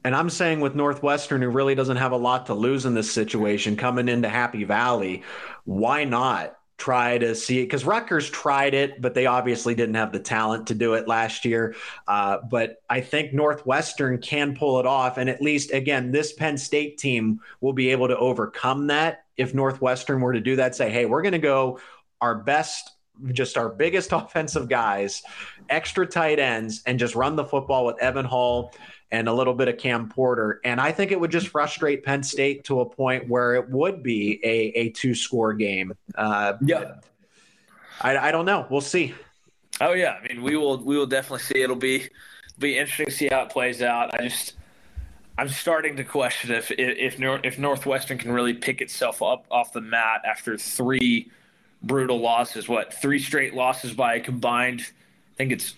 And 0.05 0.15
I'm 0.15 0.29
saying 0.29 0.59
with 0.59 0.75
Northwestern, 0.75 1.41
who 1.41 1.49
really 1.49 1.73
doesn't 1.73 1.97
have 1.97 2.11
a 2.11 2.17
lot 2.17 2.45
to 2.45 2.53
lose 2.53 2.85
in 2.85 2.93
this 2.93 3.11
situation, 3.11 3.75
coming 3.75 4.07
into 4.07 4.29
Happy 4.29 4.63
Valley, 4.63 5.23
why 5.63 6.03
not 6.03 6.55
try 6.77 7.17
to 7.17 7.33
see 7.33 7.61
it? 7.61 7.63
Because 7.63 7.85
Rutgers 7.85 8.29
tried 8.29 8.75
it, 8.75 9.01
but 9.01 9.15
they 9.15 9.25
obviously 9.25 9.73
didn't 9.73 9.95
have 9.95 10.11
the 10.11 10.19
talent 10.19 10.67
to 10.67 10.75
do 10.75 10.93
it 10.93 11.07
last 11.07 11.43
year. 11.43 11.73
Uh, 12.07 12.37
but 12.51 12.83
I 12.87 13.01
think 13.01 13.33
Northwestern 13.33 14.19
can 14.19 14.55
pull 14.55 14.79
it 14.79 14.85
off. 14.85 15.17
And 15.17 15.27
at 15.27 15.41
least, 15.41 15.73
again, 15.73 16.11
this 16.11 16.33
Penn 16.33 16.59
State 16.59 16.99
team 16.99 17.39
will 17.59 17.73
be 17.73 17.89
able 17.89 18.07
to 18.07 18.17
overcome 18.17 18.85
that 18.87 19.25
if 19.37 19.55
Northwestern 19.55 20.21
were 20.21 20.33
to 20.33 20.39
do 20.39 20.57
that, 20.57 20.75
say, 20.75 20.91
hey, 20.91 21.07
we're 21.07 21.23
going 21.23 21.31
to 21.31 21.39
go 21.39 21.79
our 22.21 22.35
best 22.35 22.91
just 23.31 23.57
our 23.57 23.69
biggest 23.69 24.11
offensive 24.11 24.69
guys, 24.69 25.23
extra 25.69 26.05
tight 26.05 26.37
ends, 26.37 26.83
and 26.85 26.99
just 26.99 27.15
run 27.15 27.35
the 27.35 27.45
football 27.45 27.87
with 27.87 27.99
Evan 27.99 28.25
Hull 28.25 28.71
and 29.11 29.27
a 29.27 29.33
little 29.33 29.53
bit 29.53 29.67
of 29.67 29.77
Cam 29.77 30.09
Porter. 30.09 30.59
And 30.63 30.81
I 30.81 30.91
think 30.91 31.11
it 31.11 31.19
would 31.19 31.31
just 31.31 31.49
frustrate 31.49 32.03
Penn 32.03 32.23
State 32.23 32.63
to 32.65 32.81
a 32.81 32.85
point 32.85 33.29
where 33.29 33.55
it 33.55 33.69
would 33.69 34.03
be 34.03 34.39
a, 34.43 34.71
a 34.77 34.89
two 34.89 35.13
score 35.13 35.53
game. 35.53 35.93
Uh, 36.15 36.53
yeah. 36.61 36.95
I, 38.01 38.17
I 38.17 38.31
don't 38.31 38.45
know. 38.45 38.65
We'll 38.69 38.81
see. 38.81 39.13
Oh 39.79 39.93
yeah. 39.93 40.17
I 40.21 40.27
mean, 40.27 40.41
we 40.41 40.57
will, 40.57 40.77
we 40.83 40.97
will 40.97 41.05
definitely 41.05 41.43
see. 41.43 41.61
It'll 41.61 41.75
be, 41.75 42.09
be 42.57 42.77
interesting 42.77 43.05
to 43.05 43.11
see 43.11 43.27
how 43.31 43.43
it 43.43 43.49
plays 43.49 43.81
out. 43.81 44.13
I 44.13 44.23
just, 44.23 44.53
I'm 45.37 45.49
starting 45.49 45.97
to 45.97 46.03
question 46.03 46.51
if, 46.51 46.71
if, 46.71 47.19
if 47.19 47.59
Northwestern 47.59 48.17
can 48.17 48.31
really 48.31 48.53
pick 48.53 48.81
itself 48.81 49.21
up 49.21 49.45
off 49.51 49.73
the 49.73 49.81
mat 49.81 50.21
after 50.25 50.57
three 50.57 51.29
brutal 51.83 52.19
losses, 52.19 52.67
what 52.67 52.93
three 52.93 53.19
straight 53.19 53.53
losses 53.53 53.93
by 53.93 54.15
a 54.15 54.19
combined, 54.19 54.81
I 54.81 55.35
think 55.37 55.51
it's 55.51 55.75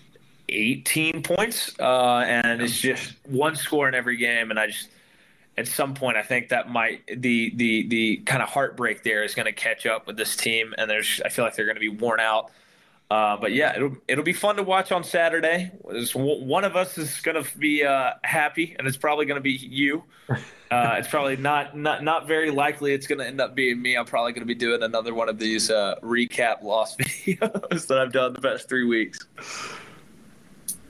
18 0.48 1.22
points, 1.22 1.78
uh, 1.78 2.24
and 2.26 2.62
it's 2.62 2.78
just 2.78 3.14
one 3.26 3.56
score 3.56 3.88
in 3.88 3.94
every 3.94 4.16
game. 4.16 4.50
And 4.50 4.58
I 4.58 4.68
just, 4.68 4.88
at 5.56 5.68
some 5.68 5.94
point, 5.94 6.16
I 6.16 6.22
think 6.22 6.48
that 6.48 6.70
might 6.70 7.06
the 7.06 7.52
the 7.56 7.86
the 7.88 8.16
kind 8.18 8.42
of 8.42 8.48
heartbreak 8.48 9.02
there 9.02 9.22
is 9.24 9.34
going 9.34 9.46
to 9.46 9.52
catch 9.52 9.86
up 9.86 10.06
with 10.06 10.16
this 10.16 10.36
team, 10.36 10.74
and 10.78 10.90
there's 10.90 11.20
I 11.24 11.28
feel 11.28 11.44
like 11.44 11.56
they're 11.56 11.66
going 11.66 11.76
to 11.76 11.80
be 11.80 11.88
worn 11.88 12.20
out. 12.20 12.50
Uh, 13.10 13.38
but 13.38 13.52
yeah, 13.52 13.74
it'll 13.74 13.96
it'll 14.06 14.24
be 14.24 14.34
fun 14.34 14.56
to 14.56 14.62
watch 14.62 14.92
on 14.92 15.02
Saturday. 15.02 15.70
one 16.14 16.64
of 16.64 16.76
us 16.76 16.98
is 16.98 17.20
going 17.20 17.42
to 17.42 17.58
be 17.58 17.82
uh, 17.82 18.12
happy, 18.22 18.76
and 18.78 18.86
it's 18.86 18.98
probably 18.98 19.24
going 19.24 19.38
to 19.38 19.42
be 19.42 19.52
you. 19.52 20.04
Uh, 20.70 20.96
it's 20.98 21.08
probably 21.08 21.34
not 21.34 21.74
not 21.74 22.04
not 22.04 22.28
very 22.28 22.50
likely 22.50 22.92
it's 22.92 23.06
going 23.06 23.18
to 23.18 23.26
end 23.26 23.40
up 23.40 23.54
being 23.54 23.80
me. 23.80 23.96
I'm 23.96 24.04
probably 24.04 24.32
going 24.32 24.42
to 24.42 24.46
be 24.46 24.54
doing 24.54 24.82
another 24.82 25.14
one 25.14 25.30
of 25.30 25.38
these 25.38 25.70
uh, 25.70 25.94
recap 26.02 26.62
loss 26.62 26.94
videos 26.98 27.86
that 27.86 27.98
I've 27.98 28.12
done 28.12 28.34
the 28.34 28.42
past 28.42 28.68
three 28.68 28.84
weeks. 28.84 29.18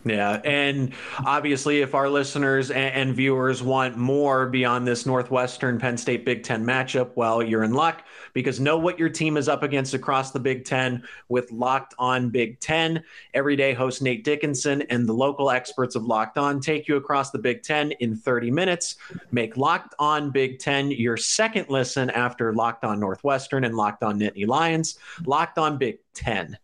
Yeah. 0.09 0.41
And 0.45 0.95
obviously, 1.25 1.83
if 1.83 1.95
our 1.95 2.09
listeners 2.09 2.71
and, 2.71 2.95
and, 2.95 3.15
viewers 3.15 3.63
want 3.63 3.97
more 3.97 4.47
beyond 4.49 4.87
this 4.87 5.05
Northwestern 5.05 5.79
Penn 5.79 5.99
State 5.99 6.25
Big 6.25 6.43
Ten 6.43 6.65
matchup, 6.65 7.11
well, 7.15 7.43
you're 7.43 7.63
in 7.63 7.75
luck 7.75 8.05
because 8.33 8.59
know 8.59 8.79
what 8.79 8.99
your 8.99 9.11
team 9.11 9.37
is 9.37 9.49
up 9.49 9.63
against 9.63 9.93
across 9.93 10.31
the 10.31 10.41
Big 10.41 10.65
Ten 10.65 11.03
with 11.29 11.51
Locked 11.53 11.95
On 11.99 12.31
Big 12.31 12.59
Ten. 12.61 13.03
Everyday 13.35 13.75
host 13.75 14.01
Nate 14.01 14.25
Dickinson 14.25 14.83
and 14.83 15.07
the 15.07 15.13
local 15.13 15.51
experts 15.51 15.95
of 15.95 16.05
Locked 16.05 16.39
On 16.39 16.59
take 16.61 16.89
you 16.89 16.97
across 16.97 17.31
the 17.31 17.39
Big 17.39 17.63
Ten 17.63 17.93
in 17.93 18.17
30 18.17 18.51
minutes. 18.51 18.97
Make 19.31 19.59
Locked 19.59 19.95
On 19.99 20.31
Big 20.31 20.59
Ten 20.59 20.91
your 20.91 21.19
second 21.19 21.67
listen 21.69 22.09
after 22.11 22.55
Locked 22.55 22.85
On 22.85 22.99
Northwestern 22.99 23.65
and 23.65 23.77
Locked 23.77 24.03
On 24.03 24.19
Nittany 24.19 24.47
Lions. 24.47 24.99
Locked 25.27 25.59
On 25.59 25.77
Big 25.77 25.99
Ten. 26.15 26.57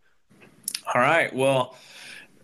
All 0.95 1.01
right. 1.01 1.35
Well, 1.35 1.77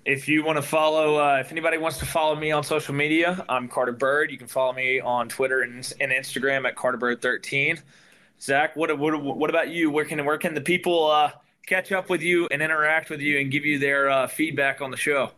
if 0.04 0.28
you 0.28 0.44
want 0.44 0.56
to 0.56 0.62
follow, 0.62 1.16
uh, 1.16 1.38
if 1.40 1.52
anybody 1.52 1.78
wants 1.78 1.98
to 1.98 2.06
follow 2.06 2.34
me 2.34 2.50
on 2.52 2.64
social 2.64 2.94
media, 2.94 3.44
I'm 3.48 3.68
Carter 3.68 3.92
Bird. 3.92 4.30
You 4.30 4.38
can 4.38 4.46
follow 4.46 4.72
me 4.72 5.00
on 5.00 5.28
Twitter 5.28 5.62
and, 5.62 5.74
and 6.00 6.10
Instagram 6.10 6.66
at 6.66 6.76
CarterBird13. 6.76 7.80
Zach, 8.40 8.74
what, 8.74 8.96
what 8.98 9.22
what 9.22 9.50
about 9.50 9.68
you? 9.68 9.90
Where 9.90 10.06
can 10.06 10.24
where 10.24 10.38
can 10.38 10.54
the 10.54 10.62
people 10.62 11.10
uh, 11.10 11.32
catch 11.66 11.92
up 11.92 12.08
with 12.08 12.22
you 12.22 12.48
and 12.50 12.62
interact 12.62 13.10
with 13.10 13.20
you 13.20 13.38
and 13.38 13.50
give 13.50 13.66
you 13.66 13.78
their 13.78 14.08
uh, 14.08 14.26
feedback 14.26 14.80
on 14.80 14.90
the 14.90 14.96
show? 14.96 15.32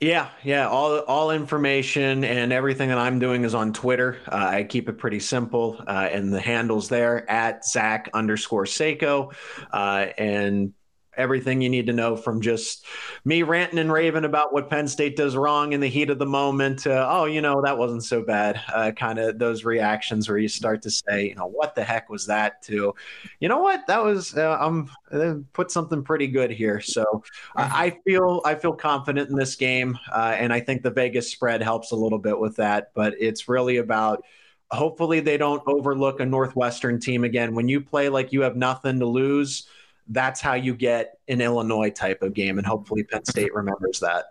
Yeah, 0.00 0.28
yeah. 0.44 0.68
All 0.68 0.98
all 1.00 1.32
information 1.32 2.22
and 2.22 2.52
everything 2.52 2.90
that 2.90 2.98
I'm 2.98 3.18
doing 3.18 3.42
is 3.42 3.56
on 3.56 3.72
Twitter. 3.72 4.18
Uh, 4.30 4.36
I 4.36 4.64
keep 4.64 4.88
it 4.88 4.98
pretty 4.98 5.18
simple, 5.18 5.82
uh, 5.84 6.08
and 6.12 6.32
the 6.32 6.40
handles 6.40 6.88
there 6.88 7.28
at 7.28 7.64
Zach 7.64 8.08
underscore 8.14 8.66
Seyko, 8.66 9.34
uh, 9.72 10.06
and 10.16 10.74
everything 11.16 11.60
you 11.60 11.68
need 11.68 11.86
to 11.86 11.92
know 11.92 12.16
from 12.16 12.40
just 12.40 12.84
me 13.24 13.42
ranting 13.42 13.78
and 13.78 13.92
raving 13.92 14.24
about 14.24 14.52
what 14.52 14.70
Penn 14.70 14.88
State 14.88 15.16
does 15.16 15.36
wrong 15.36 15.72
in 15.72 15.80
the 15.80 15.88
heat 15.88 16.10
of 16.10 16.18
the 16.18 16.26
moment. 16.26 16.86
Uh, 16.86 17.06
oh, 17.08 17.24
you 17.24 17.40
know, 17.40 17.62
that 17.62 17.78
wasn't 17.78 18.04
so 18.04 18.22
bad. 18.22 18.60
Uh, 18.72 18.90
kind 18.92 19.18
of 19.18 19.38
those 19.38 19.64
reactions 19.64 20.28
where 20.28 20.38
you 20.38 20.48
start 20.48 20.82
to 20.82 20.90
say, 20.90 21.28
you 21.28 21.34
know, 21.34 21.46
what 21.46 21.74
the 21.74 21.84
heck 21.84 22.08
was 22.08 22.26
that? 22.26 22.62
To, 22.62 22.94
you 23.40 23.48
know 23.48 23.58
what, 23.58 23.86
that 23.86 24.02
was 24.02 24.36
uh, 24.36 24.56
I'm 24.60 24.90
uh, 25.10 25.34
put 25.52 25.70
something 25.70 26.02
pretty 26.02 26.26
good 26.26 26.50
here. 26.50 26.80
So 26.80 27.22
I, 27.54 27.86
I 27.86 27.98
feel 28.04 28.42
I 28.44 28.54
feel 28.54 28.72
confident 28.72 29.30
in 29.30 29.36
this 29.36 29.56
game, 29.56 29.98
uh, 30.12 30.34
and 30.38 30.52
I 30.52 30.60
think 30.60 30.82
the 30.82 30.90
Vegas 30.90 31.30
spread 31.30 31.62
helps 31.62 31.92
a 31.92 31.96
little 31.96 32.18
bit 32.18 32.38
with 32.38 32.56
that. 32.56 32.90
But 32.94 33.14
it's 33.18 33.48
really 33.48 33.78
about 33.78 34.24
hopefully 34.70 35.20
they 35.20 35.36
don't 35.36 35.62
overlook 35.66 36.20
a 36.20 36.26
Northwestern 36.26 37.00
team 37.00 37.24
again. 37.24 37.54
When 37.54 37.68
you 37.68 37.80
play 37.80 38.08
like 38.08 38.32
you 38.32 38.42
have 38.42 38.56
nothing 38.56 38.98
to 39.00 39.06
lose 39.06 39.68
that's 40.08 40.40
how 40.40 40.54
you 40.54 40.74
get 40.74 41.18
an 41.28 41.40
Illinois 41.40 41.90
type 41.90 42.22
of 42.22 42.34
game, 42.34 42.58
and 42.58 42.66
hopefully 42.66 43.04
Penn 43.04 43.24
State 43.24 43.54
remembers 43.54 44.00
that. 44.00 44.26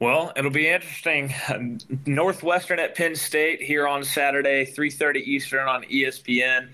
Well, 0.00 0.32
it'll 0.36 0.50
be 0.50 0.68
interesting. 0.68 1.32
Northwestern 2.06 2.78
at 2.78 2.94
Penn 2.94 3.14
State 3.14 3.62
here 3.62 3.86
on 3.86 4.04
Saturday, 4.04 4.66
3:30 4.66 5.16
Eastern 5.18 5.68
on 5.68 5.84
ESPN. 5.84 6.70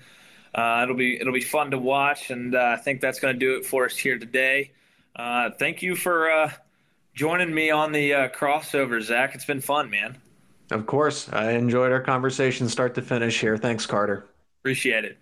Uh, 0.53 0.81
it'll 0.83 0.95
be 0.95 1.19
it'll 1.19 1.33
be 1.33 1.41
fun 1.41 1.71
to 1.71 1.77
watch, 1.77 2.29
and 2.29 2.55
uh, 2.55 2.75
I 2.77 2.81
think 2.81 2.99
that's 2.99 3.19
going 3.19 3.33
to 3.33 3.39
do 3.39 3.55
it 3.57 3.65
for 3.65 3.85
us 3.85 3.95
here 3.95 4.17
today. 4.17 4.71
Uh, 5.15 5.51
thank 5.51 5.81
you 5.81 5.95
for 5.95 6.31
uh, 6.31 6.51
joining 7.13 7.53
me 7.53 7.69
on 7.69 7.91
the 7.91 8.13
uh, 8.13 8.29
crossover, 8.29 9.01
Zach. 9.01 9.35
It's 9.35 9.45
been 9.45 9.61
fun, 9.61 9.89
man. 9.89 10.17
Of 10.71 10.85
course, 10.85 11.29
I 11.31 11.51
enjoyed 11.51 11.91
our 11.91 12.01
conversation 12.01 12.69
start 12.69 12.95
to 12.95 13.01
finish 13.01 13.39
here. 13.39 13.57
Thanks, 13.57 13.85
Carter. 13.85 14.27
Appreciate 14.61 15.05
it. 15.05 15.17